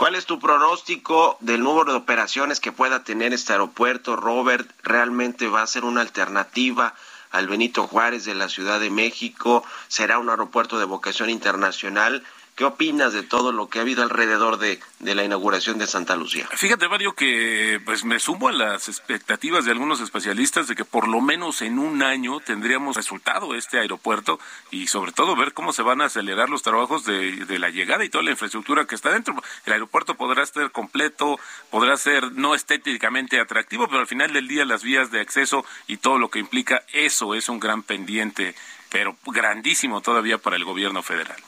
¿Cuál 0.00 0.14
es 0.14 0.24
tu 0.24 0.38
pronóstico 0.38 1.36
del 1.40 1.62
número 1.62 1.92
de 1.92 1.98
operaciones 1.98 2.58
que 2.58 2.72
pueda 2.72 3.04
tener 3.04 3.34
este 3.34 3.52
aeropuerto, 3.52 4.16
Robert? 4.16 4.66
¿Realmente 4.82 5.46
va 5.46 5.60
a 5.60 5.66
ser 5.66 5.84
una 5.84 6.00
alternativa? 6.00 6.94
Al 7.30 7.48
Benito 7.48 7.86
Juárez 7.86 8.24
de 8.24 8.34
la 8.34 8.48
Ciudad 8.48 8.80
de 8.80 8.90
México, 8.90 9.64
será 9.88 10.18
un 10.18 10.30
aeropuerto 10.30 10.78
de 10.78 10.84
vocación 10.84 11.30
internacional 11.30 12.24
¿Qué 12.60 12.66
opinas 12.66 13.14
de 13.14 13.22
todo 13.22 13.52
lo 13.52 13.70
que 13.70 13.78
ha 13.78 13.80
habido 13.80 14.02
alrededor 14.02 14.58
de, 14.58 14.78
la 14.98 15.24
inauguración 15.24 15.78
de 15.78 15.86
Santa 15.86 16.14
Lucía? 16.14 16.46
Fíjate, 16.52 16.88
Mario, 16.88 17.14
que 17.14 17.80
pues 17.86 18.04
me 18.04 18.18
sumo 18.18 18.48
a 18.48 18.52
las 18.52 18.86
expectativas 18.86 19.64
de 19.64 19.70
algunos 19.70 20.02
especialistas 20.02 20.68
de 20.68 20.74
que 20.74 20.84
por 20.84 21.08
lo 21.08 21.22
menos 21.22 21.62
en 21.62 21.78
un 21.78 22.02
año 22.02 22.38
tendríamos 22.40 22.96
resultado 22.96 23.54
este 23.54 23.78
aeropuerto 23.78 24.38
y 24.70 24.88
sobre 24.88 25.12
todo 25.12 25.36
ver 25.36 25.54
cómo 25.54 25.72
se 25.72 25.80
van 25.80 26.02
a 26.02 26.04
acelerar 26.04 26.50
los 26.50 26.60
trabajos 26.60 27.06
de, 27.06 27.46
de 27.46 27.58
la 27.58 27.70
llegada 27.70 28.04
y 28.04 28.10
toda 28.10 28.24
la 28.24 28.32
infraestructura 28.32 28.84
que 28.84 28.94
está 28.94 29.10
dentro. 29.10 29.42
El 29.64 29.72
aeropuerto 29.72 30.16
podrá 30.16 30.42
estar 30.42 30.70
completo, 30.70 31.40
podrá 31.70 31.96
ser 31.96 32.30
no 32.32 32.54
estéticamente 32.54 33.40
atractivo, 33.40 33.88
pero 33.88 34.00
al 34.00 34.06
final 34.06 34.34
del 34.34 34.48
día 34.48 34.66
las 34.66 34.82
vías 34.82 35.10
de 35.10 35.22
acceso 35.22 35.64
y 35.86 35.96
todo 35.96 36.18
lo 36.18 36.28
que 36.28 36.40
implica 36.40 36.82
eso 36.92 37.34
es 37.34 37.48
un 37.48 37.58
gran 37.58 37.82
pendiente, 37.82 38.54
pero 38.90 39.16
grandísimo 39.24 40.02
todavía 40.02 40.36
para 40.36 40.56
el 40.56 40.66
gobierno 40.66 41.02
federal. 41.02 41.42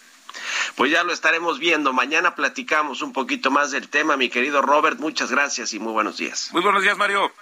Pues 0.77 0.91
ya 0.91 1.05
lo 1.05 1.13
estaremos 1.13 1.59
viendo. 1.59 1.93
Mañana 1.93 2.35
platicamos 2.35 3.03
un 3.03 3.13
poquito 3.13 3.51
más 3.51 3.71
del 3.71 3.89
tema, 3.89 4.17
mi 4.17 4.29
querido 4.29 4.63
Robert. 4.63 4.99
Muchas 4.99 5.31
gracias 5.31 5.73
y 5.73 5.79
muy 5.79 5.93
buenos 5.93 6.17
días. 6.17 6.49
Muy 6.53 6.63
buenos 6.63 6.83
días, 6.83 6.97
Mario. 6.97 7.33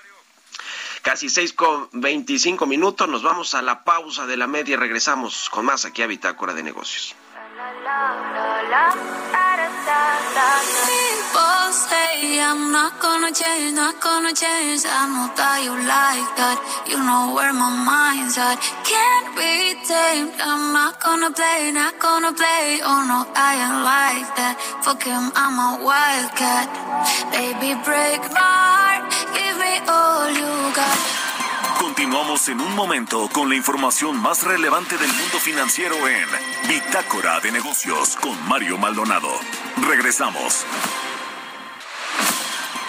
Casi 1.03 1.31
seis 1.31 1.53
con 1.53 1.89
veinticinco 1.93 2.67
minutos. 2.67 3.09
Nos 3.09 3.23
vamos 3.23 3.55
a 3.55 3.63
la 3.63 3.85
pausa 3.85 4.27
de 4.27 4.37
la 4.37 4.47
media 4.47 4.75
y 4.75 4.77
regresamos 4.77 5.49
con 5.51 5.65
más 5.65 5.85
aquí 5.85 6.03
a 6.03 6.07
Bitácora 6.07 6.53
de 6.53 6.63
Negocios. 6.63 7.15
I'm 12.51 12.73
not 12.73 12.99
gonna 12.99 13.31
change, 13.31 13.77
not 13.77 14.01
gonna 14.01 14.35
change. 14.35 14.83
I 14.83 15.07
know 15.07 15.31
that 15.39 15.63
you 15.63 15.71
like 15.71 16.31
that. 16.35 16.59
You 16.91 16.99
know 16.99 17.31
where 17.31 17.53
my 17.55 17.71
mind's 17.71 18.35
at. 18.35 18.59
Can't 18.83 19.29
be 19.39 19.79
tamed. 19.87 20.35
I'm 20.43 20.73
not 20.73 20.99
gonna 20.99 21.31
play, 21.31 21.71
not 21.71 21.95
gonna 22.03 22.33
play. 22.35 22.83
Oh 22.83 23.07
no, 23.07 23.23
I 23.39 23.51
ain't 23.63 23.81
like 23.87 24.31
that. 24.35 24.59
Fuck 24.83 25.05
him, 25.07 25.31
I'm 25.39 25.57
a 25.63 25.85
wildcat. 25.87 26.67
Baby, 27.31 27.79
break 27.87 28.23
my 28.35 28.43
heart. 28.43 29.07
Give 29.31 29.57
me 29.63 29.75
all 29.87 30.27
you 30.35 30.51
got. 30.75 30.99
Continuamos 31.79 32.49
en 32.49 32.61
un 32.61 32.75
momento 32.75 33.29
con 33.33 33.49
la 33.49 33.55
información 33.55 34.21
más 34.21 34.43
relevante 34.43 34.99
del 34.99 35.13
mundo 35.13 35.39
financiero 35.39 35.97
en 36.09 36.27
Bitácora 36.69 37.39
de 37.41 37.53
Negocios 37.53 38.17
con 38.17 38.35
Mario 38.49 38.77
Maldonado. 38.77 39.29
Regresamos. 39.87 40.67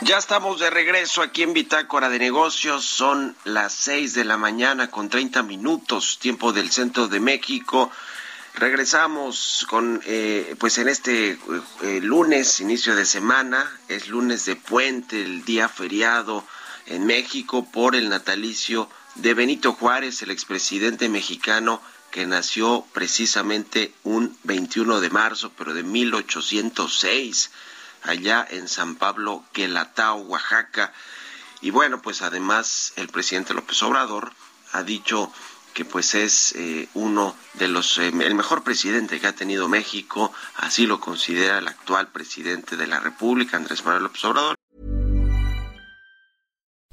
Ya 0.00 0.16
estamos 0.16 0.58
de 0.58 0.70
regreso 0.70 1.22
aquí 1.22 1.42
en 1.42 1.52
Bitácora 1.52 2.08
de 2.08 2.18
Negocios. 2.18 2.84
Son 2.84 3.36
las 3.44 3.74
seis 3.74 4.14
de 4.14 4.24
la 4.24 4.36
mañana 4.36 4.90
con 4.90 5.08
30 5.08 5.42
minutos, 5.42 6.18
tiempo 6.18 6.52
del 6.52 6.70
centro 6.70 7.08
de 7.08 7.20
México. 7.20 7.90
Regresamos 8.58 9.64
con, 9.70 10.02
eh, 10.04 10.56
pues 10.58 10.78
en 10.78 10.88
este 10.88 11.38
eh, 11.82 12.00
lunes, 12.02 12.58
inicio 12.58 12.96
de 12.96 13.06
semana, 13.06 13.70
es 13.86 14.08
lunes 14.08 14.46
de 14.46 14.56
puente, 14.56 15.22
el 15.22 15.44
día 15.44 15.68
feriado 15.68 16.44
en 16.86 17.06
México 17.06 17.68
por 17.70 17.94
el 17.94 18.08
natalicio 18.08 18.90
de 19.14 19.34
Benito 19.34 19.74
Juárez, 19.74 20.22
el 20.22 20.32
expresidente 20.32 21.08
mexicano 21.08 21.80
que 22.10 22.26
nació 22.26 22.84
precisamente 22.92 23.94
un 24.02 24.36
21 24.42 25.00
de 25.00 25.10
marzo, 25.10 25.52
pero 25.56 25.72
de 25.72 25.84
1806 25.84 27.52
allá 28.02 28.44
en 28.50 28.66
San 28.66 28.96
Pablo, 28.96 29.44
Quelatao, 29.52 30.16
Oaxaca. 30.22 30.92
Y 31.60 31.70
bueno, 31.70 32.02
pues 32.02 32.22
además 32.22 32.92
el 32.96 33.06
presidente 33.06 33.54
López 33.54 33.80
Obrador 33.84 34.32
ha 34.72 34.82
dicho 34.82 35.32
que 35.78 35.84
pues 35.84 36.16
es 36.16 36.56
eh, 36.56 36.88
uno 36.94 37.36
de 37.54 37.68
los, 37.68 37.98
eh, 37.98 38.08
el 38.08 38.34
mejor 38.34 38.64
presidente 38.64 39.20
que 39.20 39.28
ha 39.28 39.32
tenido 39.32 39.68
México, 39.68 40.32
así 40.56 40.88
lo 40.88 40.98
considera 40.98 41.58
el 41.58 41.68
actual 41.68 42.08
presidente 42.08 42.76
de 42.76 42.88
la 42.88 42.98
República, 42.98 43.56
Andrés 43.56 43.84
Manuel 43.84 44.02
López 44.02 44.24
Obrador. 44.24 44.56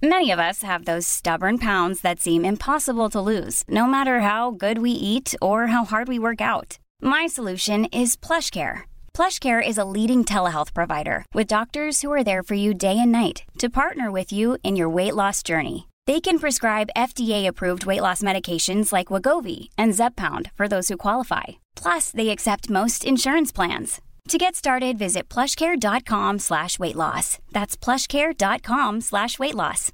Many 0.04 0.30
of 0.30 0.38
us 0.38 0.62
have 0.62 0.86
those 0.86 1.08
stubborn 1.08 1.58
pounds 1.58 2.02
that 2.02 2.20
seem 2.20 2.46
impossible 2.46 3.10
to 3.10 3.20
lose, 3.20 3.64
no 3.68 3.88
matter 3.88 4.20
how 4.20 4.52
good 4.52 4.78
we 4.78 4.92
eat 4.92 5.34
or 5.42 5.66
how 5.66 5.84
hard 5.84 6.08
we 6.08 6.20
work 6.20 6.40
out. 6.40 6.78
My 7.02 7.26
solution 7.26 7.86
is 7.86 8.16
PlushCare 8.16 8.84
PlushCare 9.16 9.66
is 9.66 9.78
a 9.78 9.86
leading 9.86 10.26
telehealth 10.26 10.74
provider 10.74 11.24
with 11.34 11.48
doctors 11.48 12.02
who 12.02 12.12
are 12.12 12.24
there 12.24 12.44
for 12.44 12.54
you 12.54 12.74
day 12.74 13.00
and 13.00 13.14
night 13.14 13.44
to 13.60 13.70
partner 13.70 14.12
with 14.12 14.34
you 14.34 14.58
in 14.62 14.76
your 14.76 14.90
weight 14.90 15.16
loss 15.16 15.42
journey. 15.42 15.88
They 16.08 16.22
can 16.22 16.38
prescribe 16.38 16.92
FDA-approved 16.96 17.88
weight 17.88 18.02
loss 18.02 18.22
medications 18.22 18.94
like 18.94 19.08
Wagovi 19.08 19.70
and 19.76 19.94
Zepbound 19.94 20.52
for 20.54 20.68
those 20.68 20.88
who 20.88 20.98
qualify. 20.98 21.58
Plus, 21.76 22.12
they 22.12 22.30
accept 22.30 22.70
most 22.70 23.04
insurance 23.04 23.52
plans. 23.52 24.02
To 24.30 24.38
get 24.38 24.56
started, 24.56 25.00
visit 25.00 25.30
plushcare.com 25.30 26.40
slash 26.40 26.78
weight 26.78 26.96
loss. 26.96 27.40
That's 27.54 27.76
plushcare.com 27.76 29.02
slash 29.02 29.40
weight 29.40 29.56
loss. 29.56 29.92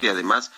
Y 0.00 0.08
además, 0.08 0.50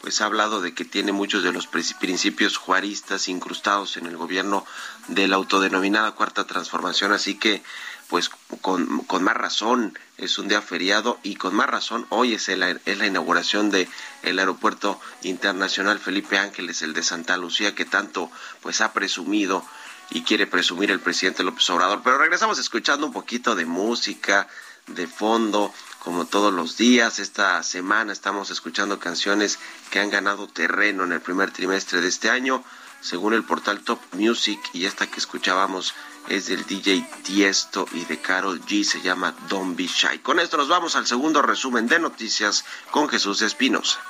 pues 0.00 0.20
ha 0.20 0.26
hablado 0.26 0.60
de 0.60 0.74
que 0.74 0.84
tiene 0.84 1.12
muchos 1.12 1.42
de 1.42 1.52
los 1.52 1.66
principios 1.66 2.56
juaristas 2.56 3.28
incrustados 3.28 3.96
en 3.96 4.06
el 4.06 4.16
gobierno 4.16 4.64
de 5.08 5.26
la 5.26 5.36
autodenominada 5.36 6.12
Cuarta 6.12 6.46
Transformación, 6.46 7.12
así 7.12 7.36
que 7.36 7.62
pues 8.08 8.30
con, 8.60 9.00
con, 9.04 9.24
más 9.24 9.36
razón 9.36 9.98
es 10.16 10.38
un 10.38 10.48
día 10.48 10.62
feriado 10.62 11.18
y 11.22 11.36
con 11.36 11.54
más 11.54 11.68
razón 11.68 12.06
hoy 12.10 12.34
es, 12.34 12.48
el, 12.48 12.62
es 12.84 12.98
la 12.98 13.06
inauguración 13.06 13.70
de 13.70 13.88
el 14.22 14.38
aeropuerto 14.38 15.00
internacional 15.22 15.98
Felipe 15.98 16.38
Ángeles, 16.38 16.82
el 16.82 16.94
de 16.94 17.02
Santa 17.02 17.36
Lucía, 17.36 17.74
que 17.74 17.84
tanto 17.84 18.30
pues 18.62 18.80
ha 18.80 18.92
presumido 18.92 19.64
y 20.10 20.22
quiere 20.22 20.46
presumir 20.46 20.90
el 20.90 21.00
presidente 21.00 21.42
López 21.42 21.68
Obrador. 21.70 22.02
Pero 22.04 22.18
regresamos 22.18 22.58
escuchando 22.58 23.06
un 23.06 23.12
poquito 23.12 23.54
de 23.54 23.66
música 23.66 24.46
de 24.86 25.06
fondo, 25.06 25.72
como 25.98 26.26
todos 26.26 26.52
los 26.52 26.76
días. 26.76 27.18
Esta 27.18 27.62
semana 27.62 28.12
estamos 28.12 28.50
escuchando 28.50 28.98
canciones 28.98 29.58
que 29.90 29.98
han 29.98 30.10
ganado 30.10 30.46
terreno 30.46 31.04
en 31.04 31.12
el 31.12 31.20
primer 31.20 31.50
trimestre 31.50 32.00
de 32.00 32.08
este 32.08 32.30
año, 32.30 32.62
según 33.00 33.34
el 33.34 33.44
portal 33.44 33.80
Top 33.80 34.00
Music, 34.12 34.60
y 34.72 34.86
esta 34.86 35.06
que 35.06 35.18
escuchábamos 35.18 35.94
es 36.28 36.46
del 36.46 36.66
DJ 36.66 37.08
Tiesto 37.22 37.86
y 37.92 38.04
de 38.04 38.20
Carol 38.20 38.60
G, 38.62 38.84
se 38.84 39.00
llama 39.00 39.34
Don't 39.48 39.76
Be 39.76 39.86
Shy. 39.86 40.18
Con 40.18 40.40
esto 40.40 40.56
nos 40.56 40.68
vamos 40.68 40.96
al 40.96 41.06
segundo 41.06 41.42
resumen 41.42 41.86
de 41.86 41.98
noticias 41.98 42.64
con 42.90 43.08
Jesús 43.08 43.42
Espinosa. 43.42 44.00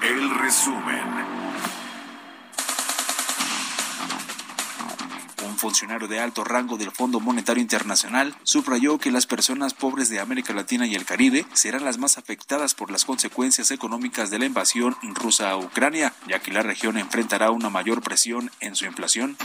El 0.00 0.38
resumen. 0.38 1.43
Funcionario 5.64 6.08
de 6.08 6.20
alto 6.20 6.44
rango 6.44 6.76
del 6.76 6.90
Fondo 6.90 7.20
Monetario 7.20 7.62
Internacional 7.62 8.36
subrayó 8.42 8.98
que 8.98 9.10
las 9.10 9.24
personas 9.24 9.72
pobres 9.72 10.10
de 10.10 10.20
América 10.20 10.52
Latina 10.52 10.86
y 10.86 10.94
el 10.94 11.06
Caribe 11.06 11.46
serán 11.54 11.86
las 11.86 11.96
más 11.96 12.18
afectadas 12.18 12.74
por 12.74 12.90
las 12.90 13.06
consecuencias 13.06 13.70
económicas 13.70 14.28
de 14.28 14.38
la 14.38 14.44
invasión 14.44 14.94
rusa 15.14 15.48
a 15.48 15.56
Ucrania, 15.56 16.12
ya 16.28 16.40
que 16.40 16.52
la 16.52 16.62
región 16.62 16.98
enfrentará 16.98 17.50
una 17.50 17.70
mayor 17.70 18.02
presión 18.02 18.50
en 18.60 18.76
su 18.76 18.84
inflación. 18.84 19.38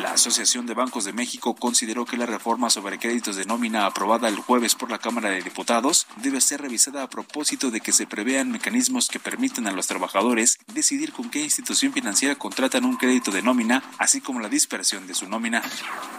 La 0.00 0.14
Asociación 0.14 0.66
de 0.66 0.74
Bancos 0.74 1.04
de 1.04 1.12
México 1.12 1.54
consideró 1.54 2.04
que 2.04 2.16
la 2.16 2.26
reforma 2.26 2.68
sobre 2.68 2.98
créditos 2.98 3.36
de 3.36 3.44
nómina 3.44 3.86
aprobada 3.86 4.26
el 4.26 4.40
jueves 4.40 4.74
por 4.74 4.90
la 4.90 4.98
Cámara 4.98 5.30
de 5.30 5.40
Diputados 5.40 6.08
debe 6.16 6.40
ser 6.40 6.62
revisada 6.62 7.04
a 7.04 7.10
propósito 7.10 7.70
de 7.70 7.80
que 7.80 7.92
se 7.92 8.08
prevean 8.08 8.50
mecanismos 8.50 9.06
que 9.06 9.20
permitan 9.20 9.68
a 9.68 9.72
los 9.72 9.86
trabajadores 9.86 10.58
decidir 10.74 11.12
con 11.12 11.30
qué 11.30 11.42
institución 11.44 11.92
financiera 11.92 12.34
contratan 12.34 12.84
un 12.84 12.96
crédito 12.96 13.30
de 13.30 13.42
nómina, 13.42 13.84
así 13.98 14.20
como 14.20 14.40
la 14.40 14.48
dispersión 14.48 15.06
de 15.06 15.14
su 15.14 15.28
nómina. 15.28 15.59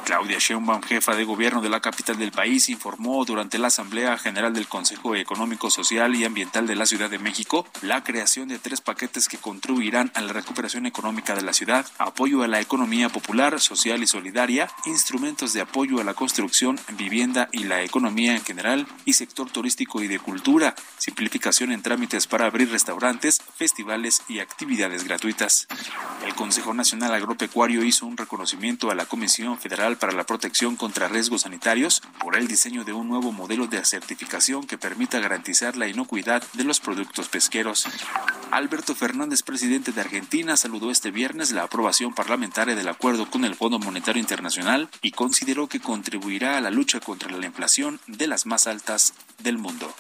Claudia 0.06 0.40
Sheinbaum, 0.40 0.82
jefa 0.82 1.16
de 1.16 1.24
gobierno 1.24 1.62
de 1.62 1.70
la 1.70 1.80
capital 1.80 2.18
del 2.18 2.32
país, 2.32 2.68
informó 2.70 3.24
durante 3.24 3.58
la 3.58 3.68
Asamblea 3.68 4.18
General 4.18 4.54
del 4.54 4.68
Consejo 4.68 5.16
Económico, 5.16 5.70
Social 5.70 6.16
y 6.16 6.26
Ambiental 6.26 6.68
de 6.68 6.76
la 6.76 6.86
Ciudad 6.86 7.10
de 7.10 7.18
México 7.18 7.66
la 7.82 8.04
creación 8.04 8.50
de 8.50 8.60
tres 8.60 8.82
paquetes 8.82 9.30
que 9.30 9.38
contribuirán 9.38 10.12
a 10.16 10.22
la 10.22 10.34
recuperación 10.34 10.86
económica 10.86 11.34
de 11.34 11.44
la 11.44 11.54
ciudad, 11.54 11.86
apoyo 11.98 12.44
a 12.44 12.50
la 12.50 12.60
economía 12.60 13.08
popular, 13.08 13.60
social 13.62 14.04
y 14.04 14.08
solidaria, 14.08 14.70
instrumentos 14.86 15.54
de 15.54 15.62
apoyo 15.62 16.02
a 16.02 16.04
la 16.04 16.14
construcción, 16.14 16.78
vivienda 16.98 17.48
y 17.54 17.64
la 17.64 17.82
economía 17.84 18.36
en 18.36 18.44
general 18.44 18.88
y 19.06 19.14
sector 19.14 19.50
turístico 19.50 20.02
y 20.02 20.08
de 20.08 20.20
cultura, 20.20 20.76
simplificación 20.98 21.72
en 21.72 21.84
trámites 21.84 22.28
para 22.28 22.48
abrir 22.48 22.70
restaurantes, 22.70 23.42
festivales 23.56 24.24
y 24.28 24.40
actividades 24.40 25.06
gratuitas. 25.06 25.68
El 26.26 26.36
Consejo 26.36 26.74
Nacional 26.74 27.14
Agropecuario 27.14 27.84
hizo 27.84 28.06
un 28.06 28.18
reconocimiento 28.18 28.92
a 28.92 28.96
la 28.96 29.06
Comisión 29.06 29.21
Federal 29.22 29.98
para 29.98 30.14
la 30.14 30.24
Protección 30.24 30.76
contra 30.76 31.08
Riesgos 31.08 31.42
Sanitarios 31.42 32.02
por 32.20 32.36
el 32.36 32.48
diseño 32.48 32.84
de 32.84 32.94
un 32.94 33.08
nuevo 33.08 33.32
modelo 33.32 33.68
de 33.68 33.86
certificación 33.86 34.66
que 34.66 34.80
permita 34.80 35.20
garantizar 35.20 35.78
la 35.78 35.88
inocuidad 35.88 36.44
de 36.54 36.64
los 36.64 36.80
productos 36.80 37.30
pesqueros. 37.30 37.86
Alberto 38.50 38.96
Fernández, 38.96 39.44
presidente 39.44 39.92
de 39.92 40.02
Argentina, 40.02 40.58
saludó 40.58 40.90
este 40.90 41.12
viernes 41.12 41.52
la 41.52 41.64
aprobación 41.64 42.16
parlamentaria 42.16 42.74
del 42.74 42.88
acuerdo 42.88 43.30
con 43.30 43.46
el 43.46 43.54
Fondo 43.54 43.78
Monetario 43.78 44.20
Internacional 44.20 44.90
y 45.04 45.12
consideró 45.12 45.68
que 45.68 45.80
contribuirá 45.80 46.58
a 46.58 46.62
la 46.62 46.72
lucha 46.72 47.00
contra 47.00 47.32
la 47.32 47.46
inflación 47.46 48.00
de 48.08 48.26
las 48.26 48.48
más 48.48 48.66
altas 48.66 49.14
del 49.38 49.60
mundo. 49.60 49.94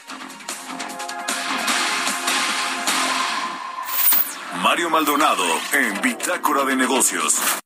Mario 4.63 4.89
Maldonado 4.89 5.45
en 5.73 6.01
Bitácora 6.01 6.65
de 6.65 6.75
Negocios. 6.75 7.62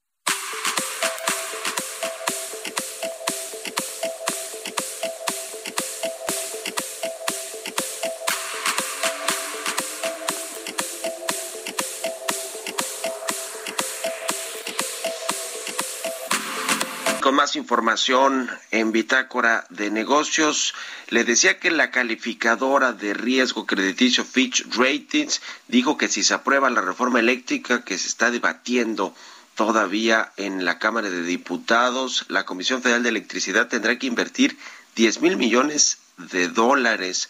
Información 17.66 18.48
en 18.70 18.92
Bitácora 18.92 19.66
de 19.72 19.90
Negocios. 19.90 20.76
Le 21.10 21.24
decía 21.24 21.58
que 21.60 21.72
la 21.72 21.90
calificadora 21.90 22.94
de 22.94 23.16
riesgo 23.16 23.66
crediticio 23.66 24.24
Fitch 24.24 24.68
Ratings 24.78 25.42
dijo 25.68 25.98
que 25.98 26.08
si 26.08 26.24
se 26.24 26.36
aprueba 26.36 26.70
la 26.70 26.82
reforma 26.82 27.20
eléctrica 27.20 27.84
que 27.84 27.98
se 27.98 28.08
está 28.08 28.30
debatiendo 28.30 29.16
todavía 29.56 30.32
en 30.38 30.64
la 30.64 30.78
Cámara 30.78 31.10
de 31.10 31.24
Diputados, 31.24 32.26
la 32.28 32.46
Comisión 32.46 32.84
Federal 32.84 33.02
de 33.02 33.10
Electricidad 33.10 33.68
tendrá 33.68 33.98
que 33.98 34.06
invertir 34.06 34.56
10 34.96 35.22
mil 35.22 35.36
millones 35.36 35.98
de 36.18 36.50
dólares 36.50 37.30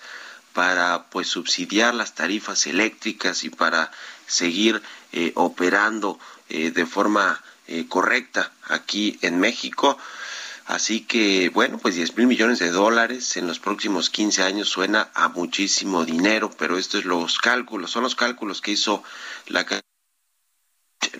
para 0.52 1.06
pues 1.12 1.30
subsidiar 1.30 1.96
las 1.96 2.14
tarifas 2.14 2.68
eléctricas 2.68 3.46
y 3.46 3.50
para 3.52 3.90
seguir 4.28 4.82
eh, 5.14 5.32
operando 5.36 6.20
eh, 6.50 6.72
de 6.72 6.86
forma 6.86 7.42
eh, 7.68 7.86
correcta 7.88 8.52
aquí 8.68 9.18
en 9.22 9.40
México. 9.40 9.98
Así 10.66 11.02
que, 11.02 11.50
bueno, 11.50 11.78
pues 11.78 11.96
10 11.96 12.18
mil 12.18 12.26
millones 12.26 12.58
de 12.58 12.72
dólares 12.72 13.38
en 13.38 13.46
los 13.46 13.60
próximos 13.60 14.10
15 14.10 14.42
años 14.42 14.68
suena 14.68 15.12
a 15.14 15.30
muchísimo 15.30 16.06
dinero, 16.06 16.50
pero 16.58 16.78
estos 16.78 17.02
es 17.02 17.06
los 17.06 17.38
cálculos, 17.38 17.92
son 17.92 18.04
los 18.04 18.16
cálculos 18.16 18.62
que 18.62 18.72
hizo 18.72 19.04
la 19.48 19.66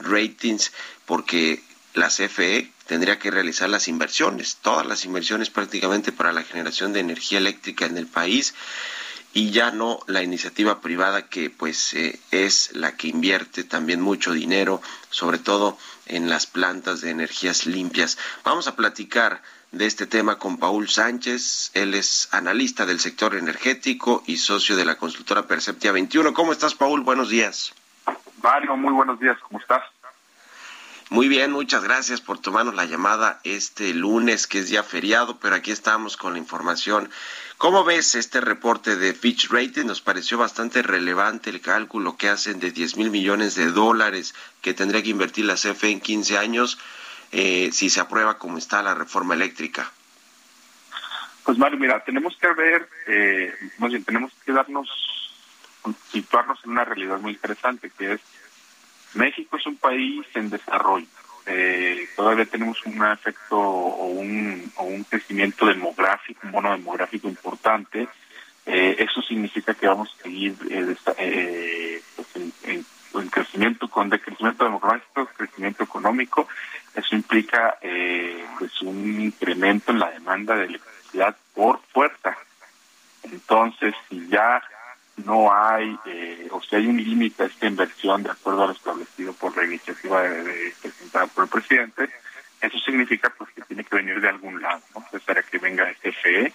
ratings 0.02 0.72
porque 1.06 1.62
la 1.94 2.10
CFE 2.10 2.72
tendría 2.88 3.20
que 3.20 3.32
realizar 3.32 3.70
las 3.70 3.88
inversiones, 3.88 4.58
todas 4.62 4.86
las 4.86 5.06
inversiones 5.06 5.50
prácticamente 5.50 6.12
para 6.12 6.34
la 6.34 6.44
generación 6.44 6.92
de 6.92 7.02
energía 7.02 7.38
eléctrica 7.38 7.86
en 7.86 7.98
el 7.98 8.08
país 8.08 8.56
y 9.36 9.52
ya 9.52 9.70
no 9.70 10.00
la 10.08 10.24
iniciativa 10.24 10.80
privada 10.80 11.28
que 11.28 11.50
pues 11.50 11.94
eh, 11.94 12.18
es 12.32 12.74
la 12.74 12.96
que 12.96 13.10
invierte 13.10 13.66
también 13.66 14.00
mucho 14.00 14.32
dinero, 14.32 14.82
sobre 15.10 15.40
todo 15.40 15.78
en 16.06 16.30
las 16.30 16.48
plantas 16.48 17.02
de 17.02 17.10
energías 17.10 17.66
limpias. 17.66 18.18
Vamos 18.46 18.70
a 18.70 18.78
platicar 18.78 19.42
de 19.74 19.88
este 19.88 20.08
tema 20.08 20.40
con 20.40 20.58
Paul 20.58 20.88
Sánchez, 20.88 21.72
él 21.74 21.96
es 21.96 22.30
analista 22.32 22.86
del 22.86 23.02
sector 23.02 23.36
energético 23.36 24.24
y 24.26 24.38
socio 24.38 24.78
de 24.78 24.86
la 24.86 24.96
consultora 24.96 25.48
Perceptia 25.48 25.92
21. 25.92 26.34
¿Cómo 26.34 26.54
estás, 26.54 26.74
Paul? 26.74 27.02
Buenos 27.02 27.28
días. 27.28 27.74
Mario, 28.42 28.78
muy 28.78 28.94
buenos 28.94 29.20
días, 29.20 29.38
¿cómo 29.42 29.60
estás? 29.60 29.84
Muy 31.10 31.28
bien, 31.28 31.52
muchas 31.52 31.84
gracias 31.84 32.22
por 32.22 32.40
tomarnos 32.40 32.74
la 32.74 32.86
llamada 32.86 33.40
este 33.44 33.94
lunes, 33.94 34.48
que 34.48 34.60
es 34.60 34.70
día 34.70 34.82
feriado, 34.82 35.40
pero 35.40 35.56
aquí 35.56 35.72
estamos 35.72 36.16
con 36.16 36.34
la 36.34 36.40
información 36.40 37.12
¿Cómo 37.58 37.86
ves 37.86 38.16
este 38.16 38.42
reporte 38.42 38.98
de 38.98 39.14
Fitch 39.14 39.50
Rating? 39.50 39.86
Nos 39.86 40.02
pareció 40.02 40.38
bastante 40.38 40.82
relevante 40.82 41.50
el 41.50 41.62
cálculo 41.62 42.18
que 42.18 42.28
hacen 42.28 42.60
de 42.60 42.72
10 42.72 42.98
mil 42.98 43.10
millones 43.12 43.56
de 43.56 43.72
dólares 43.72 44.36
que 44.62 44.74
tendría 44.74 45.02
que 45.02 45.10
invertir 45.10 45.46
la 45.46 45.56
CFE 45.56 45.90
en 45.90 46.02
15 46.02 46.38
años 46.38 46.78
eh, 47.32 47.70
si 47.72 47.90
se 47.90 48.02
aprueba 48.02 48.38
como 48.38 48.58
está 48.58 48.84
la 48.84 48.94
reforma 48.94 49.36
eléctrica. 49.36 49.90
Pues 51.46 51.58
Mario, 51.58 51.80
mira, 51.80 52.04
tenemos 52.04 52.36
que 52.38 52.48
ver, 52.54 52.90
eh, 53.08 53.54
más 53.78 53.92
bien, 53.92 54.04
tenemos 54.04 54.34
que 54.46 54.52
darnos, 54.52 54.90
situarnos 56.12 56.60
en 56.66 56.72
una 56.72 56.84
realidad 56.84 57.20
muy 57.20 57.34
interesante, 57.34 57.90
que 57.98 58.14
es 58.14 58.22
México 59.14 59.56
es 59.56 59.66
un 59.66 59.78
país 59.78 60.26
en 60.34 60.50
desarrollo. 60.50 61.08
Eh, 61.48 62.10
todavía 62.16 62.46
tenemos 62.46 62.84
un 62.86 63.06
efecto 63.06 63.58
o 63.60 64.06
un, 64.08 64.72
o 64.78 64.84
un 64.84 65.04
crecimiento 65.04 65.66
demográfico, 65.68 66.42
un 66.44 66.52
bono 66.52 66.72
demográfico 66.72 67.28
importante. 67.28 68.08
Eh, 68.66 68.96
eso 68.98 69.22
significa 69.22 69.76
que 69.76 69.88
vamos 69.88 70.16
a 70.20 70.24
seguir 70.24 70.56
eh, 70.72 70.96
eh 71.18 72.02
pues 72.16 72.28
en, 72.36 72.54
en, 72.64 72.86
crecimiento 73.30 73.88
con 73.90 74.10
decrecimiento 74.10 74.64
demográfico, 74.64 75.30
crecimiento 75.38 75.84
económico. 75.84 76.48
Eso 76.96 77.16
implica 77.16 77.78
eh, 77.82 78.46
pues 78.58 78.82
un 78.82 79.22
incremento 79.22 79.92
en 79.92 80.00
la 80.00 80.12
demanda 80.12 80.56
de 80.56 80.66
electricidad 80.66 81.36
por 81.54 81.80
fuerza. 81.94 82.38
Entonces, 83.24 83.94
si 84.10 84.28
ya 84.30 84.62
no 85.24 85.54
hay, 85.54 85.98
eh, 86.06 86.48
o 86.52 86.62
si 86.62 86.76
hay 86.76 86.88
un 86.88 86.98
límite 86.98 87.44
a 87.44 87.46
esta 87.48 87.68
inversión 87.68 88.24
de 88.24 88.32
acuerdo 88.32 88.64
a 88.64 88.68
lo 88.68 88.74
establecido 88.74 89.34
por 89.34 89.56
la 89.56 89.66
iniciativa 89.66 90.24
de, 90.24 90.74
presentada 90.82 91.28
por 91.28 91.46
el 91.46 91.50
presidente, 91.50 92.10
eso 92.62 92.78
significa 92.80 93.32
pues 93.38 93.50
que 93.52 93.62
tiene 93.62 93.84
que 93.84 93.96
venir 93.96 94.20
de 94.20 94.30
algún 94.30 94.62
lado, 94.62 94.82
¿no? 94.94 95.06
para 95.26 95.42
que 95.44 95.58
venga 95.58 95.94
CFE 96.02 96.52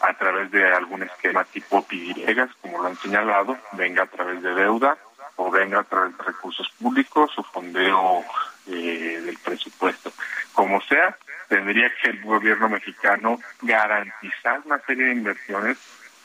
a 0.00 0.14
través 0.14 0.50
de 0.50 0.64
algún 0.72 1.02
esquema 1.02 1.44
tipo 1.44 1.82
PIDIEGAS, 1.82 2.50
como 2.60 2.78
lo 2.78 2.88
han 2.88 2.96
señalado, 2.98 3.58
venga 3.72 4.04
a 4.04 4.06
través 4.06 4.42
de 4.42 4.54
deuda 4.54 4.96
o 5.36 5.50
venga 5.50 5.80
a 5.80 5.84
través 5.84 6.16
de 6.16 6.24
recursos 6.24 6.68
públicos 6.80 7.30
o 7.36 7.42
fondeo 7.42 8.24
eh, 8.68 9.20
del 9.24 9.38
presupuesto. 9.38 10.12
Como 10.52 10.80
sea, 10.82 11.16
tendría 11.48 11.90
que 12.00 12.10
el 12.10 12.22
gobierno 12.22 12.68
mexicano 12.68 13.40
garantizar 13.62 14.60
una 14.64 14.78
serie 14.80 15.06
de 15.06 15.12
inversiones 15.12 15.78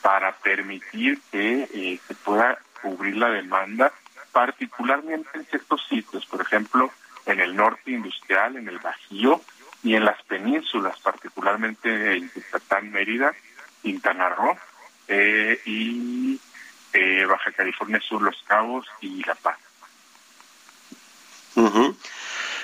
para 0.04 0.34
permitir 0.34 1.20
que 1.32 1.64
eh, 1.74 2.00
se 2.06 2.14
pueda 2.14 2.60
cubrir 2.82 3.16
la 3.16 3.30
demanda, 3.30 3.94
particularmente 4.34 5.30
en 5.34 5.46
ciertos 5.46 5.88
sitios, 5.88 6.26
por 6.26 6.42
ejemplo, 6.42 6.92
en 7.26 7.40
el 7.40 7.56
norte 7.56 7.92
industrial, 7.92 8.58
en 8.58 8.68
el 8.68 8.80
Bajío 8.80 9.42
y 9.82 9.96
en 9.96 10.04
las 10.04 10.22
penínsulas, 10.24 11.00
particularmente 11.00 12.18
en 12.18 12.30
Yucatán, 12.36 12.92
Mérida, 12.92 13.34
Quintana 13.82 14.28
Roo 14.28 14.58
eh, 15.08 15.62
y 15.66 16.38
eh, 16.92 17.26
Baja 17.26 17.54
California 17.54 18.02
Sur, 18.02 18.22
Los 18.24 18.44
Cabos 18.46 18.86
y 19.00 19.24
La 19.24 19.36
Paz. 19.36 19.58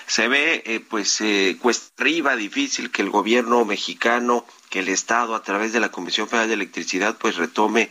Se 0.08 0.28
ve, 0.28 0.84
pues, 0.90 1.24
cuesta 1.62 2.04
arriba, 2.04 2.36
difícil 2.36 2.92
que 2.92 3.04
el 3.04 3.12
gobierno 3.12 3.64
mexicano 3.64 4.46
que 4.70 4.80
el 4.80 4.90
Estado 4.90 5.36
a 5.36 5.44
través 5.44 5.74
de 5.74 5.80
la 5.80 5.90
Comisión 5.90 6.28
Federal 6.28 6.48
de 6.48 6.54
Electricidad 6.54 7.18
pues 7.18 7.36
retome 7.36 7.90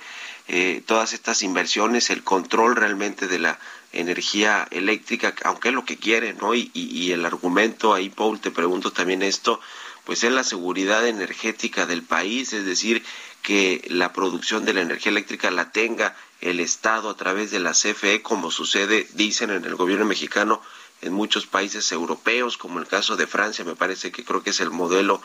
eh, 0.51 0.83
todas 0.87 1.13
estas 1.13 1.43
inversiones, 1.43 2.09
el 2.09 2.25
control 2.25 2.75
realmente 2.75 3.27
de 3.27 3.39
la 3.39 3.59
energía 3.93 4.67
eléctrica, 4.71 5.35
aunque 5.45 5.69
es 5.69 5.75
lo 5.75 5.85
que 5.85 5.99
quiere, 5.99 6.33
¿no? 6.35 6.55
Y, 6.55 7.13
el 7.13 7.25
argumento 7.27 7.93
ahí, 7.93 8.09
Paul, 8.09 8.41
te 8.41 8.51
pregunto 8.51 8.91
también 8.91 9.23
esto, 9.23 9.61
pues 10.05 10.25
es 10.25 10.33
la 10.33 10.45
seguridad 10.45 11.07
energética 11.07 11.85
del 11.85 12.03
país, 12.03 12.53
es 12.55 12.65
decir, 12.65 13.05
que 13.43 13.87
la 13.89 14.13
producción 14.13 14.65
de 14.65 14.75
la 14.75 14.81
energía 14.81 15.11
eléctrica 15.11 15.51
la 15.51 15.71
tenga 15.71 16.17
el 16.41 16.61
Estado 16.61 17.11
a 17.11 17.17
través 17.17 17.51
de 17.51 17.61
la 17.61 17.73
CFE, 17.73 18.23
como 18.23 18.51
sucede, 18.51 19.07
dicen 19.15 19.51
en 19.51 19.65
el 19.65 19.75
gobierno 19.75 20.05
mexicano, 20.05 20.63
en 21.01 21.13
muchos 21.13 21.47
países 21.47 21.93
europeos, 21.93 22.57
como 22.57 22.79
el 22.79 22.87
caso 22.87 23.17
de 23.17 23.27
Francia, 23.27 23.65
me 23.65 23.77
parece 23.77 24.11
que 24.11 24.25
creo 24.25 24.43
que 24.43 24.51
es 24.51 24.61
el 24.61 24.71
modelo 24.71 25.23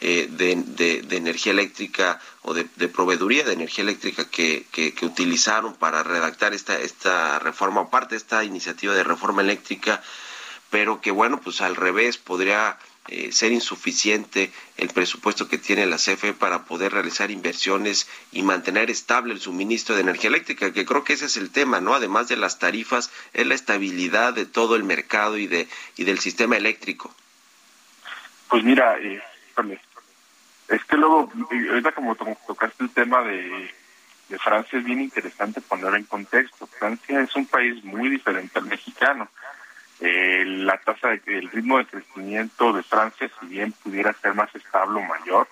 eh, 0.00 0.28
de, 0.30 1.16
energía 1.16 1.52
eléctrica 1.52 2.20
o 2.42 2.54
de, 2.54 2.64
proveeduría 2.88 3.44
de 3.44 3.52
energía 3.52 3.82
eléctrica 3.82 4.28
que, 4.28 4.66
que, 4.70 4.94
utilizaron 5.06 5.74
para 5.74 6.02
redactar 6.02 6.52
esta, 6.52 6.78
esta 6.78 7.38
reforma, 7.38 7.90
parte 7.90 8.14
de 8.14 8.18
esta 8.18 8.44
iniciativa 8.44 8.94
de 8.94 9.04
reforma 9.04 9.42
eléctrica, 9.42 10.02
pero 10.70 11.00
que 11.00 11.10
bueno, 11.10 11.40
pues 11.40 11.60
al 11.60 11.76
revés 11.76 12.18
podría 12.18 12.78
eh, 13.06 13.32
ser 13.32 13.52
insuficiente 13.52 14.50
el 14.78 14.88
presupuesto 14.88 15.46
que 15.46 15.58
tiene 15.58 15.84
la 15.84 15.98
CFE 15.98 16.32
para 16.32 16.64
poder 16.64 16.92
realizar 16.92 17.30
inversiones 17.30 18.08
y 18.32 18.42
mantener 18.42 18.90
estable 18.90 19.34
el 19.34 19.40
suministro 19.40 19.94
de 19.94 20.00
energía 20.00 20.28
eléctrica, 20.28 20.72
que 20.72 20.86
creo 20.86 21.04
que 21.04 21.12
ese 21.12 21.26
es 21.26 21.36
el 21.36 21.50
tema, 21.50 21.82
¿no? 21.82 21.92
Además 21.92 22.28
de 22.28 22.38
las 22.38 22.58
tarifas, 22.58 23.10
es 23.34 23.46
la 23.46 23.54
estabilidad 23.54 24.32
de 24.32 24.46
todo 24.46 24.74
el 24.74 24.84
mercado 24.84 25.36
y 25.36 25.46
de 25.46 25.68
y 25.96 26.04
del 26.04 26.18
sistema 26.18 26.56
eléctrico. 26.56 27.14
Pues 28.48 28.64
mira, 28.64 28.96
eh, 28.98 29.22
es 30.68 30.84
que 30.84 30.96
luego, 30.96 31.30
ahorita 31.70 31.92
como 31.92 32.16
tocaste 32.16 32.84
el 32.84 32.90
tema 32.90 33.22
de, 33.22 33.70
de 34.28 34.38
Francia, 34.38 34.78
es 34.78 34.84
bien 34.84 35.00
interesante 35.00 35.60
poner 35.60 35.94
en 35.94 36.04
contexto. 36.04 36.66
Francia 36.66 37.20
es 37.20 37.34
un 37.36 37.46
país 37.46 37.84
muy 37.84 38.08
diferente 38.08 38.58
al 38.58 38.66
mexicano. 38.66 39.28
Eh, 40.00 40.44
la 40.44 40.76
tasa, 40.78 41.08
de, 41.08 41.20
el 41.26 41.50
ritmo 41.50 41.78
de 41.78 41.86
crecimiento 41.86 42.72
de 42.72 42.82
Francia, 42.82 43.30
si 43.40 43.46
bien 43.46 43.72
pudiera 43.72 44.12
ser 44.14 44.34
más 44.34 44.54
estable 44.54 44.98
o 44.98 45.02
mayor, 45.02 45.46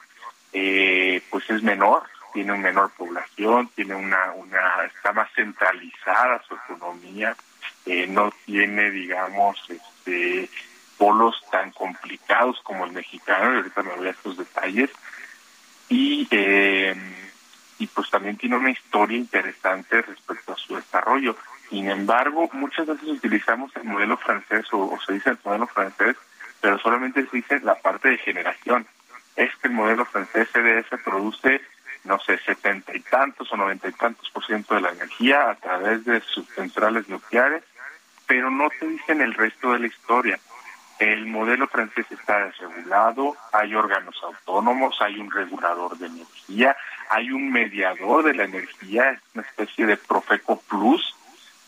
eh, 0.53 1.23
pues 1.31 1.49
es 1.51 1.63
menor, 1.63 2.03
tiene 2.33 2.53
una 2.53 2.63
menor 2.63 2.91
población, 2.97 3.71
tiene 3.75 3.95
una, 3.95 4.33
una, 4.33 4.85
está 4.85 5.13
más 5.13 5.31
centralizada 5.35 6.43
su 6.49 6.55
economía, 6.55 7.37
eh, 7.87 8.07
no 8.09 8.33
tiene, 8.45 8.91
digamos, 8.91 9.59
este, 9.69 10.49
polos 11.03 11.35
tan 11.51 11.73
complicados 11.73 12.61
como 12.63 12.85
el 12.85 12.93
mexicano, 12.93 13.55
y 13.55 13.57
ahorita 13.57 13.83
me 13.83 13.97
voy 13.97 14.07
a 14.07 14.11
estos 14.11 14.39
detalles, 14.39 14.89
y, 15.89 16.29
eh, 16.31 16.95
y 17.81 17.89
pues 17.89 18.09
también 18.09 18.37
tiene 18.37 18.57
una 18.57 18.71
historia 18.71 19.19
interesante 19.19 20.01
respecto 20.01 20.53
a 20.53 20.57
su 20.57 20.77
desarrollo. 20.77 21.37
Sin 21.69 21.91
embargo, 21.91 22.49
muchas 22.53 22.87
veces 22.87 23.09
utilizamos 23.09 23.75
el 23.75 23.83
modelo 23.83 24.17
francés 24.17 24.65
o, 24.71 24.97
se 25.05 25.15
dice 25.15 25.31
el 25.31 25.39
modelo 25.45 25.67
francés, 25.67 26.15
pero 26.61 26.79
solamente 26.79 27.27
se 27.27 27.37
dice 27.37 27.59
la 27.65 27.75
parte 27.75 28.11
de 28.11 28.19
generación. 28.19 28.87
Es 29.35 29.51
que 29.57 29.67
el 29.67 29.75
modelo 29.75 30.05
francés 30.05 30.51
CDF 30.53 31.03
produce, 31.03 31.63
no 32.05 32.21
sé, 32.21 32.39
setenta 32.47 32.97
y 32.97 33.01
tantos 33.01 33.53
o 33.53 33.57
noventa 33.57 33.89
y 33.89 33.93
tantos 33.93 34.31
por 34.31 34.47
ciento 34.47 34.77
de 34.77 34.83
la 34.83 34.93
energía 34.93 35.51
a 35.51 35.57
través 35.57 36.05
de 36.05 36.21
sus 36.21 36.49
centrales 36.51 37.09
nucleares, 37.09 37.65
pero 38.29 38.53
no 38.53 38.71
te 38.79 38.87
dicen 38.87 39.21
el 39.21 39.35
resto 39.35 39.73
de 39.73 39.81
la 39.81 39.87
historia. 39.89 40.39
El 41.03 41.27
modelo 41.27 41.67
francés 41.67 42.07
está 42.13 42.45
desregulado, 42.45 43.37
hay 43.53 43.75
órganos 43.75 44.15
autónomos, 44.23 45.03
hay 45.03 45.19
un 45.19 45.33
regulador 45.33 45.99
de 45.99 46.07
energía, 46.07 46.77
hay 47.11 47.33
un 47.33 47.51
mediador 47.51 48.23
de 48.23 48.35
la 48.35 48.45
energía, 48.45 49.11
es 49.11 49.21
una 49.35 49.43
especie 49.43 49.85
de 49.85 49.97
Profeco 49.97 50.61
Plus 50.61 51.17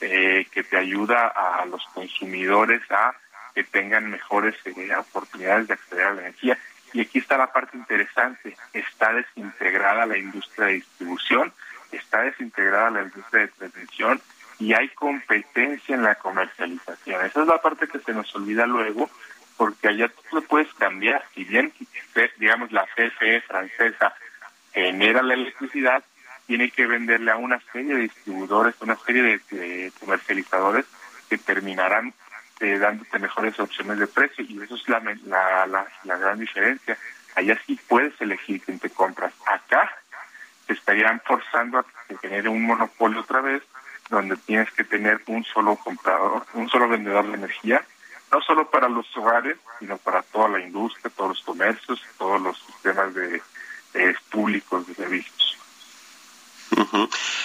eh, 0.01 0.47
que 0.53 0.62
te 0.62 0.77
ayuda 0.77 1.27
a 1.27 1.66
los 1.66 1.85
consumidores 1.87 2.81
a 2.92 3.12
que 3.57 3.64
tengan 3.64 4.09
mejores 4.09 4.55
eh, 4.66 4.94
oportunidades 4.97 5.66
de 5.66 5.75
acceder 5.75 6.07
a 6.07 6.14
la 6.14 6.20
energía. 6.20 6.57
Y 6.92 7.01
aquí 7.01 7.18
está 7.18 7.37
la 7.37 7.53
parte 7.53 7.77
interesante, 7.77 8.57
está 8.73 9.12
desintegrada 9.14 10.07
la 10.07 10.16
industria 10.16 10.66
de 10.66 10.75
distribución, 10.75 11.53
está 11.90 12.23
desintegrada 12.23 12.90
la 12.90 13.03
industria 13.03 13.42
de 13.42 13.49
transmisión 13.49 14.20
y 14.64 14.72
hay 14.72 14.88
competencia 14.88 15.94
en 15.94 16.03
la 16.03 16.14
comercialización. 16.14 17.27
Esa 17.27 17.42
es 17.42 17.46
la 17.46 17.61
parte 17.61 17.87
que 17.87 17.98
se 17.98 18.14
nos 18.14 18.35
olvida 18.35 18.66
luego, 18.66 19.11
porque 19.59 19.88
allá 19.88 20.09
tú 20.09 20.37
lo 20.37 20.42
puedes 20.42 20.72
cambiar. 20.74 21.22
Si 21.35 21.44
bien, 21.44 21.70
digamos, 22.38 22.72
la 22.72 22.87
CFE 22.87 23.42
francesa 23.42 24.14
genera 24.72 25.22
la 25.22 25.35
electricidad, 25.35 26.03
tiene 26.46 26.70
que 26.70 26.87
venderle 26.87 27.31
a 27.31 27.37
una 27.37 27.61
serie 27.72 27.94
de 27.94 28.00
distribuidores, 28.03 28.74
una 28.81 28.96
serie 28.96 29.38
de, 29.50 29.92
comercializadores 30.00 30.87
que 31.29 31.37
terminarán 31.37 32.14
eh, 32.61 32.79
dándote 32.79 33.18
mejores 33.18 33.61
opciones 33.61 33.98
de 33.98 34.07
precio 34.07 34.46
y 34.48 34.62
eso 34.62 34.77
es 34.77 34.88
la, 34.88 35.00
la, 35.27 35.87
la, 36.05 36.16
gran 36.16 36.38
diferencia. 36.38 36.96
Allá 37.35 37.61
sí 37.66 37.79
puedes 37.87 38.18
elegir 38.18 38.62
quién 38.62 38.79
te 38.79 38.88
compras. 38.88 39.35
Acá 39.46 39.94
te 40.66 40.72
estarían 40.72 41.20
forzando 41.20 41.81
a 41.81 41.87
que 42.09 42.16
genere 42.16 42.48
un 42.48 42.62
monopolio 42.62 43.20
otra 43.20 43.42
vez 43.42 43.62
donde 44.14 44.37
tienes 44.37 44.70
que 44.72 44.85
tener 44.85 45.22
un 45.27 45.44
solo 45.44 45.77
comprador, 45.77 46.44
un 46.55 46.68
solo 46.68 46.88
vendedor 46.88 47.27
de 47.29 47.35
energía, 47.35 47.85
no 48.33 48.40
solo 48.42 48.70
para 48.70 48.88
los 48.88 49.07
hogares, 49.16 49.57
sino 49.79 49.96
para 49.98 50.22
toda 50.22 50.48
la 50.48 50.61
industria, 50.61 51.12
todos 51.16 51.31
los 51.31 51.40
comercios, 51.42 52.00
todos 52.18 52.40
los 52.40 52.59
sistemas 52.59 53.14
de, 53.14 53.42
públicos 54.31 54.87
de 54.87 54.94
servicios. 54.94 55.59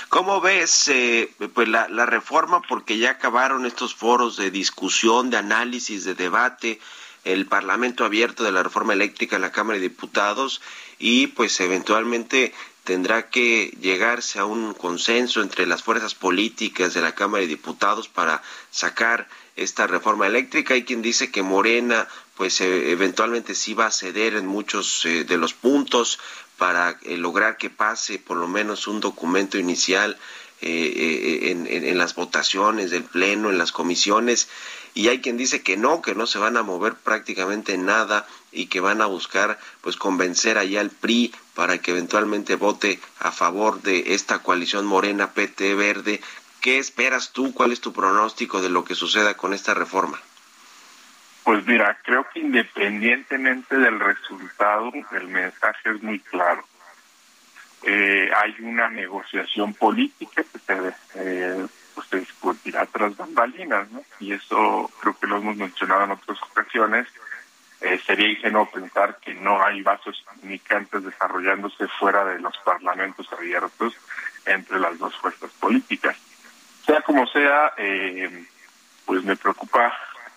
¿Cómo 0.09 0.41
ves 0.41 0.87
eh, 0.87 1.31
pues 1.53 1.67
la, 1.67 1.87
la 1.87 2.07
reforma? 2.07 2.61
Porque 2.61 2.97
ya 2.97 3.11
acabaron 3.11 3.67
estos 3.67 3.93
foros 3.93 4.37
de 4.37 4.49
discusión, 4.49 5.29
de 5.29 5.37
análisis, 5.37 6.03
de 6.05 6.15
debate, 6.15 6.79
el 7.23 7.45
Parlamento 7.45 8.05
abierto 8.05 8.43
de 8.43 8.51
la 8.51 8.63
reforma 8.63 8.93
eléctrica 8.93 9.35
en 9.35 9.43
la 9.43 9.51
Cámara 9.51 9.77
de 9.77 9.89
Diputados 9.89 10.61
y 10.97 11.27
pues 11.27 11.59
eventualmente 11.59 12.53
tendrá 12.89 13.29
que 13.29 13.77
llegarse 13.79 14.39
a 14.39 14.45
un 14.45 14.73
consenso 14.73 15.43
entre 15.43 15.67
las 15.67 15.83
fuerzas 15.83 16.15
políticas 16.15 16.95
de 16.95 17.01
la 17.01 17.13
Cámara 17.13 17.41
de 17.41 17.47
Diputados 17.47 18.07
para 18.09 18.41
sacar 18.71 19.27
esta 19.55 19.85
reforma 19.85 20.25
eléctrica. 20.25 20.73
Hay 20.73 20.85
quien 20.85 21.03
dice 21.03 21.29
que 21.29 21.43
Morena, 21.43 22.07
pues 22.35 22.61
eh, 22.61 22.89
eventualmente 22.89 23.53
sí 23.53 23.75
va 23.75 23.85
a 23.85 23.91
ceder 23.91 24.33
en 24.33 24.47
muchos 24.47 25.05
eh, 25.05 25.23
de 25.23 25.37
los 25.37 25.53
puntos, 25.53 26.17
para 26.57 26.97
eh, 27.03 27.15
lograr 27.15 27.57
que 27.57 27.69
pase 27.69 28.17
por 28.17 28.37
lo 28.37 28.47
menos 28.47 28.87
un 28.87 28.99
documento 29.01 29.59
inicial 29.59 30.17
en, 30.61 31.67
en, 31.67 31.97
las 31.97 32.15
votaciones 32.15 32.89
del 32.89 33.03
Pleno, 33.03 33.51
en 33.51 33.59
las 33.59 33.71
comisiones, 33.71 34.49
y 34.95 35.09
hay 35.09 35.21
quien 35.21 35.37
dice 35.37 35.61
que 35.61 35.77
no, 35.77 36.01
que 36.01 36.15
no 36.15 36.25
se 36.25 36.39
van 36.39 36.57
a 36.57 36.63
mover 36.63 36.95
prácticamente 36.95 37.77
nada 37.77 38.27
y 38.51 38.67
que 38.67 38.79
van 38.79 39.01
a 39.01 39.05
buscar 39.05 39.59
pues 39.81 39.95
convencer 39.97 40.57
allá 40.57 40.81
al 40.81 40.89
PRI 40.89 41.33
para 41.55 41.77
que 41.79 41.91
eventualmente 41.91 42.55
vote 42.55 42.99
a 43.19 43.31
favor 43.31 43.81
de 43.81 44.13
esta 44.13 44.39
coalición 44.39 44.85
morena 44.85 45.31
PT 45.31 45.75
verde. 45.75 46.21
¿Qué 46.61 46.77
esperas 46.77 47.31
tú? 47.31 47.53
¿Cuál 47.53 47.71
es 47.71 47.81
tu 47.81 47.93
pronóstico 47.93 48.61
de 48.61 48.69
lo 48.69 48.83
que 48.83 48.95
suceda 48.95 49.35
con 49.35 49.53
esta 49.53 49.73
reforma? 49.73 50.19
Pues 51.43 51.65
mira, 51.65 51.97
creo 52.03 52.27
que 52.31 52.41
independientemente 52.41 53.77
del 53.77 53.99
resultado, 53.99 54.91
el 55.11 55.27
mensaje 55.27 55.89
es 55.89 56.03
muy 56.03 56.19
claro. 56.19 56.63
Eh, 57.83 58.29
hay 58.35 58.55
una 58.59 58.89
negociación 58.89 59.73
política 59.73 60.43
que 60.43 60.59
se, 60.59 60.93
eh, 61.15 61.65
pues 61.95 62.07
se 62.07 62.19
discutirá 62.19 62.85
tras 62.85 63.15
bambalinas, 63.15 63.89
¿no? 63.89 64.03
Y 64.19 64.33
eso 64.33 64.91
creo 64.99 65.17
que 65.17 65.27
lo 65.27 65.37
hemos 65.37 65.55
mencionado 65.55 66.03
en 66.03 66.11
otras 66.11 66.37
ocasiones. 66.43 67.07
Eh, 67.81 67.99
sería 68.05 68.29
ingenuo 68.29 68.69
pensar 68.69 69.17
que 69.21 69.33
no 69.33 69.63
hay 69.63 69.81
vasos 69.81 70.21
comunicantes 70.25 71.03
desarrollándose 71.03 71.87
fuera 71.99 72.25
de 72.25 72.39
los 72.39 72.57
parlamentos 72.57 73.31
abiertos 73.31 73.95
entre 74.45 74.79
las 74.79 74.97
dos 74.97 75.15
fuerzas 75.15 75.51
políticas. 75.59 76.17
Sea 76.85 77.01
como 77.01 77.25
sea, 77.27 77.73
eh, 77.77 78.45
pues 79.05 79.23
me 79.23 79.35
preocupa, 79.35 79.95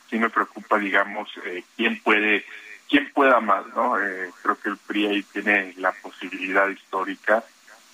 sí 0.08 0.18
me 0.18 0.30
preocupa, 0.30 0.78
digamos, 0.78 1.28
eh, 1.44 1.64
quién 1.76 2.00
puede 2.02 2.44
quién 2.92 3.10
pueda 3.14 3.40
más, 3.40 3.66
¿no? 3.74 3.98
Eh, 3.98 4.30
creo 4.42 4.60
que 4.60 4.68
el 4.68 4.76
PRI 4.76 5.06
ahí 5.06 5.22
tiene 5.22 5.72
la 5.78 5.92
posibilidad 5.92 6.68
histórica 6.68 7.42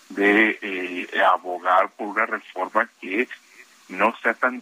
de 0.09 0.59
eh, 0.61 1.23
abogar 1.23 1.91
por 1.91 2.09
una 2.09 2.27
reforma 2.27 2.89
que 3.01 3.29
no 3.91 4.13
sea 4.21 4.35
tan, 4.35 4.61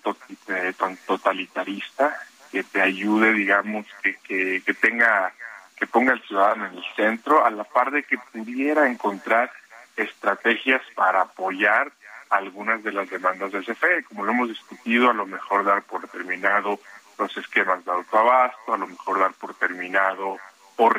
eh, 0.49 0.75
tan 0.77 0.97
totalitarista, 1.07 2.15
que 2.57 2.65
te 2.65 2.81
ayude, 2.81 3.35
digamos, 3.35 3.85
que, 4.03 4.17
que, 4.65 4.75
tenga, 4.81 5.31
que 5.77 5.87
ponga 5.87 6.13
al 6.13 6.23
ciudadano 6.23 6.65
en 6.65 6.79
el 6.79 6.85
centro, 6.97 7.45
a 7.45 7.51
la 7.51 7.65
par 7.65 7.91
de 7.91 8.03
que 8.03 8.17
pudiera 8.17 8.89
encontrar 8.89 9.53
estrategias 9.95 10.81
para 10.95 11.21
apoyar 11.21 11.93
algunas 12.31 12.83
de 12.83 12.93
las 12.93 13.11
demandas 13.11 13.53
del 13.53 13.67
CFE, 13.67 14.05
como 14.05 14.25
lo 14.25 14.33
hemos 14.33 14.49
discutido, 14.49 15.11
a 15.11 15.13
lo 15.13 15.27
mejor 15.27 15.67
dar 15.67 15.83
por 15.83 16.09
terminado 16.09 16.81
los 17.19 17.37
esquemas 17.37 17.85
de 17.85 17.93
autoabasto, 17.93 18.73
a 18.73 18.79
lo 18.79 18.87
mejor 18.87 19.19
dar 19.19 19.35
por 19.35 19.53
terminado 19.53 20.39
o, 20.79 20.91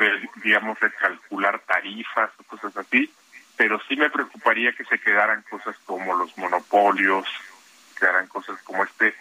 digamos, 0.44 0.78
recalcular 0.78 1.58
tarifas 1.66 2.30
o 2.38 2.44
cosas 2.44 2.76
así, 2.76 3.12
pero 3.56 3.80
sí 3.88 3.96
me 3.96 4.10
preocuparía 4.10 4.72
que 4.74 4.84
se 4.84 5.00
quedaran 5.00 5.44
cosas 5.50 5.74
como 5.86 6.14
los 6.14 6.38
monopolios, 6.38 7.26
quedaran 7.98 8.28
cosas 8.28 8.62
como 8.62 8.84
este 8.84 9.12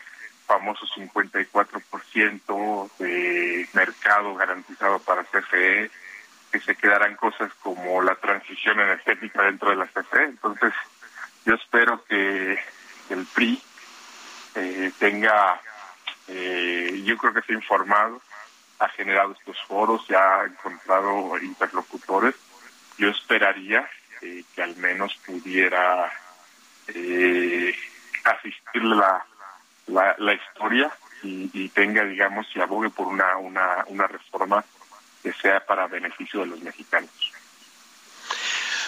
famoso 0.48 0.88
54% 0.88 2.90
de 2.98 3.70
mercado 3.74 4.34
garantizado 4.36 5.00
para 5.00 5.26
CFE, 5.26 5.92
que 6.52 6.60
se 6.62 6.76
quedaran 6.76 7.18
cosas 7.18 7.52
como 7.62 8.02
la 8.02 8.16
transición 8.16 8.80
energética 8.80 9.44
dentro 9.44 9.70
de 9.70 9.76
la 9.76 9.88
CFE. 9.88 10.24
Entonces, 10.24 10.74
yo 11.46 11.56
espero 11.56 12.04
que 12.06 12.58
el 13.10 13.26
PRI 13.36 13.62
eh, 14.56 14.92
tenga 14.98 15.60
eh, 16.28 17.02
yo 17.06 17.18
creo 17.18 17.34
que 17.34 17.42
se 17.42 17.54
ha 17.54 17.56
informado, 17.56 18.22
ha 18.80 18.90
generado 18.90 19.32
estos 19.32 19.58
foros, 19.66 20.06
ya 20.08 20.42
ha 20.42 20.46
encontrado 20.46 21.38
interlocutores. 21.40 22.36
Yo 22.98 23.10
esperaría 23.10 23.88
eh, 24.22 24.44
que 24.54 24.62
al 24.62 24.76
menos 24.78 25.16
pudiera 25.26 26.12
eh, 26.88 27.74
asistir 28.26 28.84
la, 28.84 29.26
la, 29.88 30.16
la 30.20 30.34
historia 30.34 30.92
y, 31.24 31.50
y, 31.54 31.70
tenga, 31.70 32.04
digamos, 32.04 32.48
y 32.56 32.60
abogue 32.60 32.90
por 32.90 33.08
una, 33.08 33.38
una, 33.38 33.86
una 33.88 34.08
reforma 34.08 34.64
que 35.24 35.34
sea 35.34 35.66
para 35.66 35.88
beneficio 35.88 36.42
de 36.42 36.48
los 36.48 36.62
mexicanos. 36.62 37.10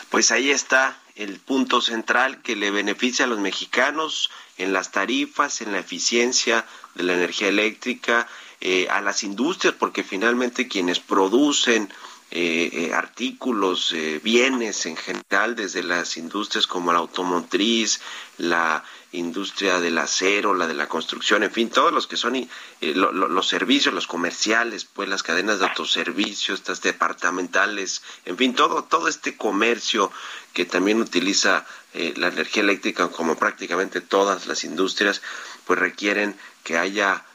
Pues 0.09 0.31
ahí 0.31 0.49
está 0.49 0.97
el 1.15 1.39
punto 1.39 1.81
central 1.81 2.41
que 2.41 2.55
le 2.55 2.71
beneficia 2.71 3.25
a 3.25 3.27
los 3.27 3.39
mexicanos 3.39 4.31
en 4.57 4.73
las 4.73 4.91
tarifas, 4.91 5.61
en 5.61 5.71
la 5.71 5.79
eficiencia 5.79 6.65
de 6.95 7.03
la 7.03 7.13
energía 7.13 7.49
eléctrica, 7.49 8.27
eh, 8.61 8.87
a 8.89 9.01
las 9.01 9.23
industrias, 9.23 9.75
porque 9.75 10.03
finalmente 10.03 10.67
quienes 10.67 10.99
producen 10.99 11.89
eh, 12.31 12.69
eh, 12.73 12.93
artículos, 12.93 13.91
eh, 13.91 14.21
bienes 14.23 14.85
en 14.85 14.95
general, 14.95 15.55
desde 15.55 15.81
las 15.81 16.15
industrias 16.15 16.67
como 16.67 16.93
la 16.93 16.99
automotriz, 16.99 18.01
la 18.37 18.83
industria 19.13 19.79
del 19.79 19.97
acero, 19.97 20.53
la 20.53 20.67
de 20.67 20.75
la 20.75 20.87
construcción, 20.87 21.41
en 21.41 21.49
fin, 21.49 21.71
todos 21.71 21.91
los 21.91 22.05
que 22.05 22.17
son 22.17 22.47
los 22.81 23.47
servicios, 23.47 23.95
los 23.95 24.05
comerciales, 24.05 24.85
pues 24.85 25.09
las 25.09 25.23
cadenas 25.23 25.57
de 25.57 25.65
autoservicio, 25.65 26.53
estas 26.53 26.83
departamentales, 26.83 28.03
en 28.25 28.37
fin, 28.37 28.53
todo, 28.53 28.83
todo 28.83 29.07
este 29.07 29.35
comercio 29.35 30.11
que 30.53 30.65
también 30.65 31.01
utiliza 31.01 31.65
la 31.93 32.27
energía 32.27 32.61
eléctrica 32.61 33.07
como 33.07 33.37
prácticamente 33.39 34.01
todas 34.01 34.45
las 34.45 34.63
industrias, 34.63 35.23
pues 35.65 35.79
requieren 35.79 36.37
que 36.63 36.77
haya 36.77 37.25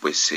pues 0.00 0.32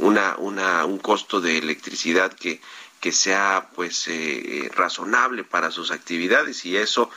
una, 0.00 0.34
una, 0.38 0.84
un 0.84 0.98
costo 0.98 1.40
de 1.40 1.58
electricidad 1.58 2.32
que 2.32 2.60
que 3.00 3.12
sea 3.12 3.68
pues 3.74 4.06
eh, 4.08 4.70
razonable 4.74 5.44
para 5.44 5.70
sus 5.70 5.90
actividades 5.90 6.64
y 6.64 6.76
eso 6.76 7.10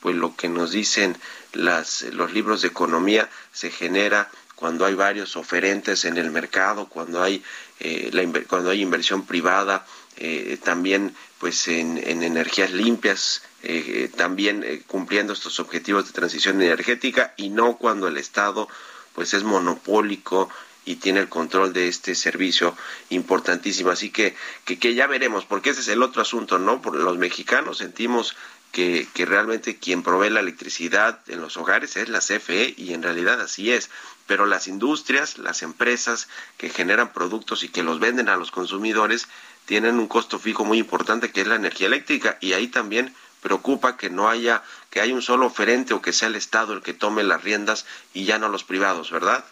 pues 0.00 0.16
lo 0.16 0.36
que 0.36 0.48
nos 0.48 0.70
dicen 0.70 1.16
las, 1.52 2.02
los 2.02 2.32
libros 2.32 2.62
de 2.62 2.68
economía 2.68 3.28
se 3.52 3.70
genera 3.70 4.30
cuando 4.54 4.86
hay 4.86 4.94
varios 4.94 5.36
oferentes 5.36 6.04
en 6.04 6.16
el 6.16 6.30
mercado, 6.30 6.86
cuando 6.86 7.22
hay, 7.22 7.42
eh, 7.80 8.10
la, 8.12 8.24
cuando 8.48 8.70
hay 8.70 8.80
inversión 8.80 9.26
privada, 9.26 9.86
eh, 10.16 10.58
también 10.64 11.14
pues 11.38 11.68
en, 11.68 11.98
en 11.98 12.22
energías 12.22 12.72
limpias, 12.72 13.42
eh, 13.62 14.10
también 14.16 14.62
eh, 14.64 14.82
cumpliendo 14.86 15.32
estos 15.32 15.60
objetivos 15.60 16.06
de 16.06 16.12
transición 16.12 16.62
energética 16.62 17.34
y 17.36 17.50
no 17.50 17.76
cuando 17.76 18.08
el 18.08 18.16
Estado 18.16 18.68
pues 19.14 19.34
es 19.34 19.42
monopólico 19.42 20.48
y 20.86 20.96
tiene 20.96 21.20
el 21.20 21.28
control 21.28 21.72
de 21.74 21.88
este 21.88 22.14
servicio 22.14 22.74
importantísimo. 23.10 23.90
Así 23.90 24.10
que, 24.10 24.34
que, 24.64 24.94
ya 24.94 25.06
veremos, 25.06 25.44
porque 25.44 25.70
ese 25.70 25.80
es 25.80 25.88
el 25.88 26.02
otro 26.02 26.22
asunto, 26.22 26.58
¿no? 26.58 26.80
Por 26.80 26.94
los 26.94 27.18
mexicanos 27.18 27.78
sentimos 27.78 28.36
que, 28.72 29.06
que, 29.12 29.26
realmente 29.26 29.78
quien 29.78 30.02
provee 30.02 30.30
la 30.30 30.40
electricidad 30.40 31.20
en 31.26 31.40
los 31.40 31.56
hogares 31.56 31.96
es 31.96 32.08
la 32.08 32.20
CFE 32.20 32.74
y 32.76 32.94
en 32.94 33.02
realidad 33.02 33.40
así 33.40 33.72
es. 33.72 33.90
Pero 34.26 34.46
las 34.46 34.68
industrias, 34.68 35.38
las 35.38 35.62
empresas 35.62 36.28
que 36.56 36.70
generan 36.70 37.12
productos 37.12 37.64
y 37.64 37.68
que 37.68 37.82
los 37.82 37.98
venden 37.98 38.28
a 38.28 38.36
los 38.36 38.52
consumidores 38.52 39.26
tienen 39.66 39.98
un 39.98 40.06
costo 40.06 40.38
fijo 40.38 40.64
muy 40.64 40.78
importante 40.78 41.32
que 41.32 41.40
es 41.40 41.46
la 41.48 41.56
energía 41.56 41.88
eléctrica 41.88 42.38
y 42.40 42.52
ahí 42.52 42.68
también 42.68 43.12
preocupa 43.42 43.96
que 43.96 44.10
no 44.10 44.28
haya 44.28 44.62
que 44.90 45.00
haya 45.00 45.14
un 45.14 45.22
solo 45.22 45.46
oferente 45.46 45.94
o 45.94 46.02
que 46.02 46.12
sea 46.12 46.28
el 46.28 46.36
Estado 46.36 46.72
el 46.72 46.82
que 46.82 46.94
tome 46.94 47.24
las 47.24 47.42
riendas 47.42 47.86
y 48.14 48.24
ya 48.24 48.38
no 48.38 48.48
los 48.48 48.64
privados, 48.64 49.10
¿verdad? 49.10 49.44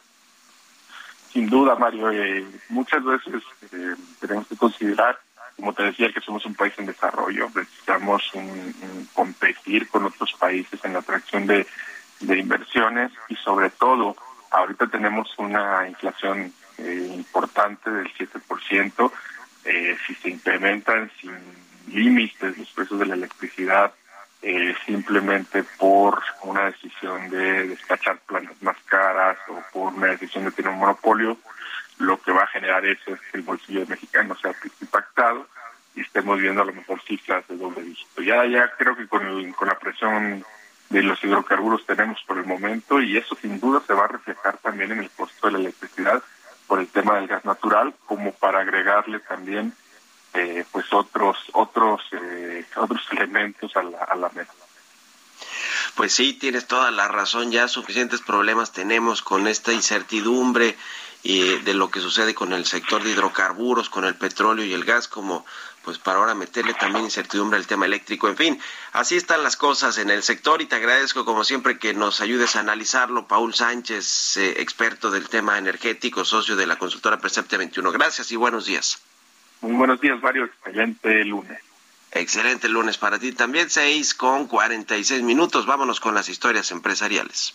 Sin 1.34 1.50
duda, 1.50 1.74
Mario, 1.74 2.12
eh, 2.12 2.46
muchas 2.68 3.04
veces 3.04 3.42
eh, 3.72 3.96
tenemos 4.20 4.46
que 4.46 4.56
considerar, 4.56 5.18
como 5.56 5.72
te 5.72 5.82
decía, 5.82 6.12
que 6.12 6.20
somos 6.20 6.46
un 6.46 6.54
país 6.54 6.72
en 6.78 6.86
desarrollo, 6.86 7.48
necesitamos 7.52 8.22
un, 8.34 9.08
competir 9.12 9.88
con 9.88 10.04
otros 10.04 10.32
países 10.34 10.78
en 10.84 10.92
la 10.92 11.00
atracción 11.00 11.44
de, 11.48 11.66
de 12.20 12.38
inversiones 12.38 13.10
y 13.28 13.34
sobre 13.34 13.70
todo, 13.70 14.16
ahorita 14.52 14.86
tenemos 14.86 15.36
una 15.36 15.88
inflación 15.88 16.52
eh, 16.78 17.10
importante 17.12 17.90
del 17.90 18.08
7%, 18.14 19.12
eh, 19.64 19.96
si 20.06 20.14
se 20.14 20.30
implementan 20.30 21.10
sin 21.20 21.32
límites 21.88 22.56
los 22.56 22.70
precios 22.70 23.00
de 23.00 23.06
la 23.06 23.14
electricidad, 23.14 23.92
eh, 24.46 24.74
simplemente 24.84 25.64
por 25.78 26.22
una 26.42 26.66
decisión 26.66 27.30
de 27.30 27.68
despachar 27.68 28.18
plantas 28.26 28.60
más 28.62 28.76
caras 28.84 29.38
o 29.48 29.62
por 29.72 29.94
una 29.94 30.08
decisión 30.08 30.44
de 30.44 30.50
tener 30.50 30.70
un 30.70 30.80
monopolio, 30.80 31.38
lo 31.96 32.20
que 32.20 32.30
va 32.30 32.42
a 32.42 32.48
generar 32.48 32.84
eso 32.84 33.14
es 33.14 33.20
que 33.20 33.38
el 33.38 33.42
bolsillo 33.42 33.86
mexicano 33.86 34.36
sea 34.36 34.54
impactado 34.82 35.46
y 35.94 36.02
estemos 36.02 36.38
viendo 36.38 36.60
a 36.60 36.66
lo 36.66 36.74
mejor 36.74 37.00
cifras 37.02 37.48
de 37.48 37.56
doble 37.56 37.84
dígito. 37.84 38.20
Ya, 38.20 38.44
ya 38.44 38.70
creo 38.76 38.94
que 38.94 39.08
con, 39.08 39.26
el, 39.26 39.54
con 39.54 39.68
la 39.68 39.78
presión 39.78 40.44
de 40.90 41.02
los 41.02 41.24
hidrocarburos 41.24 41.86
tenemos 41.86 42.22
por 42.26 42.36
el 42.36 42.44
momento 42.44 43.00
y 43.00 43.16
eso 43.16 43.34
sin 43.36 43.58
duda 43.58 43.80
se 43.86 43.94
va 43.94 44.04
a 44.04 44.08
reflejar 44.08 44.58
también 44.58 44.92
en 44.92 44.98
el 44.98 45.10
costo 45.10 45.46
de 45.46 45.54
la 45.54 45.58
electricidad 45.60 46.22
por 46.66 46.80
el 46.80 46.88
tema 46.88 47.14
del 47.14 47.28
gas 47.28 47.46
natural, 47.46 47.94
como 48.04 48.32
para 48.32 48.60
agregarle 48.60 49.20
también 49.20 49.72
eh, 50.34 50.64
pues 50.70 50.92
otros 50.92 51.38
otros 51.52 52.02
eh, 52.12 52.64
otros 52.76 53.02
elementos 53.12 53.74
a 53.76 53.82
la, 53.82 53.98
a 53.98 54.16
la 54.16 54.28
mesa. 54.30 54.52
Pues 55.94 56.12
sí, 56.12 56.32
tienes 56.32 56.66
toda 56.66 56.90
la 56.90 57.08
razón, 57.08 57.52
ya 57.52 57.68
suficientes 57.68 58.20
problemas 58.20 58.72
tenemos 58.72 59.22
con 59.22 59.46
esta 59.46 59.72
incertidumbre 59.72 60.76
y 61.22 61.56
de 61.60 61.74
lo 61.74 61.90
que 61.90 62.00
sucede 62.00 62.34
con 62.34 62.52
el 62.52 62.66
sector 62.66 63.02
de 63.02 63.10
hidrocarburos, 63.10 63.88
con 63.88 64.04
el 64.04 64.14
petróleo 64.14 64.64
y 64.64 64.74
el 64.74 64.84
gas, 64.84 65.08
como 65.08 65.46
pues 65.84 65.98
para 65.98 66.18
ahora 66.18 66.34
meterle 66.34 66.74
también 66.74 67.04
incertidumbre 67.04 67.58
al 67.58 67.66
tema 67.66 67.86
eléctrico. 67.86 68.28
En 68.28 68.36
fin, 68.36 68.60
así 68.92 69.16
están 69.16 69.42
las 69.42 69.56
cosas 69.56 69.98
en 69.98 70.10
el 70.10 70.22
sector 70.22 70.62
y 70.62 70.66
te 70.66 70.76
agradezco 70.76 71.24
como 71.24 71.44
siempre 71.44 71.78
que 71.78 71.94
nos 71.94 72.20
ayudes 72.20 72.56
a 72.56 72.60
analizarlo. 72.60 73.28
Paul 73.28 73.54
Sánchez, 73.54 74.38
eh, 74.38 74.60
experto 74.62 75.10
del 75.10 75.28
tema 75.28 75.58
energético, 75.58 76.24
socio 76.24 76.56
de 76.56 76.66
la 76.66 76.78
consultora 76.78 77.18
Percepte 77.18 77.56
21. 77.56 77.92
Gracias 77.92 78.32
y 78.32 78.36
buenos 78.36 78.66
días. 78.66 78.98
Muy 79.64 79.76
buenos 79.76 79.98
días, 79.98 80.20
Mario. 80.22 80.44
Excelente 80.44 81.24
lunes. 81.24 81.58
Excelente 82.12 82.68
lunes 82.68 82.98
para 82.98 83.18
ti 83.18 83.32
también, 83.32 83.70
6 83.70 84.12
con 84.12 84.46
46 84.46 85.22
minutos. 85.22 85.64
Vámonos 85.64 86.00
con 86.00 86.14
las 86.14 86.28
historias 86.28 86.70
empresariales. 86.70 87.54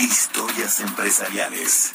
Historias 0.00 0.80
empresariales. 0.80 1.94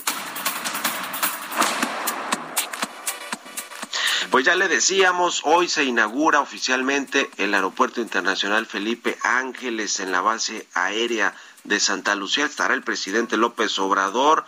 Pues 4.32 4.46
ya 4.46 4.56
le 4.56 4.70
decíamos, 4.70 5.42
hoy 5.44 5.68
se 5.68 5.84
inaugura 5.84 6.40
oficialmente 6.40 7.30
el 7.36 7.54
Aeropuerto 7.54 8.00
Internacional 8.00 8.66
Felipe 8.66 9.18
Ángeles 9.24 10.00
en 10.00 10.14
la 10.14 10.22
base 10.22 10.66
aérea 10.74 11.36
de 11.66 11.82
Santa 11.82 12.16
Lucía. 12.16 12.46
Estará 12.46 12.76
el 12.76 12.84
presidente 12.84 13.36
López 13.36 13.78
Obrador, 13.78 14.46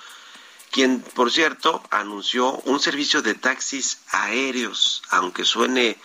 quien, 0.72 1.02
por 1.02 1.32
cierto, 1.32 1.84
anunció 1.90 2.58
un 2.66 2.80
servicio 2.80 3.22
de 3.22 3.34
taxis 3.34 4.00
aéreos, 4.12 5.02
aunque 5.10 5.46
suene 5.46 5.98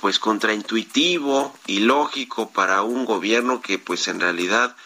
pues 0.00 0.18
contraintuitivo 0.18 1.56
y 1.66 1.80
lógico 1.80 2.50
para 2.50 2.82
un 2.82 3.04
gobierno 3.04 3.60
que 3.60 3.78
pues 3.78 4.06
en 4.06 4.20
realidad 4.20 4.76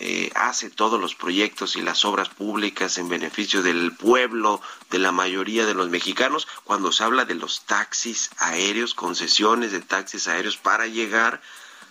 eh, 0.00 0.32
hace 0.34 0.70
todos 0.70 1.00
los 1.00 1.14
proyectos 1.14 1.76
y 1.76 1.82
las 1.82 2.04
obras 2.04 2.28
públicas 2.28 2.98
en 2.98 3.08
beneficio 3.08 3.62
del 3.62 3.92
pueblo, 3.94 4.60
de 4.90 4.98
la 4.98 5.12
mayoría 5.12 5.66
de 5.66 5.74
los 5.74 5.90
mexicanos, 5.90 6.48
cuando 6.64 6.90
se 6.90 7.04
habla 7.04 7.24
de 7.24 7.36
los 7.36 7.64
taxis 7.66 8.30
aéreos, 8.38 8.94
concesiones 8.94 9.70
de 9.70 9.80
taxis 9.80 10.26
aéreos 10.26 10.56
para 10.56 10.86
llegar 10.86 11.40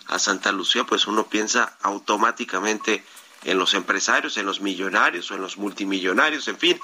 a 0.06 0.18
Santa 0.18 0.52
Lucía, 0.52 0.84
pues 0.84 1.06
uno 1.06 1.28
piensa 1.28 1.76
automáticamente 1.80 3.04
en 3.44 3.58
los 3.58 3.74
empresarios, 3.74 4.36
en 4.36 4.46
los 4.46 4.60
millonarios 4.60 5.30
o 5.30 5.34
en 5.34 5.42
los 5.42 5.56
multimillonarios, 5.58 6.48
en 6.48 6.58
fin. 6.58 6.80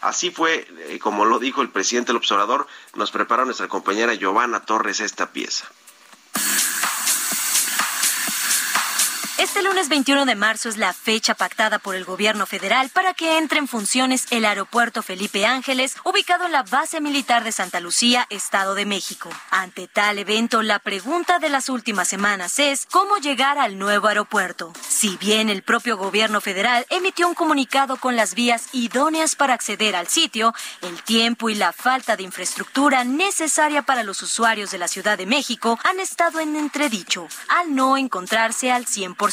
Así 0.00 0.30
fue, 0.30 0.66
eh, 0.88 0.98
como 0.98 1.24
lo 1.24 1.38
dijo 1.38 1.62
el 1.62 1.70
presidente 1.70 2.08
del 2.08 2.16
observador, 2.16 2.66
nos 2.94 3.10
preparó 3.10 3.44
nuestra 3.44 3.68
compañera 3.68 4.14
Giovanna 4.14 4.60
Torres 4.60 5.00
esta 5.00 5.32
pieza. 5.32 5.66
Este 9.36 9.62
lunes 9.62 9.88
21 9.88 10.26
de 10.26 10.36
marzo 10.36 10.68
es 10.68 10.76
la 10.76 10.92
fecha 10.92 11.34
pactada 11.34 11.80
por 11.80 11.96
el 11.96 12.04
gobierno 12.04 12.46
federal 12.46 12.88
para 12.90 13.14
que 13.14 13.36
entre 13.36 13.58
en 13.58 13.66
funciones 13.66 14.26
el 14.30 14.44
aeropuerto 14.44 15.02
Felipe 15.02 15.44
Ángeles, 15.44 15.96
ubicado 16.04 16.46
en 16.46 16.52
la 16.52 16.62
base 16.62 17.00
militar 17.00 17.42
de 17.42 17.50
Santa 17.50 17.80
Lucía, 17.80 18.28
Estado 18.30 18.76
de 18.76 18.86
México. 18.86 19.28
Ante 19.50 19.88
tal 19.88 20.20
evento, 20.20 20.62
la 20.62 20.78
pregunta 20.78 21.40
de 21.40 21.48
las 21.48 21.68
últimas 21.68 22.06
semanas 22.06 22.60
es 22.60 22.86
cómo 22.86 23.16
llegar 23.16 23.58
al 23.58 23.76
nuevo 23.76 24.06
aeropuerto. 24.06 24.72
Si 24.88 25.16
bien 25.16 25.48
el 25.48 25.62
propio 25.62 25.96
gobierno 25.96 26.40
federal 26.40 26.86
emitió 26.88 27.26
un 27.26 27.34
comunicado 27.34 27.96
con 27.96 28.14
las 28.14 28.36
vías 28.36 28.68
idóneas 28.72 29.34
para 29.34 29.54
acceder 29.54 29.96
al 29.96 30.06
sitio, 30.06 30.54
el 30.80 31.02
tiempo 31.02 31.50
y 31.50 31.56
la 31.56 31.72
falta 31.72 32.16
de 32.16 32.22
infraestructura 32.22 33.02
necesaria 33.02 33.82
para 33.82 34.04
los 34.04 34.22
usuarios 34.22 34.70
de 34.70 34.78
la 34.78 34.86
Ciudad 34.86 35.18
de 35.18 35.26
México 35.26 35.76
han 35.82 35.98
estado 35.98 36.38
en 36.38 36.54
entredicho, 36.54 37.26
al 37.48 37.74
no 37.74 37.96
encontrarse 37.96 38.70
al 38.70 38.86
100%. 38.86 39.23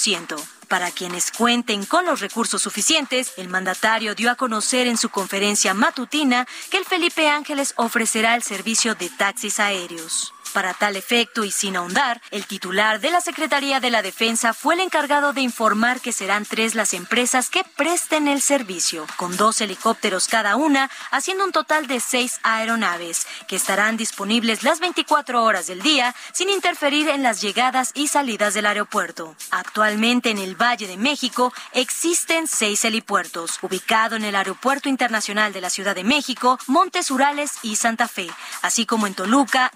Para 0.69 0.89
quienes 0.89 1.31
cuenten 1.31 1.85
con 1.85 2.05
los 2.05 2.21
recursos 2.21 2.61
suficientes, 2.61 3.33
el 3.35 3.49
mandatario 3.49 4.15
dio 4.15 4.31
a 4.31 4.35
conocer 4.35 4.87
en 4.87 4.95
su 4.95 5.09
conferencia 5.09 5.73
matutina 5.73 6.47
que 6.69 6.77
el 6.77 6.85
Felipe 6.85 7.27
Ángeles 7.27 7.73
ofrecerá 7.75 8.35
el 8.35 8.41
servicio 8.41 8.95
de 8.95 9.09
taxis 9.09 9.59
aéreos. 9.59 10.33
Para 10.53 10.73
tal 10.73 10.97
efecto 10.97 11.45
y 11.45 11.51
sin 11.51 11.77
ahondar, 11.77 12.21
el 12.29 12.45
titular 12.45 12.99
de 12.99 13.09
la 13.09 13.21
Secretaría 13.21 13.79
de 13.79 13.89
la 13.89 14.01
Defensa 14.01 14.53
fue 14.53 14.73
el 14.73 14.81
encargado 14.81 15.31
de 15.31 15.39
informar 15.39 16.01
que 16.01 16.11
serán 16.11 16.43
tres 16.45 16.75
las 16.75 16.93
empresas 16.93 17.49
que 17.49 17.63
presten 17.77 18.27
el 18.27 18.41
servicio, 18.41 19.07
con 19.15 19.37
dos 19.37 19.61
helicópteros 19.61 20.27
cada 20.27 20.57
una, 20.57 20.89
haciendo 21.09 21.45
un 21.45 21.53
total 21.53 21.87
de 21.87 22.01
seis 22.01 22.39
aeronaves, 22.43 23.27
que 23.47 23.55
estarán 23.55 23.95
disponibles 23.95 24.63
las 24.63 24.81
24 24.81 25.41
horas 25.41 25.67
del 25.67 25.81
día 25.81 26.13
sin 26.33 26.49
interferir 26.49 27.07
en 27.07 27.23
las 27.23 27.41
llegadas 27.41 27.91
y 27.93 28.09
salidas 28.09 28.53
del 28.53 28.65
aeropuerto. 28.65 29.35
Actualmente 29.51 30.31
en 30.31 30.37
el 30.37 30.61
Valle 30.61 30.87
de 30.87 30.97
México 30.97 31.53
existen 31.71 32.47
seis 32.47 32.83
helipuertos, 32.83 33.57
ubicado 33.61 34.17
en 34.17 34.25
el 34.25 34.35
Aeropuerto 34.35 34.89
Internacional 34.89 35.53
de 35.53 35.61
la 35.61 35.69
Ciudad 35.69 35.95
de 35.95 36.03
México, 36.03 36.59
Montes 36.67 37.09
Urales 37.09 37.53
y 37.63 37.77
Santa 37.77 38.09
Fe, 38.09 38.29
así 38.61 38.85
como 38.85 39.07
en 39.07 39.13
Toluca, 39.13 39.71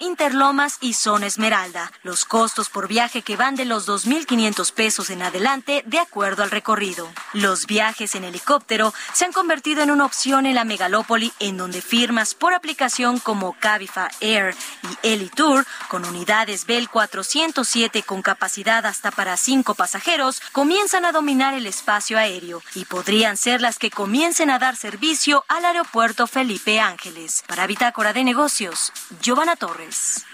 Y 0.81 0.93
Zona 0.93 1.27
Esmeralda. 1.27 1.91
Los 2.03 2.25
costos 2.25 2.69
por 2.69 2.87
viaje 2.87 3.21
que 3.21 3.35
van 3.35 3.55
de 3.55 3.65
los 3.65 3.87
2.500 3.87 4.73
pesos 4.73 5.09
en 5.09 5.21
adelante 5.21 5.83
de 5.85 5.99
acuerdo 5.99 6.43
al 6.43 6.51
recorrido. 6.51 7.07
Los 7.33 7.67
viajes 7.67 8.15
en 8.15 8.23
helicóptero 8.23 8.93
se 9.13 9.25
han 9.25 9.31
convertido 9.31 9.83
en 9.83 9.91
una 9.91 10.05
opción 10.05 10.45
en 10.45 10.55
la 10.55 10.63
megalópoli 10.63 11.33
en 11.39 11.57
donde 11.57 11.81
firmas 11.81 12.33
por 12.33 12.53
aplicación 12.53 13.19
como 13.19 13.53
Cabify 13.59 14.09
Air 14.21 14.55
y 14.83 15.07
Elitour 15.07 15.65
con 15.87 16.05
unidades 16.05 16.65
Bell 16.65 16.89
407 16.89 18.03
con 18.03 18.21
capacidad 18.21 18.85
hasta 18.85 19.11
para 19.11 19.37
cinco 19.37 19.75
pasajeros 19.75 20.41
comienzan 20.51 21.05
a 21.05 21.11
dominar 21.11 21.53
el 21.53 21.67
espacio 21.67 22.17
aéreo 22.17 22.61
y 22.73 22.85
podrían 22.85 23.37
ser 23.37 23.61
las 23.61 23.77
que 23.77 23.91
comiencen 23.91 24.49
a 24.49 24.59
dar 24.59 24.75
servicio 24.75 25.45
al 25.47 25.65
aeropuerto 25.65 26.27
Felipe 26.27 26.79
Ángeles. 26.79 27.43
Para 27.47 27.67
Bitácora 27.67 28.13
de 28.13 28.23
Negocios, 28.23 28.91
Giovanna 29.21 29.55
Torres. 29.55 30.25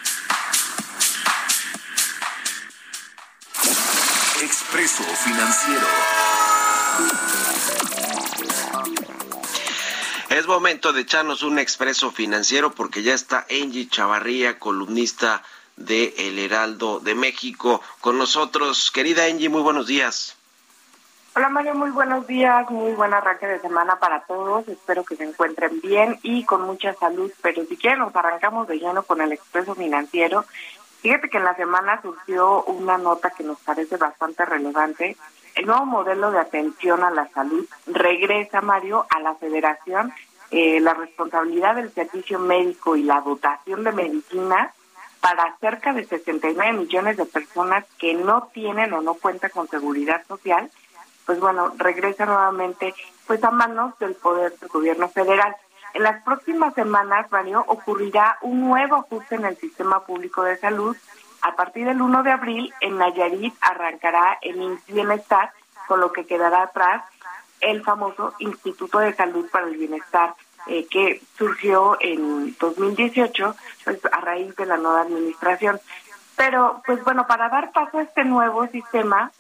Expreso 4.42 5.04
Financiero. 5.04 5.86
Es 10.32 10.48
momento 10.48 10.94
de 10.94 11.02
echarnos 11.02 11.44
un 11.44 11.60
expreso 11.60 12.10
financiero 12.10 12.72
porque 12.72 13.04
ya 13.04 13.14
está 13.14 13.46
Angie 13.52 13.88
Chavarría, 13.88 14.58
columnista 14.58 15.44
de 15.76 16.16
El 16.18 16.40
Heraldo 16.40 17.00
de 17.00 17.14
México, 17.14 17.82
con 18.00 18.18
nosotros. 18.18 18.90
Querida 18.90 19.26
Angie, 19.26 19.50
muy 19.50 19.62
buenos 19.62 19.86
días. 19.86 20.36
Hola 21.36 21.50
Mario, 21.50 21.76
muy 21.76 21.92
buenos 21.92 22.26
días, 22.26 22.68
muy 22.72 22.94
buen 22.94 23.14
arranque 23.14 23.46
de 23.46 23.60
semana 23.60 24.00
para 24.00 24.22
todos. 24.22 24.68
Espero 24.68 25.06
que 25.06 25.16
se 25.16 25.24
encuentren 25.24 25.80
bien 25.82 26.20
y 26.24 26.46
con 26.46 26.64
mucha 26.64 26.94
salud. 26.96 27.32
Pero 27.44 27.64
si 27.68 27.78
quieren, 27.78 28.00
nos 28.00 28.16
arrancamos 28.16 28.68
de 28.68 28.80
lleno 28.80 29.04
con 29.04 29.22
el 29.22 29.32
expreso 29.32 29.76
financiero. 29.76 30.46
Fíjate 31.02 31.30
que 31.30 31.38
en 31.38 31.46
la 31.46 31.56
semana 31.56 32.00
surgió 32.02 32.64
una 32.64 32.98
nota 32.98 33.32
que 33.32 33.44
nos 33.44 33.60
parece 33.60 33.98
bastante 33.98 34.46
relevante. 34.46 35.18
El 35.56 35.66
nuevo 35.66 35.86
modelo 35.86 36.32
de 36.32 36.40
atención 36.40 37.04
a 37.04 37.10
la 37.10 37.28
salud 37.30 37.68
regresa, 37.88 38.62
Mario, 38.62 39.06
a 39.10 39.20
la 39.20 39.36
federación. 39.36 40.14
Eh, 40.52 40.80
la 40.80 40.94
responsabilidad 40.94 41.76
del 41.76 41.94
servicio 41.94 42.38
médico 42.38 42.96
y 42.96 43.04
la 43.04 43.22
dotación 43.22 43.84
de 43.84 43.94
medicina 43.94 44.74
para 45.22 45.56
cerca 45.60 45.94
de 45.94 46.06
69 46.06 46.74
millones 46.74 47.18
de 47.18 47.26
personas 47.26 47.86
que 47.98 48.14
no 48.14 48.50
tienen 48.54 48.92
o 48.94 49.02
no 49.02 49.14
cuentan 49.14 49.52
con 49.52 49.68
seguridad 49.70 50.26
social, 50.28 50.70
pues 51.26 51.40
bueno, 51.40 51.74
regresa 51.78 52.26
nuevamente 52.26 52.94
pues 53.28 53.44
a 53.44 53.52
manos 53.52 53.98
del 54.00 54.16
poder 54.16 54.58
del 54.60 54.70
gobierno 54.70 55.08
federal. 55.10 55.56
En 55.94 56.04
las 56.04 56.24
próximas 56.24 56.74
semanas, 56.74 57.32
Mario, 57.32 57.64
ocurrirá 57.68 58.38
un 58.42 58.62
nuevo 58.62 58.96
ajuste 58.96 59.36
en 59.36 59.46
el 59.46 59.58
sistema 59.58 60.06
público 60.06 60.44
de 60.44 60.58
salud. 60.58 60.96
A 61.42 61.56
partir 61.56 61.86
del 61.86 62.02
1 62.02 62.24
de 62.24 62.32
abril, 62.32 62.74
en 62.80 62.98
Nayarit 62.98 63.54
arrancará 63.62 64.38
el 64.42 64.80
Bienestar, 64.88 65.52
con 65.88 66.00
lo 66.00 66.12
que 66.12 66.26
quedará 66.26 66.64
atrás 66.64 67.04
el 67.60 67.84
famoso 67.84 68.34
Instituto 68.40 69.00
de 69.00 69.14
Salud 69.14 69.48
para 69.52 69.68
el 69.68 69.78
Bienestar, 69.78 70.34
eh, 70.68 70.88
que 70.88 71.22
surgió 71.38 71.98
en 72.00 72.56
2018 72.58 73.56
pues, 73.84 74.00
a 74.12 74.22
raíz 74.22 74.56
de 74.56 74.66
la 74.66 74.78
nueva 74.78 75.02
administración. 75.02 75.80
Pero, 76.36 76.82
pues 76.86 77.04
bueno, 77.04 77.28
para 77.28 77.50
dar 77.50 77.72
paso 77.72 78.00
a 78.00 78.04
este 78.04 78.24
nuevo 78.24 78.66
sistema, 78.68 79.32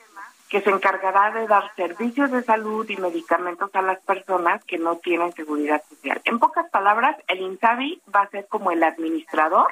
que 0.52 0.62
se 0.62 0.70
encargará 0.70 1.32
de 1.32 1.48
dar 1.48 1.74
servicios 1.78 2.30
de 2.30 2.44
salud 2.44 2.88
y 2.90 2.98
medicamentos 2.98 3.70
a 3.74 3.82
las 3.82 4.02
personas 4.02 4.62
que 4.66 4.78
no 4.78 4.98
tienen 4.98 5.32
seguridad 5.32 5.82
social. 5.88 6.22
En 6.26 6.40
pocas 6.40 6.70
palabras, 6.70 7.16
el 7.30 7.40
INSABI 7.40 8.02
va 8.14 8.24
a 8.24 8.30
ser 8.30 8.48
como 8.48 8.70
el 8.72 8.84
administrador, 8.84 9.68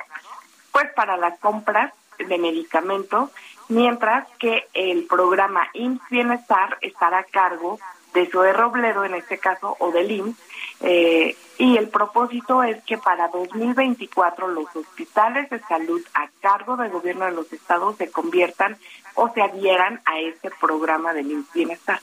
pues 0.72 0.86
para 0.94 1.18
las 1.18 1.38
compras 1.40 1.94
de 2.18 2.38
medicamentos, 2.38 3.30
mientras 3.68 4.26
que 4.40 4.68
el 4.74 5.06
programa 5.06 5.68
IMSS 5.74 6.10
Bienestar 6.10 6.78
estará 6.80 7.20
a 7.20 7.24
cargo 7.26 7.78
de 8.14 8.28
Zoe 8.28 8.54
Robledo 8.54 9.04
en 9.04 9.16
este 9.16 9.38
caso 9.38 9.76
o 9.80 9.92
del 9.92 10.10
IMSS, 10.10 10.40
eh, 10.80 11.36
y 11.60 11.76
el 11.76 11.90
propósito 11.90 12.64
es 12.64 12.82
que 12.86 12.98
para 12.98 13.28
2024 13.28 14.48
los 14.48 14.74
hospitales 14.74 15.50
de 15.50 15.60
salud 15.60 16.02
a 16.14 16.30
cargo 16.40 16.78
del 16.78 16.90
gobierno 16.90 17.26
de 17.26 17.32
los 17.32 17.52
estados 17.52 17.98
se 17.98 18.10
conviertan 18.10 18.78
o 19.16 19.28
se 19.34 19.42
adhieran 19.42 20.02
a 20.06 20.20
este 20.20 20.52
programa 20.52 21.14
del 21.14 21.44
Bienestar. 21.54 22.00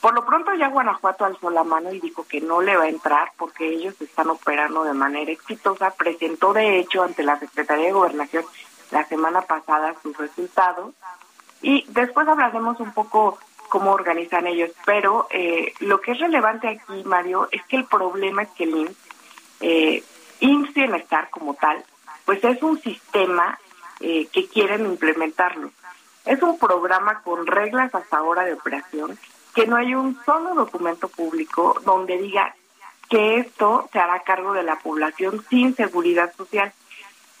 Por 0.00 0.14
lo 0.14 0.24
pronto 0.24 0.54
ya 0.54 0.68
Guanajuato 0.68 1.24
alzó 1.24 1.50
la 1.50 1.64
mano 1.64 1.92
y 1.92 1.98
dijo 1.98 2.24
que 2.28 2.40
no 2.40 2.60
le 2.60 2.76
va 2.76 2.84
a 2.84 2.88
entrar 2.88 3.32
porque 3.36 3.68
ellos 3.68 4.00
están 4.00 4.30
operando 4.30 4.84
de 4.84 4.94
manera 4.94 5.32
exitosa. 5.32 5.90
Presentó 5.90 6.52
de 6.52 6.78
hecho 6.78 7.02
ante 7.02 7.24
la 7.24 7.40
Secretaría 7.40 7.86
de 7.86 7.92
Gobernación 7.92 8.44
la 8.92 9.04
semana 9.06 9.42
pasada 9.42 9.96
sus 10.00 10.16
resultados 10.16 10.94
y 11.60 11.84
después 11.88 12.28
hablaremos 12.28 12.78
un 12.78 12.92
poco 12.92 13.36
cómo 13.72 13.92
organizan 13.92 14.46
ellos. 14.46 14.70
Pero 14.84 15.28
eh, 15.30 15.72
lo 15.80 16.02
que 16.02 16.12
es 16.12 16.18
relevante 16.18 16.68
aquí, 16.68 17.02
Mario, 17.06 17.48
es 17.50 17.64
que 17.64 17.76
el 17.76 17.86
problema 17.86 18.42
es 18.42 18.50
que 18.50 18.64
el 18.64 18.76
IMSS, 18.76 18.96
eh, 19.60 20.04
Bienestar 20.74 21.30
como 21.30 21.54
tal, 21.54 21.82
pues 22.26 22.44
es 22.44 22.62
un 22.62 22.78
sistema 22.82 23.58
eh, 24.00 24.28
que 24.30 24.46
quieren 24.46 24.84
implementarlo. 24.84 25.70
Es 26.26 26.42
un 26.42 26.58
programa 26.58 27.22
con 27.22 27.46
reglas 27.46 27.94
hasta 27.94 28.18
ahora 28.18 28.44
de 28.44 28.52
operación, 28.52 29.18
que 29.54 29.66
no 29.66 29.76
hay 29.76 29.94
un 29.94 30.22
solo 30.26 30.54
documento 30.54 31.08
público 31.08 31.80
donde 31.82 32.18
diga 32.18 32.54
que 33.08 33.38
esto 33.38 33.88
se 33.90 33.98
hará 33.98 34.20
cargo 34.20 34.52
de 34.52 34.64
la 34.64 34.78
población 34.80 35.42
sin 35.48 35.74
seguridad 35.74 36.30
social. 36.36 36.74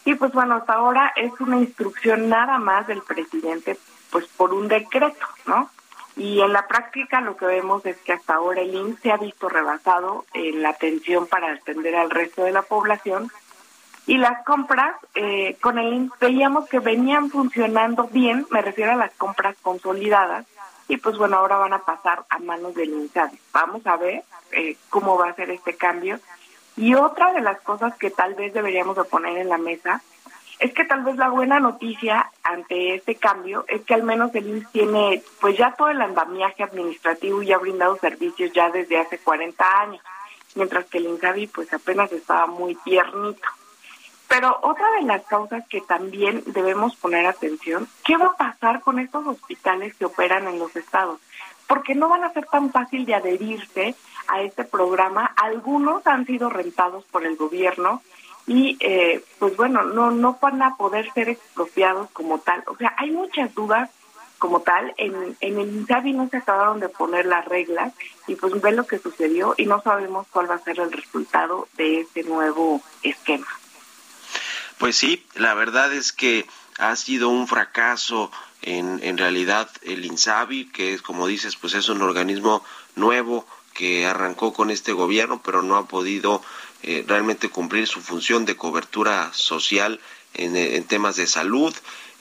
Y 0.06 0.14
pues 0.14 0.32
bueno, 0.32 0.54
hasta 0.54 0.72
ahora 0.72 1.12
es 1.14 1.32
una 1.40 1.58
instrucción 1.58 2.30
nada 2.30 2.56
más 2.56 2.86
del 2.86 3.02
presidente, 3.02 3.78
pues 4.10 4.26
por 4.28 4.54
un 4.54 4.68
decreto, 4.68 5.26
¿no? 5.44 5.68
Y 6.16 6.40
en 6.40 6.52
la 6.52 6.66
práctica 6.66 7.20
lo 7.20 7.36
que 7.36 7.46
vemos 7.46 7.84
es 7.86 7.96
que 7.98 8.12
hasta 8.12 8.34
ahora 8.34 8.60
el 8.60 8.74
IMSS 8.74 9.00
se 9.00 9.12
ha 9.12 9.16
visto 9.16 9.48
rebasado 9.48 10.26
en 10.34 10.62
la 10.62 10.70
atención 10.70 11.26
para 11.26 11.52
atender 11.52 11.96
al 11.96 12.10
resto 12.10 12.44
de 12.44 12.52
la 12.52 12.62
población 12.62 13.30
y 14.06 14.18
las 14.18 14.44
compras 14.44 14.96
eh, 15.14 15.56
con 15.60 15.78
el 15.78 15.92
IMSS 15.94 16.18
veíamos 16.18 16.68
que 16.68 16.80
venían 16.80 17.30
funcionando 17.30 18.08
bien, 18.08 18.46
me 18.50 18.60
refiero 18.60 18.92
a 18.92 18.96
las 18.96 19.12
compras 19.12 19.56
consolidadas, 19.62 20.44
y 20.88 20.96
pues 20.96 21.16
bueno, 21.16 21.36
ahora 21.36 21.56
van 21.56 21.72
a 21.72 21.78
pasar 21.78 22.24
a 22.28 22.38
manos 22.38 22.74
del 22.74 22.90
INSABI. 22.90 23.38
Vamos 23.52 23.86
a 23.86 23.96
ver 23.96 24.24
eh, 24.50 24.76
cómo 24.90 25.16
va 25.16 25.28
a 25.28 25.34
ser 25.34 25.50
este 25.50 25.76
cambio. 25.76 26.18
Y 26.76 26.94
otra 26.94 27.32
de 27.32 27.40
las 27.40 27.60
cosas 27.60 27.96
que 27.96 28.10
tal 28.10 28.34
vez 28.34 28.52
deberíamos 28.52 28.96
de 28.96 29.04
poner 29.04 29.38
en 29.38 29.48
la 29.48 29.58
mesa 29.58 30.02
es 30.62 30.72
que 30.74 30.84
tal 30.84 31.02
vez 31.02 31.16
la 31.16 31.28
buena 31.28 31.58
noticia 31.58 32.30
ante 32.44 32.94
este 32.94 33.16
cambio 33.16 33.64
es 33.66 33.82
que 33.82 33.94
al 33.94 34.04
menos 34.04 34.32
el 34.36 34.46
IMSS 34.46 34.70
tiene 34.70 35.22
pues 35.40 35.58
ya 35.58 35.74
todo 35.74 35.88
el 35.88 36.00
andamiaje 36.00 36.62
administrativo 36.62 37.42
y 37.42 37.52
ha 37.52 37.58
brindado 37.58 37.96
servicios 37.96 38.52
ya 38.52 38.70
desde 38.70 39.00
hace 39.00 39.18
40 39.18 39.80
años, 39.80 40.00
mientras 40.54 40.84
que 40.86 40.98
el 40.98 41.06
INSABI 41.06 41.48
pues 41.48 41.72
apenas 41.72 42.12
estaba 42.12 42.46
muy 42.46 42.76
tiernito. 42.76 43.42
Pero 44.28 44.56
otra 44.62 44.86
de 44.92 45.02
las 45.02 45.24
causas 45.24 45.66
que 45.66 45.80
también 45.80 46.44
debemos 46.46 46.94
poner 46.94 47.26
atención, 47.26 47.88
¿qué 48.04 48.16
va 48.16 48.26
a 48.26 48.36
pasar 48.36 48.82
con 48.82 49.00
estos 49.00 49.26
hospitales 49.26 49.96
que 49.96 50.04
operan 50.04 50.46
en 50.46 50.60
los 50.60 50.76
estados? 50.76 51.18
Porque 51.66 51.96
no 51.96 52.08
van 52.08 52.22
a 52.22 52.32
ser 52.32 52.46
tan 52.46 52.70
fácil 52.70 53.04
de 53.04 53.16
adherirse 53.16 53.96
a 54.28 54.42
este 54.42 54.62
programa. 54.62 55.26
Algunos 55.36 56.06
han 56.06 56.24
sido 56.24 56.50
rentados 56.50 57.04
por 57.06 57.26
el 57.26 57.34
gobierno 57.34 58.00
y 58.46 58.76
eh, 58.80 59.24
pues 59.38 59.56
bueno, 59.56 59.84
no, 59.84 60.10
no 60.10 60.38
van 60.40 60.62
a 60.62 60.76
poder 60.76 61.12
ser 61.12 61.28
expropiados 61.28 62.10
como 62.12 62.38
tal. 62.40 62.64
O 62.66 62.76
sea, 62.76 62.94
hay 62.98 63.10
muchas 63.10 63.54
dudas 63.54 63.90
como 64.38 64.60
tal. 64.60 64.92
En, 64.96 65.36
en 65.40 65.60
el 65.60 65.68
INSABI 65.68 66.12
no 66.14 66.28
se 66.28 66.38
acabaron 66.38 66.80
de 66.80 66.88
poner 66.88 67.26
las 67.26 67.44
reglas 67.44 67.92
y 68.26 68.34
pues 68.34 68.60
ve 68.60 68.72
lo 68.72 68.86
que 68.86 68.98
sucedió 68.98 69.54
y 69.56 69.66
no 69.66 69.80
sabemos 69.82 70.26
cuál 70.30 70.50
va 70.50 70.56
a 70.56 70.64
ser 70.64 70.80
el 70.80 70.90
resultado 70.90 71.68
de 71.76 72.00
este 72.00 72.24
nuevo 72.24 72.82
esquema. 73.02 73.46
Pues 74.78 74.96
sí, 74.96 75.24
la 75.34 75.54
verdad 75.54 75.92
es 75.92 76.12
que 76.12 76.44
ha 76.78 76.96
sido 76.96 77.28
un 77.28 77.46
fracaso 77.46 78.32
en, 78.62 78.98
en 79.04 79.16
realidad 79.16 79.70
el 79.82 80.04
INSABI, 80.04 80.70
que 80.72 80.94
es 80.94 81.02
como 81.02 81.28
dices, 81.28 81.54
pues 81.54 81.74
es 81.74 81.88
un 81.88 82.02
organismo 82.02 82.64
nuevo 82.96 83.46
que 83.74 84.06
arrancó 84.06 84.52
con 84.52 84.70
este 84.70 84.92
gobierno, 84.92 85.40
pero 85.42 85.62
no 85.62 85.76
ha 85.76 85.86
podido 85.86 86.42
eh, 86.82 87.04
realmente 87.06 87.48
cumplir 87.48 87.86
su 87.86 88.00
función 88.00 88.44
de 88.44 88.56
cobertura 88.56 89.30
social 89.32 90.00
en, 90.34 90.56
en 90.56 90.84
temas 90.84 91.16
de 91.16 91.26
salud. 91.26 91.74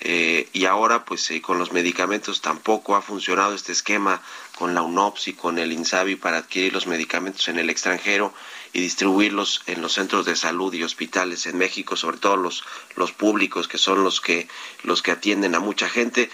Eh, 0.03 0.49
y 0.51 0.65
ahora 0.65 1.05
pues 1.05 1.29
eh, 1.29 1.43
con 1.43 1.59
los 1.59 1.73
medicamentos 1.73 2.41
tampoco 2.41 2.95
ha 2.95 3.03
funcionado 3.03 3.53
este 3.53 3.71
esquema 3.71 4.19
con 4.57 4.73
la 4.73 4.81
UNOPS 4.81 5.27
y 5.27 5.33
con 5.33 5.59
el 5.59 5.71
INSABI 5.71 6.15
para 6.15 6.37
adquirir 6.37 6.73
los 6.73 6.87
medicamentos 6.87 7.47
en 7.49 7.59
el 7.59 7.69
extranjero 7.69 8.33
y 8.73 8.81
distribuirlos 8.81 9.61
en 9.67 9.79
los 9.79 9.93
centros 9.93 10.25
de 10.25 10.35
salud 10.35 10.73
y 10.73 10.81
hospitales 10.81 11.45
en 11.45 11.59
México, 11.59 11.95
sobre 11.95 12.17
todo 12.17 12.35
los, 12.35 12.63
los 12.95 13.11
públicos 13.11 13.67
que 13.67 13.77
son 13.77 14.03
los 14.03 14.21
que, 14.21 14.47
los 14.81 15.03
que 15.03 15.11
atienden 15.11 15.53
a 15.53 15.59
mucha 15.59 15.87
gente. 15.87 16.31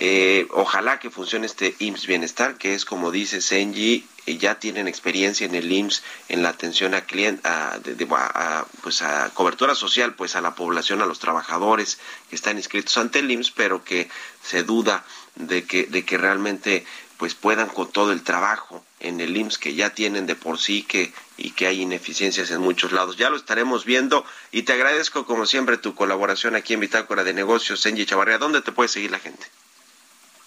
Eh, 0.00 0.46
ojalá 0.52 1.00
que 1.00 1.10
funcione 1.10 1.46
este 1.46 1.74
IMSS 1.80 2.06
Bienestar, 2.06 2.56
que 2.56 2.74
es 2.74 2.84
como 2.84 3.10
dice 3.10 3.40
Senji, 3.40 4.06
eh, 4.26 4.38
ya 4.38 4.60
tienen 4.60 4.86
experiencia 4.86 5.44
en 5.44 5.56
el 5.56 5.72
IMSS 5.72 6.04
en 6.28 6.44
la 6.44 6.50
atención 6.50 6.94
a 6.94 7.00
cliente, 7.00 7.42
a, 7.48 8.64
pues 8.80 9.02
a 9.02 9.30
cobertura 9.34 9.74
social, 9.74 10.14
pues 10.14 10.36
a 10.36 10.40
la 10.40 10.54
población, 10.54 11.02
a 11.02 11.06
los 11.06 11.18
trabajadores 11.18 11.98
que 12.30 12.36
están 12.36 12.58
inscritos 12.58 12.96
ante 12.96 13.18
el 13.18 13.30
IMSS, 13.30 13.50
pero 13.50 13.82
que 13.82 14.08
se 14.40 14.62
duda 14.62 15.04
de 15.34 15.64
que, 15.64 15.86
de 15.86 16.04
que 16.04 16.16
realmente 16.16 16.86
pues 17.16 17.34
puedan 17.34 17.66
con 17.66 17.90
todo 17.90 18.12
el 18.12 18.22
trabajo 18.22 18.84
en 19.00 19.20
el 19.20 19.36
IMSS 19.36 19.58
que 19.58 19.74
ya 19.74 19.90
tienen 19.90 20.26
de 20.26 20.36
por 20.36 20.60
sí 20.60 20.84
que 20.84 21.12
y 21.36 21.50
que 21.50 21.66
hay 21.66 21.82
ineficiencias 21.82 22.52
en 22.52 22.60
muchos 22.60 22.92
lados. 22.92 23.16
Ya 23.16 23.30
lo 23.30 23.36
estaremos 23.36 23.84
viendo 23.84 24.24
y 24.52 24.62
te 24.62 24.74
agradezco 24.74 25.26
como 25.26 25.44
siempre 25.44 25.76
tu 25.76 25.96
colaboración 25.96 26.54
aquí 26.54 26.74
en 26.74 26.80
Bitácora 26.80 27.24
de 27.24 27.34
Negocios, 27.34 27.84
Engie 27.84 28.06
Chavarría. 28.06 28.38
¿Dónde 28.38 28.62
te 28.62 28.70
puede 28.70 28.88
seguir 28.88 29.10
la 29.10 29.18
gente? 29.18 29.44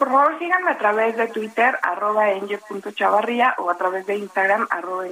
Por 0.02 0.10
favor, 0.10 0.40
síganme 0.40 0.72
a 0.72 0.80
través 0.80 1.16
de 1.16 1.28
Twitter, 1.28 1.78
arroba 1.84 2.26
o 3.60 3.70
a 3.70 3.78
través 3.78 4.04
de 4.08 4.18
Instagram, 4.18 4.66
arroba. 4.72 5.06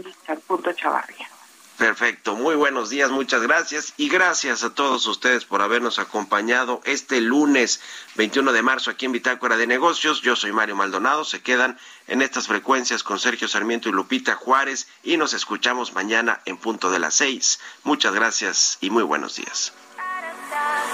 Perfecto, 1.77 2.35
muy 2.35 2.55
buenos 2.55 2.89
días, 2.89 3.11
muchas 3.11 3.43
gracias 3.43 3.93
y 3.97 4.09
gracias 4.09 4.63
a 4.63 4.73
todos 4.73 5.05
ustedes 5.05 5.45
por 5.45 5.61
habernos 5.61 5.99
acompañado 5.99 6.81
este 6.85 7.21
lunes 7.21 7.81
21 8.15 8.51
de 8.51 8.63
marzo 8.63 8.89
aquí 8.89 9.05
en 9.05 9.11
Bitácora 9.11 9.57
de 9.57 9.67
Negocios. 9.67 10.23
Yo 10.23 10.35
soy 10.35 10.53
Mario 10.53 10.75
Maldonado, 10.75 11.23
se 11.23 11.43
quedan 11.43 11.77
en 12.07 12.23
estas 12.23 12.47
frecuencias 12.47 13.03
con 13.03 13.19
Sergio 13.19 13.47
Sarmiento 13.47 13.89
y 13.89 13.91
Lupita 13.91 14.33
Juárez 14.33 14.87
y 15.03 15.17
nos 15.17 15.35
escuchamos 15.35 15.93
mañana 15.93 16.41
en 16.45 16.57
punto 16.57 16.89
de 16.89 16.97
las 16.97 17.13
seis. 17.13 17.59
Muchas 17.83 18.15
gracias 18.15 18.79
y 18.81 18.89
muy 18.89 19.03
buenos 19.03 19.35
días. 19.35 19.71